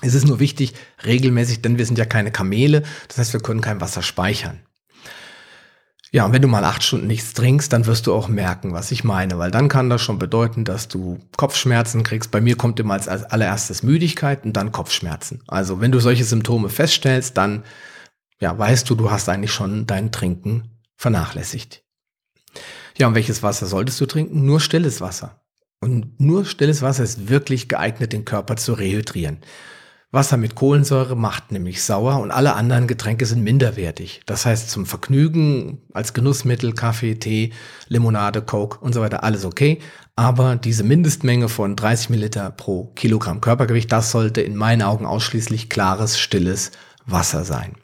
Es 0.00 0.14
ist 0.14 0.26
nur 0.26 0.40
wichtig, 0.40 0.74
regelmäßig, 1.04 1.62
denn 1.62 1.78
wir 1.78 1.86
sind 1.86 1.98
ja 1.98 2.04
keine 2.04 2.32
Kamele, 2.32 2.82
das 3.08 3.18
heißt, 3.18 3.32
wir 3.32 3.40
können 3.40 3.60
kein 3.60 3.80
Wasser 3.80 4.02
speichern. 4.02 4.60
Ja, 6.10 6.26
und 6.26 6.32
wenn 6.32 6.42
du 6.42 6.48
mal 6.48 6.64
acht 6.64 6.82
Stunden 6.82 7.06
nichts 7.06 7.32
trinkst, 7.32 7.72
dann 7.72 7.86
wirst 7.86 8.06
du 8.06 8.12
auch 8.12 8.28
merken, 8.28 8.74
was 8.74 8.90
ich 8.90 9.02
meine, 9.02 9.38
weil 9.38 9.50
dann 9.50 9.68
kann 9.68 9.88
das 9.88 10.02
schon 10.02 10.18
bedeuten, 10.18 10.64
dass 10.64 10.88
du 10.88 11.18
Kopfschmerzen 11.38 12.02
kriegst. 12.02 12.30
Bei 12.30 12.40
mir 12.42 12.56
kommt 12.56 12.78
immer 12.80 12.94
als 12.94 13.08
allererstes 13.08 13.82
Müdigkeit 13.82 14.44
und 14.44 14.54
dann 14.54 14.72
Kopfschmerzen. 14.72 15.42
Also 15.46 15.80
wenn 15.80 15.90
du 15.90 16.00
solche 16.00 16.24
Symptome 16.24 16.68
feststellst, 16.68 17.38
dann 17.38 17.64
ja, 18.42 18.58
weißt 18.58 18.90
du, 18.90 18.96
du 18.96 19.08
hast 19.12 19.28
eigentlich 19.28 19.52
schon 19.52 19.86
dein 19.86 20.10
Trinken 20.10 20.82
vernachlässigt. 20.96 21.84
Ja, 22.98 23.06
und 23.06 23.14
welches 23.14 23.44
Wasser 23.44 23.66
solltest 23.66 24.00
du 24.00 24.06
trinken? 24.06 24.44
Nur 24.44 24.60
stilles 24.60 25.00
Wasser. 25.00 25.40
Und 25.80 26.20
nur 26.20 26.44
stilles 26.44 26.82
Wasser 26.82 27.04
ist 27.04 27.28
wirklich 27.28 27.68
geeignet, 27.68 28.12
den 28.12 28.24
Körper 28.24 28.56
zu 28.56 28.72
rehydrieren. 28.72 29.38
Wasser 30.12 30.36
mit 30.36 30.54
Kohlensäure 30.54 31.16
macht 31.16 31.52
nämlich 31.52 31.82
sauer 31.82 32.20
und 32.20 32.30
alle 32.30 32.54
anderen 32.54 32.86
Getränke 32.86 33.24
sind 33.24 33.42
minderwertig. 33.42 34.20
Das 34.26 34.44
heißt, 34.44 34.70
zum 34.70 34.84
Vergnügen 34.84 35.80
als 35.94 36.12
Genussmittel, 36.12 36.74
Kaffee, 36.74 37.14
Tee, 37.14 37.54
Limonade, 37.88 38.42
Coke 38.42 38.78
und 38.80 38.92
so 38.92 39.00
weiter, 39.00 39.24
alles 39.24 39.46
okay. 39.46 39.78
Aber 40.14 40.56
diese 40.56 40.84
Mindestmenge 40.84 41.48
von 41.48 41.76
30 41.76 42.10
Milliliter 42.10 42.50
pro 42.50 42.92
Kilogramm 42.94 43.40
Körpergewicht, 43.40 43.90
das 43.90 44.10
sollte 44.10 44.42
in 44.42 44.54
meinen 44.54 44.82
Augen 44.82 45.06
ausschließlich 45.06 45.70
klares, 45.70 46.18
stilles 46.18 46.72
Wasser 47.06 47.44
sein. 47.44 47.76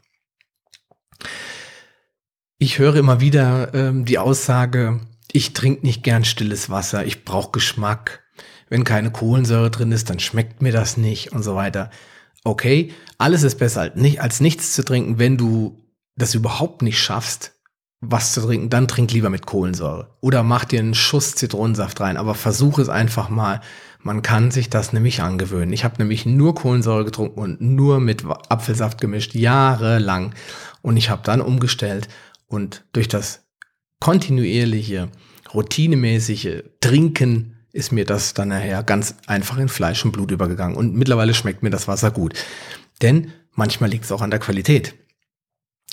Ich 2.59 2.79
höre 2.79 2.97
immer 2.97 3.21
wieder 3.23 3.73
ähm, 3.73 4.05
die 4.05 4.19
Aussage, 4.19 5.01
ich 5.33 5.55
trinke 5.55 5.87
nicht 5.87 6.03
gern 6.03 6.25
stilles 6.27 6.69
Wasser, 6.69 7.07
ich 7.07 7.25
brauche 7.25 7.53
Geschmack. 7.53 8.23
Wenn 8.69 8.85
keine 8.85 9.11
Kohlensäure 9.11 9.71
drin 9.71 9.93
ist, 9.93 10.11
dann 10.11 10.19
schmeckt 10.19 10.61
mir 10.61 10.73
das 10.73 10.99
nicht 10.99 11.33
und 11.33 11.43
so 11.43 11.55
weiter. 11.55 11.89
Okay, 12.45 12.93
alles 13.19 13.43
ist 13.43 13.57
besser 13.57 13.83
als, 13.83 13.97
nicht, 13.97 14.21
als 14.21 14.41
nichts 14.41 14.73
zu 14.75 14.85
trinken. 14.85 15.19
Wenn 15.19 15.37
du 15.37 15.79
das 16.17 16.35
überhaupt 16.35 16.83
nicht 16.83 17.01
schaffst, 17.01 17.53
was 18.01 18.33
zu 18.33 18.41
trinken, 18.43 18.71
dann 18.71 18.87
trink 18.87 19.13
lieber 19.13 19.29
mit 19.29 19.47
Kohlensäure. 19.47 20.17
Oder 20.21 20.43
mach 20.43 20.65
dir 20.65 20.79
einen 20.79 20.95
Schuss 20.95 21.35
Zitronensaft 21.35 22.01
rein, 22.01 22.17
aber 22.17 22.35
versuch 22.35 22.79
es 22.79 22.89
einfach 22.89 23.29
mal. 23.29 23.61
Man 24.01 24.23
kann 24.23 24.53
sich 24.53 24.71
das 24.71 24.93
nämlich 24.93 25.23
angewöhnen. 25.23 25.73
Ich 25.73 25.83
habe 25.83 25.97
nämlich 25.99 26.25
nur 26.25 26.55
Kohlensäure 26.55 27.05
getrunken 27.05 27.41
und 27.41 27.61
nur 27.61 27.99
mit 27.99 28.25
Apfelsaft 28.49 29.01
gemischt, 29.01 29.35
jahrelang. 29.35 30.35
Und 30.83 30.97
ich 30.97 31.11
habe 31.11 31.23
dann 31.25 31.41
umgestellt 31.41 32.09
und 32.47 32.85
durch 32.93 33.09
das 33.09 33.49
kontinuierliche, 34.01 35.11
routinemäßige 35.53 36.63
Trinken 36.81 37.58
ist 37.79 37.93
mir 37.93 38.05
das 38.05 38.35
dann 38.35 38.49
nachher 38.49 38.83
ganz 38.83 39.15
einfach 39.27 39.57
in 39.59 39.69
Fleisch 39.69 40.05
und 40.05 40.13
Blut 40.13 40.33
übergegangen. 40.33 40.77
Und 40.77 40.95
mittlerweile 40.97 41.33
schmeckt 41.33 41.63
mir 41.63 41.71
das 41.71 41.87
Wasser 41.87 42.11
gut. 42.11 42.35
Denn 43.01 43.33
manchmal 43.53 43.89
liegt 43.89 44.05
es 44.05 44.13
auch 44.13 44.21
an 44.21 44.31
der 44.31 44.41
Qualität. 44.41 44.95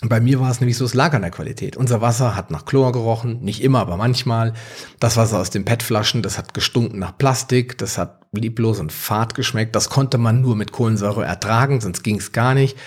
Bei 0.01 0.19
mir 0.19 0.39
war 0.39 0.51
es 0.51 0.59
nämlich 0.59 0.77
so, 0.77 0.83
es 0.83 0.93
lag 0.93 1.13
an 1.13 1.21
der 1.21 1.31
Qualität. 1.31 1.77
Unser 1.77 2.01
Wasser 2.01 2.35
hat 2.35 2.51
nach 2.51 2.65
Chlor 2.65 2.91
gerochen, 2.91 3.39
nicht 3.41 3.63
immer, 3.63 3.79
aber 3.79 3.95
manchmal. 3.97 4.53
Das 4.99 5.15
Wasser 5.15 5.39
aus 5.39 5.51
den 5.51 5.63
PET-Flaschen, 5.63 6.21
das 6.21 6.37
hat 6.37 6.53
gestunken 6.53 6.99
nach 6.99 7.17
Plastik, 7.17 7.77
das 7.77 7.97
hat 7.97 8.21
lieblos 8.33 8.79
und 8.79 8.91
fad 8.91 9.35
geschmeckt. 9.35 9.75
Das 9.75 9.89
konnte 9.89 10.17
man 10.17 10.41
nur 10.41 10.55
mit 10.55 10.71
Kohlensäure 10.71 11.23
ertragen, 11.23 11.79
sonst 11.79 12.03
ging 12.03 12.17
es 12.17 12.33
gar 12.33 12.55
nicht. 12.55 12.77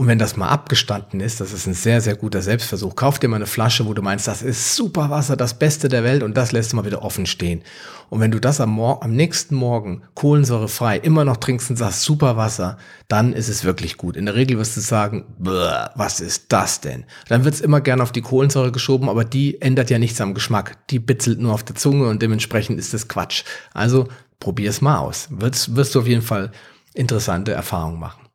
Und 0.00 0.06
wenn 0.06 0.18
das 0.18 0.38
mal 0.38 0.48
abgestanden 0.48 1.20
ist, 1.20 1.42
das 1.42 1.52
ist 1.52 1.66
ein 1.66 1.74
sehr, 1.74 2.00
sehr 2.00 2.16
guter 2.16 2.40
Selbstversuch. 2.40 2.96
Kauf 2.96 3.18
dir 3.18 3.28
mal 3.28 3.36
eine 3.36 3.44
Flasche, 3.44 3.84
wo 3.84 3.92
du 3.92 4.00
meinst, 4.00 4.26
das 4.26 4.40
ist 4.40 4.74
super 4.74 5.10
Wasser, 5.10 5.36
das 5.36 5.52
Beste 5.52 5.90
der 5.90 6.04
Welt 6.04 6.22
und 6.22 6.38
das 6.38 6.52
lässt 6.52 6.72
du 6.72 6.76
mal 6.76 6.86
wieder 6.86 7.02
offen 7.02 7.26
stehen. 7.26 7.62
Und 8.08 8.20
wenn 8.20 8.30
du 8.30 8.40
das 8.40 8.62
am, 8.62 8.70
Mor 8.70 9.02
am 9.02 9.14
nächsten 9.14 9.54
Morgen 9.54 10.00
kohlensäurefrei 10.14 10.96
immer 10.96 11.26
noch 11.26 11.36
trinkst 11.36 11.68
und 11.68 11.76
sagst, 11.76 12.00
super 12.00 12.38
Wasser, 12.38 12.78
dann 13.08 13.34
ist 13.34 13.50
es 13.50 13.62
wirklich 13.62 13.98
gut. 13.98 14.16
In 14.16 14.24
der 14.24 14.36
Regel 14.36 14.56
wirst 14.56 14.74
du 14.78 14.80
sagen, 14.80 15.26
was 15.36 16.20
ist 16.20 16.46
das 16.48 16.80
denn? 16.80 17.04
Dann 17.28 17.44
wird 17.44 17.56
es 17.56 17.60
immer 17.60 17.82
gern 17.82 18.00
auf 18.00 18.10
die 18.10 18.22
Kohlensäure 18.22 18.72
geschoben, 18.72 19.10
aber 19.10 19.26
die 19.26 19.60
ändert 19.60 19.90
ja 19.90 19.98
nichts 19.98 20.18
am 20.22 20.32
Geschmack. 20.32 20.78
Die 20.88 20.98
bitzelt 20.98 21.40
nur 21.40 21.52
auf 21.52 21.62
der 21.62 21.76
Zunge 21.76 22.08
und 22.08 22.22
dementsprechend 22.22 22.78
ist 22.78 22.94
das 22.94 23.06
Quatsch. 23.06 23.44
Also 23.74 24.08
probier 24.38 24.70
es 24.70 24.80
mal 24.80 24.96
aus. 24.96 25.28
Wirst, 25.30 25.76
wirst 25.76 25.94
du 25.94 26.00
auf 26.00 26.06
jeden 26.06 26.22
Fall 26.22 26.52
interessante 26.94 27.52
Erfahrungen 27.52 28.00
machen. 28.00 28.30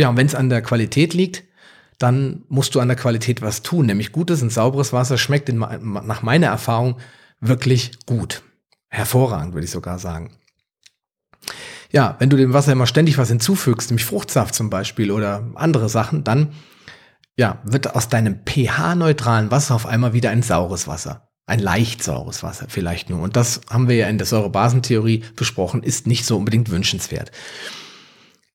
Ja, 0.00 0.08
und 0.08 0.16
wenn 0.16 0.26
es 0.26 0.34
an 0.34 0.48
der 0.48 0.62
Qualität 0.62 1.12
liegt, 1.12 1.44
dann 1.98 2.44
musst 2.48 2.74
du 2.74 2.80
an 2.80 2.88
der 2.88 2.96
Qualität 2.96 3.42
was 3.42 3.60
tun. 3.60 3.84
Nämlich 3.84 4.12
gutes 4.12 4.40
und 4.40 4.50
sauberes 4.50 4.94
Wasser 4.94 5.18
schmeckt 5.18 5.50
in, 5.50 5.58
nach 5.58 6.22
meiner 6.22 6.46
Erfahrung 6.46 6.96
wirklich 7.38 7.92
gut. 8.06 8.40
Hervorragend, 8.88 9.52
würde 9.52 9.66
ich 9.66 9.70
sogar 9.70 9.98
sagen. 9.98 10.30
Ja, 11.90 12.16
wenn 12.18 12.30
du 12.30 12.38
dem 12.38 12.54
Wasser 12.54 12.72
immer 12.72 12.86
ständig 12.86 13.18
was 13.18 13.28
hinzufügst, 13.28 13.90
nämlich 13.90 14.06
Fruchtsaft 14.06 14.54
zum 14.54 14.70
Beispiel 14.70 15.10
oder 15.10 15.50
andere 15.54 15.90
Sachen, 15.90 16.24
dann 16.24 16.54
ja, 17.36 17.58
wird 17.64 17.94
aus 17.94 18.08
deinem 18.08 18.38
pH-neutralen 18.46 19.50
Wasser 19.50 19.74
auf 19.74 19.84
einmal 19.84 20.14
wieder 20.14 20.30
ein 20.30 20.42
saures 20.42 20.88
Wasser. 20.88 21.28
Ein 21.44 21.58
leicht 21.58 22.02
saures 22.02 22.42
Wasser 22.42 22.64
vielleicht 22.70 23.10
nur. 23.10 23.20
Und 23.20 23.36
das 23.36 23.60
haben 23.68 23.86
wir 23.86 23.96
ja 23.96 24.08
in 24.08 24.16
der 24.16 24.26
Säurebasentheorie 24.26 25.24
besprochen, 25.36 25.82
ist 25.82 26.06
nicht 26.06 26.24
so 26.24 26.38
unbedingt 26.38 26.70
wünschenswert. 26.70 27.32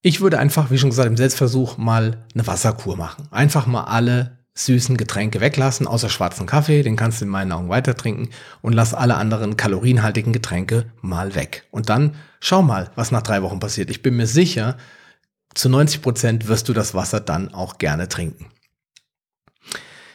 Ich 0.08 0.22
würde 0.22 0.38
einfach, 0.38 0.70
wie 0.70 0.78
schon 0.78 0.92
gesagt, 0.92 1.10
im 1.10 1.18
Selbstversuch 1.18 1.80
mal 1.80 2.24
eine 2.36 2.46
Wasserkur 2.46 2.96
machen. 2.96 3.28
Einfach 3.32 3.66
mal 3.66 3.86
alle 3.86 4.38
süßen 4.54 4.98
Getränke 4.98 5.42
weglassen, 5.42 5.88
außer 5.88 6.10
schwarzen 6.10 6.46
Kaffee, 6.46 6.84
den 6.84 6.96
kannst 6.96 7.22
du 7.22 7.26
in 7.26 7.32
meinen 7.32 7.52
Augen 7.52 7.70
weiter 7.70 7.96
trinken 7.96 8.30
und 8.62 8.74
lass 8.74 8.94
alle 8.94 9.16
anderen 9.16 9.58
kalorienhaltigen 9.58 10.32
Getränke 10.32 10.94
mal 11.02 11.34
weg. 11.34 11.64
Und 11.72 11.90
dann 11.90 12.14
schau 12.40 12.62
mal, 12.62 12.92
was 12.94 13.10
nach 13.10 13.24
drei 13.24 13.42
Wochen 13.42 13.60
passiert. 13.60 13.90
Ich 13.90 14.04
bin 14.04 14.16
mir 14.16 14.28
sicher, 14.28 14.78
zu 15.56 15.70
90 15.70 16.04
Prozent 16.04 16.48
wirst 16.48 16.70
du 16.70 16.74
das 16.74 16.94
Wasser 16.94 17.20
dann 17.20 17.52
auch 17.52 17.80
gerne 17.80 18.08
trinken. 18.08 18.52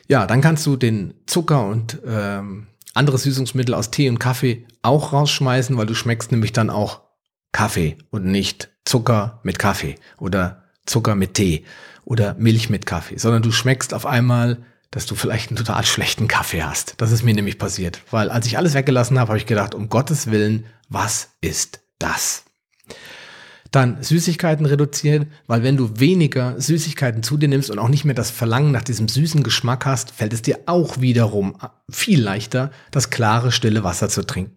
Ja, 0.07 0.25
dann 0.25 0.41
kannst 0.41 0.65
du 0.67 0.77
den 0.77 1.15
Zucker 1.27 1.67
und 1.67 1.99
ähm, 2.07 2.69
andere 2.95 3.19
Süßungsmittel 3.19 3.75
aus 3.75 3.91
Tee 3.91 4.09
und 4.09 4.21
Kaffee 4.21 4.69
auch 4.83 5.13
rausschmeißen, 5.13 5.77
weil 5.77 5.87
du 5.87 5.97
schmeckst 5.97 6.31
nämlich 6.31 6.53
dann 6.53 6.71
auch 6.71 7.01
Kaffee 7.51 7.99
und 8.11 8.25
nicht 8.25 8.71
Zucker 8.91 9.39
mit 9.45 9.61
Kaffee 9.61 9.95
oder 10.19 10.65
Zucker 10.85 11.15
mit 11.15 11.35
Tee 11.35 11.65
oder 12.05 12.35
Milch 12.35 12.71
mit 12.71 12.87
Kaffee, 12.87 13.19
sondern 13.19 13.41
du 13.41 13.53
schmeckst 13.53 13.95
auf 13.95 14.05
einmal, 14.05 14.65
dass 14.91 15.07
du 15.07 15.15
vielleicht 15.15 15.51
einen 15.51 15.59
total 15.59 15.85
schlechten 15.85 16.27
Kaffee 16.27 16.65
hast. 16.65 16.95
Das 16.97 17.13
ist 17.13 17.23
mir 17.23 17.33
nämlich 17.33 17.57
passiert, 17.57 18.01
weil 18.11 18.31
als 18.31 18.47
ich 18.47 18.59
alles 18.59 18.75
weggelassen 18.75 19.21
habe, 19.21 19.29
habe 19.29 19.39
ich 19.39 19.47
gedacht, 19.47 19.77
um 19.77 19.91
Gottes 19.91 20.33
Willen, 20.33 20.67
was 20.89 21.29
ist 21.41 21.79
das? 22.01 22.43
Dann 23.71 24.03
Süßigkeiten 24.03 24.67
reduzieren, 24.67 25.31
weil 25.47 25.63
wenn 25.63 25.77
du 25.77 26.01
weniger 26.01 26.61
Süßigkeiten 26.61 27.23
zu 27.23 27.37
dir 27.37 27.49
nimmst 27.49 27.71
und 27.71 27.79
auch 27.79 27.89
nicht 27.89 28.05
mehr 28.05 28.17
das 28.17 28.33
Verlangen 28.33 28.73
nach 28.73 28.83
diesem 28.83 29.07
süßen 29.07 29.45
Geschmack 29.45 29.87
hast, 29.87 30.11
fällt 30.11 30.33
es 30.33 30.43
dir 30.43 30.59
auch 30.67 31.01
wiederum 31.01 31.57
viel 31.89 32.21
leichter, 32.21 32.73
das 32.91 33.11
klare, 33.11 33.53
stille 33.53 33.85
Wasser 33.85 34.09
zu 34.09 34.27
trinken. 34.27 34.57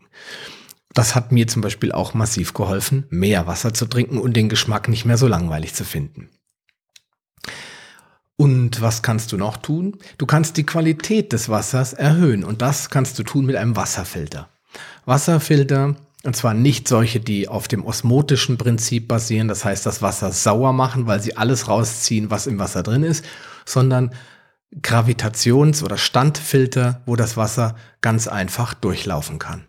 Das 0.93 1.15
hat 1.15 1.31
mir 1.31 1.47
zum 1.47 1.61
Beispiel 1.61 1.91
auch 1.91 2.13
massiv 2.13 2.53
geholfen, 2.53 3.05
mehr 3.09 3.47
Wasser 3.47 3.73
zu 3.73 3.85
trinken 3.85 4.19
und 4.19 4.33
den 4.33 4.49
Geschmack 4.49 4.87
nicht 4.87 5.05
mehr 5.05 5.17
so 5.17 5.27
langweilig 5.27 5.73
zu 5.73 5.83
finden. 5.83 6.29
Und 8.35 8.81
was 8.81 9.01
kannst 9.01 9.31
du 9.31 9.37
noch 9.37 9.57
tun? 9.57 9.97
Du 10.17 10.25
kannst 10.25 10.57
die 10.57 10.65
Qualität 10.65 11.33
des 11.33 11.49
Wassers 11.49 11.93
erhöhen 11.93 12.43
und 12.43 12.61
das 12.61 12.89
kannst 12.89 13.17
du 13.17 13.23
tun 13.23 13.45
mit 13.45 13.55
einem 13.55 13.75
Wasserfilter. 13.75 14.49
Wasserfilter, 15.05 15.95
und 16.23 16.35
zwar 16.35 16.53
nicht 16.53 16.87
solche, 16.87 17.19
die 17.19 17.47
auf 17.47 17.67
dem 17.67 17.85
osmotischen 17.85 18.57
Prinzip 18.57 19.07
basieren, 19.07 19.47
das 19.47 19.65
heißt 19.65 19.85
das 19.85 20.01
Wasser 20.01 20.31
sauer 20.31 20.73
machen, 20.73 21.05
weil 21.05 21.21
sie 21.21 21.37
alles 21.37 21.67
rausziehen, 21.67 22.31
was 22.31 22.47
im 22.47 22.59
Wasser 22.59 22.81
drin 22.81 23.03
ist, 23.03 23.23
sondern 23.65 24.13
Gravitations- 24.81 25.83
oder 25.83 25.97
Standfilter, 25.97 27.03
wo 27.05 27.15
das 27.15 27.37
Wasser 27.37 27.75
ganz 28.01 28.27
einfach 28.27 28.73
durchlaufen 28.73 29.37
kann. 29.37 29.67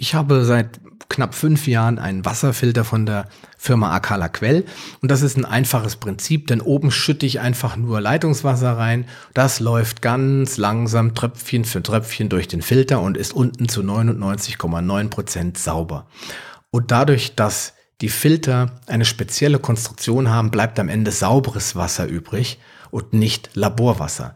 Ich 0.00 0.14
habe 0.14 0.46
seit 0.46 0.80
knapp 1.10 1.34
fünf 1.34 1.66
Jahren 1.66 1.98
einen 1.98 2.24
Wasserfilter 2.24 2.84
von 2.84 3.04
der 3.04 3.28
Firma 3.58 3.94
Akala 3.94 4.30
Quell 4.30 4.64
und 5.02 5.10
das 5.10 5.20
ist 5.20 5.36
ein 5.36 5.44
einfaches 5.44 5.96
Prinzip, 5.96 6.46
denn 6.46 6.62
oben 6.62 6.90
schütte 6.90 7.26
ich 7.26 7.40
einfach 7.40 7.76
nur 7.76 8.00
Leitungswasser 8.00 8.78
rein. 8.78 9.04
Das 9.34 9.60
läuft 9.60 10.00
ganz 10.00 10.56
langsam 10.56 11.14
Tröpfchen 11.14 11.66
für 11.66 11.82
Tröpfchen 11.82 12.30
durch 12.30 12.48
den 12.48 12.62
Filter 12.62 13.02
und 13.02 13.18
ist 13.18 13.34
unten 13.34 13.68
zu 13.68 13.82
99,9 13.82 15.08
Prozent 15.10 15.58
sauber. 15.58 16.06
Und 16.70 16.92
dadurch, 16.92 17.34
dass 17.34 17.74
die 18.00 18.08
Filter 18.08 18.80
eine 18.86 19.04
spezielle 19.04 19.58
Konstruktion 19.58 20.30
haben, 20.30 20.50
bleibt 20.50 20.80
am 20.80 20.88
Ende 20.88 21.10
sauberes 21.10 21.76
Wasser 21.76 22.06
übrig 22.06 22.58
und 22.90 23.12
nicht 23.12 23.50
Laborwasser. 23.52 24.34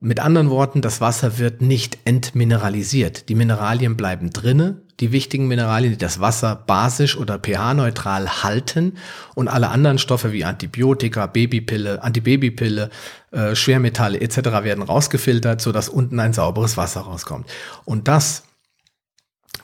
Mit 0.00 0.20
anderen 0.20 0.48
Worten, 0.48 0.80
das 0.80 1.00
Wasser 1.00 1.38
wird 1.38 1.60
nicht 1.60 1.98
entmineralisiert. 2.04 3.28
Die 3.28 3.34
Mineralien 3.34 3.96
bleiben 3.96 4.30
drinne, 4.30 4.82
die 5.00 5.10
wichtigen 5.10 5.48
Mineralien, 5.48 5.92
die 5.92 5.98
das 5.98 6.20
Wasser 6.20 6.54
basisch 6.54 7.16
oder 7.16 7.40
pH-neutral 7.40 8.44
halten 8.44 8.94
und 9.34 9.48
alle 9.48 9.70
anderen 9.70 9.98
Stoffe 9.98 10.32
wie 10.32 10.44
Antibiotika, 10.44 11.26
Babypille, 11.26 12.00
Antibabypille, 12.00 12.90
äh, 13.32 13.56
Schwermetalle 13.56 14.20
etc. 14.20 14.36
werden 14.62 14.84
rausgefiltert, 14.84 15.60
sodass 15.60 15.88
unten 15.88 16.20
ein 16.20 16.32
sauberes 16.32 16.76
Wasser 16.76 17.00
rauskommt. 17.00 17.50
Und 17.84 18.06
das, 18.06 18.44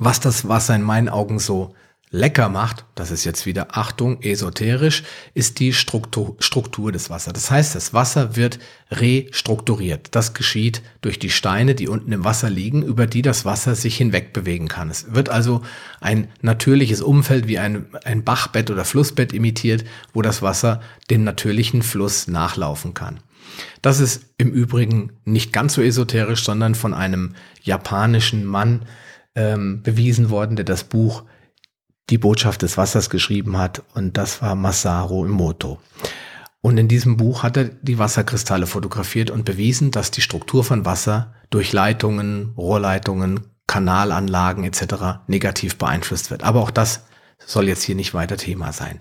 was 0.00 0.18
das 0.18 0.48
Wasser 0.48 0.74
in 0.74 0.82
meinen 0.82 1.08
Augen 1.08 1.38
so 1.38 1.76
lecker 2.14 2.48
macht, 2.48 2.84
das 2.94 3.10
ist 3.10 3.24
jetzt 3.24 3.44
wieder 3.44 3.76
Achtung, 3.76 4.22
esoterisch, 4.22 5.02
ist 5.34 5.58
die 5.58 5.72
Struktur, 5.72 6.36
Struktur 6.38 6.92
des 6.92 7.10
Wassers. 7.10 7.32
Das 7.32 7.50
heißt, 7.50 7.74
das 7.74 7.92
Wasser 7.92 8.36
wird 8.36 8.60
restrukturiert. 8.92 10.08
Das 10.12 10.32
geschieht 10.32 10.82
durch 11.00 11.18
die 11.18 11.30
Steine, 11.30 11.74
die 11.74 11.88
unten 11.88 12.12
im 12.12 12.24
Wasser 12.24 12.50
liegen, 12.50 12.84
über 12.84 13.08
die 13.08 13.22
das 13.22 13.44
Wasser 13.44 13.74
sich 13.74 13.96
hinweg 13.96 14.32
bewegen 14.32 14.68
kann. 14.68 14.90
Es 14.90 15.12
wird 15.12 15.28
also 15.28 15.62
ein 16.00 16.28
natürliches 16.40 17.02
Umfeld 17.02 17.48
wie 17.48 17.58
ein, 17.58 17.86
ein 18.04 18.22
Bachbett 18.22 18.70
oder 18.70 18.84
Flussbett 18.84 19.32
imitiert, 19.32 19.84
wo 20.12 20.22
das 20.22 20.40
Wasser 20.40 20.80
den 21.10 21.24
natürlichen 21.24 21.82
Fluss 21.82 22.28
nachlaufen 22.28 22.94
kann. 22.94 23.18
Das 23.82 23.98
ist 23.98 24.26
im 24.38 24.52
Übrigen 24.52 25.10
nicht 25.24 25.52
ganz 25.52 25.74
so 25.74 25.82
esoterisch, 25.82 26.44
sondern 26.44 26.76
von 26.76 26.94
einem 26.94 27.34
japanischen 27.60 28.44
Mann 28.44 28.82
ähm, 29.34 29.82
bewiesen 29.82 30.30
worden, 30.30 30.54
der 30.54 30.64
das 30.64 30.84
Buch 30.84 31.24
die 32.10 32.18
Botschaft 32.18 32.62
des 32.62 32.76
Wassers 32.76 33.10
geschrieben 33.10 33.56
hat 33.56 33.82
und 33.94 34.16
das 34.16 34.42
war 34.42 34.54
Masaru 34.54 35.24
Emoto. 35.24 35.80
Und 36.60 36.78
in 36.78 36.88
diesem 36.88 37.18
Buch 37.18 37.42
hat 37.42 37.58
er 37.58 37.64
die 37.64 37.98
Wasserkristalle 37.98 38.66
fotografiert 38.66 39.30
und 39.30 39.44
bewiesen, 39.44 39.90
dass 39.90 40.10
die 40.10 40.22
Struktur 40.22 40.64
von 40.64 40.86
Wasser 40.86 41.34
durch 41.50 41.72
Leitungen, 41.72 42.54
Rohrleitungen, 42.56 43.40
Kanalanlagen 43.66 44.64
etc. 44.64 45.26
negativ 45.26 45.76
beeinflusst 45.76 46.30
wird. 46.30 46.42
Aber 46.42 46.62
auch 46.62 46.70
das 46.70 47.04
soll 47.44 47.68
jetzt 47.68 47.82
hier 47.82 47.94
nicht 47.94 48.14
weiter 48.14 48.38
Thema 48.38 48.72
sein. 48.72 48.98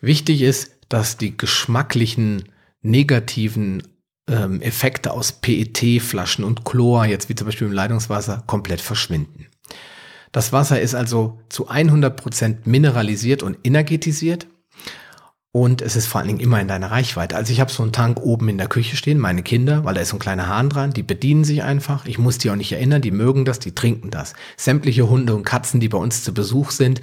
Wichtig 0.00 0.42
ist, 0.42 0.70
dass 0.88 1.16
die 1.16 1.36
geschmacklichen 1.36 2.44
negativen 2.80 3.82
ähm, 4.28 4.60
Effekte 4.60 5.12
aus 5.12 5.32
PET-Flaschen 5.32 6.44
und 6.44 6.64
Chlor, 6.64 7.06
jetzt 7.06 7.28
wie 7.28 7.34
zum 7.34 7.46
Beispiel 7.46 7.66
im 7.66 7.72
Leitungswasser, 7.72 8.44
komplett 8.46 8.80
verschwinden. 8.80 9.47
Das 10.32 10.52
Wasser 10.52 10.80
ist 10.80 10.94
also 10.94 11.38
zu 11.48 11.68
100 11.68 12.16
Prozent 12.16 12.66
mineralisiert 12.66 13.42
und 13.42 13.58
energetisiert 13.64 14.46
und 15.50 15.80
es 15.80 15.96
ist 15.96 16.06
vor 16.06 16.20
allen 16.20 16.28
Dingen 16.28 16.40
immer 16.40 16.60
in 16.60 16.68
deiner 16.68 16.90
Reichweite. 16.90 17.34
Also 17.34 17.52
ich 17.52 17.60
habe 17.60 17.72
so 17.72 17.82
einen 17.82 17.92
Tank 17.92 18.20
oben 18.20 18.48
in 18.48 18.58
der 18.58 18.68
Küche 18.68 18.96
stehen, 18.96 19.18
meine 19.18 19.42
Kinder, 19.42 19.84
weil 19.84 19.94
da 19.94 20.02
ist 20.02 20.10
so 20.10 20.16
ein 20.16 20.20
kleiner 20.20 20.46
Hahn 20.46 20.68
dran, 20.68 20.92
die 20.92 21.02
bedienen 21.02 21.44
sich 21.44 21.62
einfach. 21.62 22.04
Ich 22.04 22.18
muss 22.18 22.38
die 22.38 22.50
auch 22.50 22.56
nicht 22.56 22.72
erinnern, 22.72 23.00
die 23.00 23.10
mögen 23.10 23.44
das, 23.44 23.58
die 23.58 23.74
trinken 23.74 24.10
das. 24.10 24.34
Sämtliche 24.56 25.08
Hunde 25.08 25.34
und 25.34 25.44
Katzen, 25.44 25.80
die 25.80 25.88
bei 25.88 25.98
uns 25.98 26.22
zu 26.22 26.34
Besuch 26.34 26.70
sind, 26.70 27.00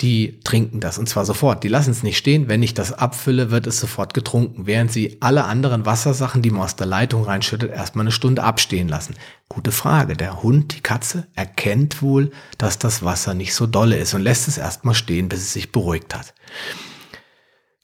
die 0.00 0.40
trinken 0.40 0.80
das 0.80 0.98
und 0.98 1.08
zwar 1.08 1.24
sofort. 1.24 1.62
Die 1.62 1.68
lassen 1.68 1.92
es 1.92 2.02
nicht 2.02 2.18
stehen. 2.18 2.48
Wenn 2.48 2.62
ich 2.62 2.74
das 2.74 2.92
abfülle, 2.92 3.50
wird 3.52 3.66
es 3.66 3.78
sofort 3.78 4.12
getrunken, 4.12 4.66
während 4.66 4.90
sie 4.90 5.18
alle 5.20 5.44
anderen 5.44 5.86
Wassersachen, 5.86 6.42
die 6.42 6.50
man 6.50 6.62
aus 6.62 6.74
der 6.74 6.86
Leitung 6.86 7.24
reinschüttet, 7.24 7.70
erstmal 7.70 8.02
eine 8.02 8.12
Stunde 8.12 8.42
abstehen 8.42 8.88
lassen. 8.88 9.14
Gute 9.48 9.70
Frage. 9.70 10.16
Der 10.16 10.42
Hund, 10.42 10.74
die 10.74 10.80
Katze, 10.80 11.28
erkennt 11.34 12.02
wohl, 12.02 12.32
dass 12.58 12.78
das 12.78 13.04
Wasser 13.04 13.34
nicht 13.34 13.54
so 13.54 13.66
dolle 13.66 13.96
ist 13.96 14.14
und 14.14 14.22
lässt 14.22 14.48
es 14.48 14.58
erstmal 14.58 14.94
stehen, 14.94 15.28
bis 15.28 15.40
es 15.40 15.52
sich 15.52 15.70
beruhigt 15.70 16.14
hat. 16.14 16.34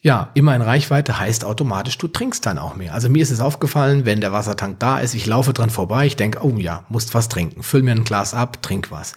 Ja, 0.03 0.31
immer 0.35 0.57
in 0.57 0.63
Reichweite 0.63 1.21
heißt 1.21 1.45
automatisch, 1.45 1.99
du 1.99 2.09
trinkst 2.09 2.45
dann 2.47 2.59
auch 2.59 2.75
mehr. 2.75 2.95
Also 2.95 3.11
mir 3.11 3.23
ist 3.23 3.31
es 3.31 3.41
aufgefallen, 3.41 4.07
wenn 4.07 4.23
der 4.23 4.33
Wassertank 4.33 4.81
da 4.81 4.99
ist, 4.99 5.15
ich 5.15 5.27
laufe 5.27 5.53
dran 5.53 5.69
vorbei, 5.69 6.07
ich 6.07 6.17
denke, 6.17 6.43
oh 6.43 6.57
ja, 6.57 6.87
musst 6.89 7.15
was 7.15 7.29
trinken. 7.29 7.63
Füll 7.63 7.83
mir 7.83 7.93
ein 7.93 8.05
Glas 8.05 8.33
ab, 8.33 8.63
trink 8.63 8.91
was. 8.91 9.13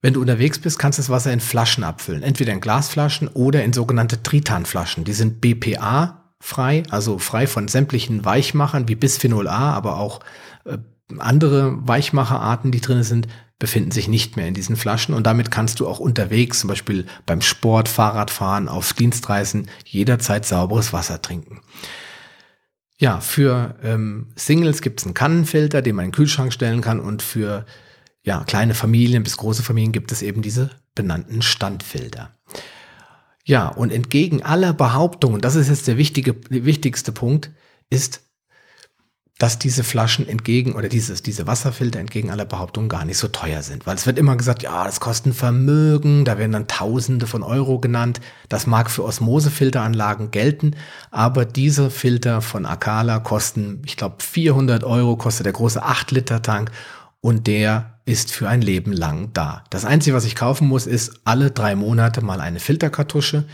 Wenn 0.00 0.14
du 0.14 0.20
unterwegs 0.20 0.58
bist, 0.58 0.78
kannst 0.78 0.98
du 0.98 1.02
das 1.02 1.10
Wasser 1.10 1.32
in 1.32 1.40
Flaschen 1.40 1.82
abfüllen. 1.82 2.22
Entweder 2.22 2.52
in 2.52 2.60
Glasflaschen 2.60 3.28
oder 3.28 3.64
in 3.64 3.72
sogenannte 3.72 4.22
Tritanflaschen. 4.22 5.04
Die 5.04 5.12
sind 5.12 5.40
BPA 5.40 6.32
frei, 6.40 6.84
also 6.90 7.18
frei 7.18 7.46
von 7.46 7.66
sämtlichen 7.66 8.24
Weichmachern 8.24 8.88
wie 8.88 8.94
Bisphenol 8.94 9.48
A, 9.48 9.72
aber 9.72 9.98
auch 9.98 10.20
äh, 10.64 10.78
andere 11.18 11.76
Weichmacherarten, 11.86 12.70
die 12.70 12.80
drin 12.80 13.02
sind, 13.02 13.26
befinden 13.58 13.90
sich 13.90 14.06
nicht 14.06 14.36
mehr 14.36 14.46
in 14.46 14.54
diesen 14.54 14.76
Flaschen 14.76 15.14
und 15.14 15.26
damit 15.26 15.50
kannst 15.50 15.80
du 15.80 15.88
auch 15.88 15.98
unterwegs, 15.98 16.60
zum 16.60 16.68
Beispiel 16.68 17.06
beim 17.26 17.40
Sport, 17.40 17.88
Fahrradfahren, 17.88 18.68
auf 18.68 18.92
Dienstreisen, 18.92 19.68
jederzeit 19.84 20.46
sauberes 20.46 20.92
Wasser 20.92 21.20
trinken. 21.20 21.60
Ja, 22.98 23.20
für 23.20 23.76
ähm, 23.82 24.28
Singles 24.36 24.80
gibt 24.80 25.00
es 25.00 25.06
einen 25.06 25.14
Kannenfilter, 25.14 25.82
den 25.82 25.96
man 25.96 26.04
in 26.04 26.10
den 26.10 26.16
Kühlschrank 26.16 26.52
stellen 26.52 26.82
kann 26.82 27.00
und 27.00 27.22
für 27.22 27.64
ja, 28.28 28.44
kleine 28.44 28.74
Familien 28.74 29.22
bis 29.22 29.38
große 29.38 29.62
Familien 29.62 29.90
gibt 29.90 30.12
es 30.12 30.20
eben 30.20 30.42
diese 30.42 30.68
benannten 30.94 31.40
Standfilter. 31.40 32.36
Ja, 33.46 33.68
und 33.68 33.90
entgegen 33.90 34.42
aller 34.42 34.74
Behauptungen, 34.74 35.40
das 35.40 35.54
ist 35.54 35.70
jetzt 35.70 35.88
der 35.88 35.96
wichtige, 35.96 36.36
wichtigste 36.50 37.10
Punkt, 37.10 37.50
ist 37.88 38.20
dass 39.38 39.56
diese 39.56 39.84
Flaschen 39.84 40.28
entgegen 40.28 40.74
oder 40.74 40.88
dieses, 40.88 41.22
diese 41.22 41.46
Wasserfilter 41.46 42.00
entgegen 42.00 42.32
aller 42.32 42.44
Behauptungen 42.44 42.88
gar 42.88 43.04
nicht 43.04 43.18
so 43.18 43.28
teuer 43.28 43.62
sind. 43.62 43.86
Weil 43.86 43.94
es 43.94 44.04
wird 44.04 44.18
immer 44.18 44.36
gesagt, 44.36 44.64
ja, 44.64 44.84
das 44.84 44.98
kostet 44.98 45.36
Vermögen, 45.36 46.24
da 46.24 46.38
werden 46.38 46.50
dann 46.50 46.66
Tausende 46.66 47.28
von 47.28 47.44
Euro 47.44 47.78
genannt. 47.78 48.20
Das 48.48 48.66
mag 48.66 48.90
für 48.90 49.04
Osmosefilteranlagen 49.04 50.32
gelten, 50.32 50.74
aber 51.12 51.44
diese 51.44 51.88
Filter 51.88 52.42
von 52.42 52.66
Akala 52.66 53.20
kosten, 53.20 53.80
ich 53.86 53.96
glaube, 53.96 54.16
400 54.18 54.82
Euro 54.82 55.16
kostet 55.16 55.46
der 55.46 55.52
große 55.52 55.84
8-Liter-Tank 55.84 56.72
und 57.20 57.46
der 57.46 57.97
ist 58.08 58.32
für 58.32 58.48
ein 58.48 58.62
Leben 58.62 58.92
lang 58.92 59.30
da. 59.34 59.62
Das 59.68 59.84
Einzige, 59.84 60.16
was 60.16 60.24
ich 60.24 60.34
kaufen 60.34 60.66
muss, 60.66 60.86
ist 60.86 61.20
alle 61.24 61.50
drei 61.50 61.76
Monate 61.76 62.24
mal 62.24 62.40
eine 62.40 62.58
Filterkartusche 62.58 63.44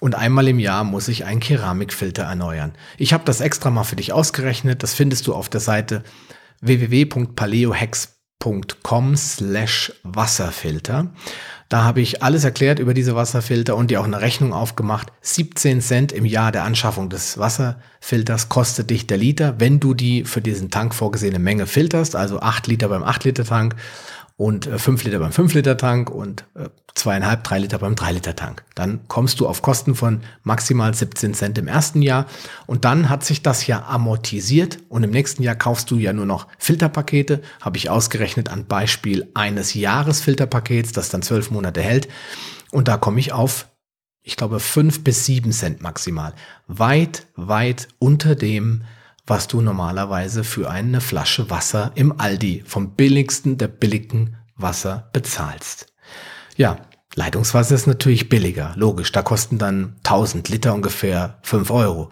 und 0.00 0.14
einmal 0.14 0.46
im 0.48 0.58
Jahr 0.58 0.84
muss 0.84 1.08
ich 1.08 1.24
einen 1.24 1.40
Keramikfilter 1.40 2.24
erneuern. 2.24 2.74
Ich 2.98 3.14
habe 3.14 3.24
das 3.24 3.40
extra 3.40 3.70
mal 3.70 3.84
für 3.84 3.96
dich 3.96 4.12
ausgerechnet. 4.12 4.82
Das 4.82 4.92
findest 4.92 5.26
du 5.26 5.32
auf 5.34 5.48
der 5.48 5.60
Seite 5.60 6.04
www.paleohex.com 6.60 9.16
slash 9.16 9.94
Wasserfilter. 10.02 11.14
Da 11.68 11.82
habe 11.82 12.00
ich 12.00 12.22
alles 12.22 12.44
erklärt 12.44 12.78
über 12.78 12.94
diese 12.94 13.16
Wasserfilter 13.16 13.76
und 13.76 13.90
dir 13.90 14.00
auch 14.00 14.04
eine 14.04 14.20
Rechnung 14.20 14.52
aufgemacht. 14.52 15.12
17 15.22 15.80
Cent 15.80 16.12
im 16.12 16.24
Jahr 16.24 16.52
der 16.52 16.62
Anschaffung 16.62 17.10
des 17.10 17.38
Wasserfilters 17.38 18.48
kostet 18.48 18.90
dich 18.90 19.08
der 19.08 19.16
Liter, 19.16 19.56
wenn 19.58 19.80
du 19.80 19.92
die 19.92 20.24
für 20.24 20.40
diesen 20.40 20.70
Tank 20.70 20.94
vorgesehene 20.94 21.40
Menge 21.40 21.66
filterst, 21.66 22.14
also 22.14 22.38
8 22.38 22.68
Liter 22.68 22.88
beim 22.88 23.02
8 23.02 23.24
Liter 23.24 23.44
Tank 23.44 23.74
und 24.36 24.66
äh, 24.66 24.78
5 24.78 25.04
Liter 25.04 25.18
beim 25.18 25.32
5 25.32 25.54
Liter 25.54 25.76
Tank 25.76 26.10
und 26.10 26.44
äh, 26.54 26.68
zweieinhalb, 26.94 27.44
drei 27.44 27.58
Liter 27.58 27.78
beim 27.78 27.94
3 27.94 28.12
Liter 28.12 28.36
Tank. 28.36 28.64
Dann 28.74 29.00
kommst 29.08 29.40
du 29.40 29.48
auf 29.48 29.62
Kosten 29.62 29.94
von 29.94 30.20
maximal 30.42 30.92
17 30.92 31.34
Cent 31.34 31.58
im 31.58 31.68
ersten 31.68 32.02
Jahr 32.02 32.26
und 32.66 32.84
dann 32.84 33.08
hat 33.08 33.24
sich 33.24 33.42
das 33.42 33.66
ja 33.66 33.86
amortisiert 33.86 34.78
und 34.88 35.02
im 35.04 35.10
nächsten 35.10 35.42
Jahr 35.42 35.56
kaufst 35.56 35.90
du 35.90 35.96
ja 35.96 36.12
nur 36.12 36.26
noch 36.26 36.46
Filterpakete, 36.58 37.42
habe 37.60 37.76
ich 37.78 37.90
ausgerechnet 37.90 38.50
an 38.50 38.66
Beispiel 38.66 39.28
eines 39.34 39.74
Jahresfilterpakets, 39.74 40.92
das 40.92 41.08
dann 41.08 41.22
zwölf 41.22 41.50
Monate 41.50 41.80
hält 41.80 42.08
und 42.70 42.88
da 42.88 42.96
komme 42.98 43.20
ich 43.20 43.32
auf 43.32 43.66
ich 44.28 44.36
glaube, 44.36 44.58
fünf 44.58 45.04
bis 45.04 45.24
sieben 45.24 45.52
Cent 45.52 45.82
maximal. 45.82 46.34
Weit, 46.66 47.28
weit 47.36 47.86
unter 48.00 48.34
dem, 48.34 48.82
was 49.26 49.48
du 49.48 49.60
normalerweise 49.60 50.44
für 50.44 50.70
eine 50.70 51.00
Flasche 51.00 51.50
Wasser 51.50 51.92
im 51.94 52.20
Aldi 52.20 52.62
vom 52.66 52.94
billigsten 52.94 53.58
der 53.58 53.68
billigen 53.68 54.36
Wasser 54.56 55.10
bezahlst. 55.12 55.92
Ja, 56.56 56.78
Leitungswasser 57.14 57.74
ist 57.74 57.86
natürlich 57.86 58.28
billiger, 58.28 58.72
logisch. 58.76 59.10
Da 59.10 59.22
kosten 59.22 59.58
dann 59.58 59.96
1000 60.04 60.48
Liter 60.48 60.74
ungefähr 60.74 61.38
5 61.42 61.70
Euro. 61.70 62.10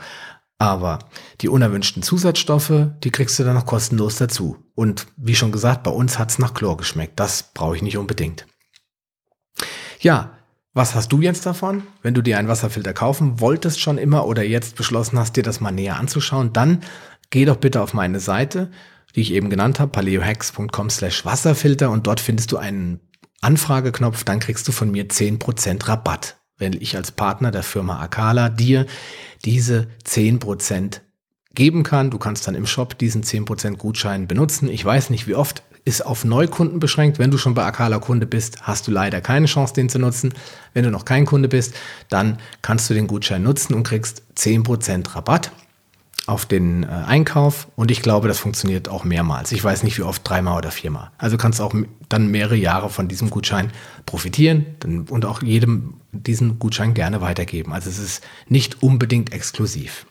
Aber 0.58 0.98
die 1.40 1.48
unerwünschten 1.48 2.02
Zusatzstoffe, 2.02 2.88
die 3.02 3.10
kriegst 3.10 3.38
du 3.38 3.44
dann 3.44 3.54
noch 3.54 3.66
kostenlos 3.66 4.16
dazu. 4.16 4.56
Und 4.74 5.06
wie 5.16 5.34
schon 5.34 5.52
gesagt, 5.52 5.82
bei 5.82 5.90
uns 5.90 6.18
hat's 6.18 6.38
nach 6.38 6.54
Chlor 6.54 6.76
geschmeckt. 6.76 7.20
Das 7.20 7.52
brauche 7.52 7.76
ich 7.76 7.82
nicht 7.82 7.98
unbedingt. 7.98 8.46
Ja, 10.00 10.38
was 10.74 10.96
hast 10.96 11.12
du 11.12 11.20
jetzt 11.20 11.46
davon? 11.46 11.84
Wenn 12.02 12.14
du 12.14 12.22
dir 12.22 12.36
einen 12.36 12.48
Wasserfilter 12.48 12.92
kaufen 12.92 13.40
wolltest 13.40 13.80
schon 13.80 13.96
immer 13.96 14.26
oder 14.26 14.42
jetzt 14.42 14.76
beschlossen 14.76 15.18
hast, 15.18 15.36
dir 15.36 15.44
das 15.44 15.60
mal 15.60 15.70
näher 15.70 15.96
anzuschauen, 15.96 16.52
dann 16.52 16.80
geh 17.30 17.44
doch 17.44 17.56
bitte 17.56 17.80
auf 17.80 17.94
meine 17.94 18.18
Seite, 18.18 18.70
die 19.14 19.20
ich 19.20 19.32
eben 19.32 19.50
genannt 19.50 19.78
habe, 19.78 19.92
paleohex.com 19.92 20.90
slash 20.90 21.24
Wasserfilter 21.24 21.90
und 21.90 22.08
dort 22.08 22.18
findest 22.18 22.50
du 22.50 22.56
einen 22.56 23.00
Anfrageknopf, 23.40 24.24
dann 24.24 24.40
kriegst 24.40 24.66
du 24.66 24.72
von 24.72 24.90
mir 24.90 25.06
10% 25.06 25.86
Rabatt, 25.86 26.38
wenn 26.58 26.72
ich 26.72 26.96
als 26.96 27.12
Partner 27.12 27.52
der 27.52 27.62
Firma 27.62 28.00
Akala 28.00 28.48
dir 28.48 28.86
diese 29.44 29.86
10% 30.04 31.00
geben 31.54 31.82
kann. 31.84 32.10
Du 32.10 32.18
kannst 32.18 32.48
dann 32.48 32.54
im 32.54 32.66
Shop 32.66 32.98
diesen 32.98 33.22
10% 33.22 33.76
Gutschein 33.76 34.26
benutzen. 34.26 34.68
Ich 34.68 34.84
weiß 34.84 35.10
nicht, 35.10 35.28
wie 35.28 35.34
oft 35.34 35.62
ist 35.84 36.04
auf 36.04 36.24
Neukunden 36.24 36.80
beschränkt. 36.80 37.18
Wenn 37.18 37.30
du 37.30 37.38
schon 37.38 37.54
bei 37.54 37.64
Akala 37.64 37.98
Kunde 37.98 38.26
bist, 38.26 38.62
hast 38.62 38.86
du 38.86 38.90
leider 38.90 39.20
keine 39.20 39.46
Chance, 39.46 39.74
den 39.74 39.88
zu 39.88 39.98
nutzen. 39.98 40.32
Wenn 40.72 40.84
du 40.84 40.90
noch 40.90 41.04
kein 41.04 41.26
Kunde 41.26 41.48
bist, 41.48 41.74
dann 42.08 42.38
kannst 42.62 42.88
du 42.88 42.94
den 42.94 43.06
Gutschein 43.06 43.42
nutzen 43.42 43.74
und 43.74 43.82
kriegst 43.82 44.22
10% 44.36 45.14
Rabatt 45.14 45.52
auf 46.26 46.46
den 46.46 46.84
äh, 46.84 46.86
Einkauf 46.86 47.68
und 47.76 47.90
ich 47.90 48.00
glaube, 48.00 48.28
das 48.28 48.38
funktioniert 48.38 48.88
auch 48.88 49.04
mehrmals. 49.04 49.52
Ich 49.52 49.62
weiß 49.62 49.82
nicht, 49.82 49.98
wie 49.98 50.02
oft, 50.02 50.26
dreimal 50.26 50.56
oder 50.56 50.70
viermal. 50.70 51.10
Also 51.18 51.36
kannst 51.36 51.58
du 51.58 51.64
auch 51.64 51.74
dann 52.08 52.30
mehrere 52.30 52.56
Jahre 52.56 52.88
von 52.88 53.08
diesem 53.08 53.28
Gutschein 53.28 53.70
profitieren 54.06 54.64
und 55.10 55.26
auch 55.26 55.42
jedem 55.42 55.94
diesen 56.12 56.58
Gutschein 56.58 56.94
gerne 56.94 57.20
weitergeben. 57.20 57.72
Also 57.72 57.90
es 57.90 57.98
ist 57.98 58.24
nicht 58.48 58.82
unbedingt 58.82 59.32
exklusiv. 59.32 60.06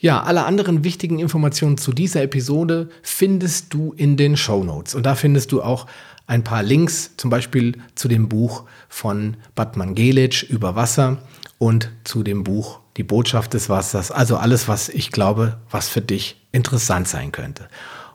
Ja, 0.00 0.22
alle 0.22 0.44
anderen 0.44 0.84
wichtigen 0.84 1.18
Informationen 1.18 1.76
zu 1.76 1.92
dieser 1.92 2.22
Episode 2.22 2.88
findest 3.02 3.74
du 3.74 3.92
in 3.96 4.16
den 4.16 4.36
Show 4.36 4.62
Notes. 4.62 4.94
Und 4.94 5.04
da 5.04 5.16
findest 5.16 5.50
du 5.50 5.60
auch 5.60 5.86
ein 6.28 6.44
paar 6.44 6.62
Links, 6.62 7.16
zum 7.16 7.30
Beispiel 7.30 7.78
zu 7.96 8.06
dem 8.06 8.28
Buch 8.28 8.64
von 8.88 9.36
Batman 9.56 9.96
Gelic 9.96 10.44
über 10.44 10.76
Wasser 10.76 11.18
und 11.58 11.90
zu 12.04 12.22
dem 12.22 12.44
Buch 12.44 12.80
Die 12.96 13.02
Botschaft 13.02 13.54
des 13.54 13.68
Wassers. 13.68 14.12
Also 14.12 14.36
alles, 14.36 14.68
was 14.68 14.88
ich 14.88 15.10
glaube, 15.10 15.58
was 15.68 15.88
für 15.88 16.02
dich 16.02 16.46
interessant 16.52 17.08
sein 17.08 17.32
könnte. 17.32 17.68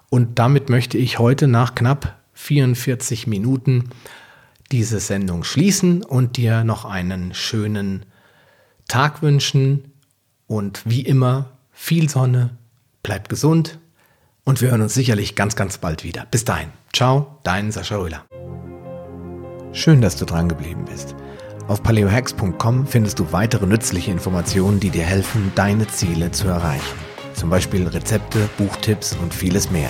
Und 0.09 0.39
damit 0.39 0.69
möchte 0.69 0.97
ich 0.97 1.19
heute 1.19 1.47
nach 1.47 1.75
knapp 1.75 2.17
44 2.34 3.27
Minuten 3.27 3.89
diese 4.71 4.99
Sendung 5.01 5.43
schließen 5.43 6.03
und 6.03 6.38
dir 6.38 6.63
noch 6.63 6.86
einen 6.86 7.34
schönen 7.34 8.05
Tag 8.88 9.21
wünschen. 9.21 9.91
Und 10.47 10.84
wie 10.86 11.01
immer 11.01 11.53
viel 11.74 12.09
Sonne, 12.09 12.51
bleib 13.01 13.28
gesund 13.28 13.80
und 14.45 14.61
wir 14.61 14.71
hören 14.71 14.82
uns 14.82 14.93
sicherlich 14.93 15.36
ganz, 15.36 15.55
ganz 15.55 15.78
bald 15.78 16.03
wieder. 16.03 16.26
Bis 16.32 16.45
dahin. 16.45 16.69
Ciao, 16.93 17.39
dein 17.43 17.71
Sascha 17.71 17.97
Röhler. 17.97 18.26
Schön, 19.74 20.01
dass 20.01 20.15
du 20.15 20.26
dran 20.26 20.47
geblieben 20.47 20.86
bist. 20.86 21.15
Auf 21.67 21.82
paleohacks.com 21.82 22.86
findest 22.86 23.19
du 23.19 23.32
weitere 23.32 23.65
nützliche 23.65 24.11
Informationen, 24.11 24.80
die 24.80 24.89
dir 24.89 25.03
helfen, 25.03 25.51
deine 25.55 25.88
Ziele 25.88 26.32
zu 26.32 26.47
erreichen. 26.47 26.97
Zum 27.34 27.49
Beispiel 27.49 27.88
Rezepte, 27.88 28.47
Buchtipps 28.57 29.17
und 29.21 29.34
vieles 29.34 29.71
mehr. 29.71 29.89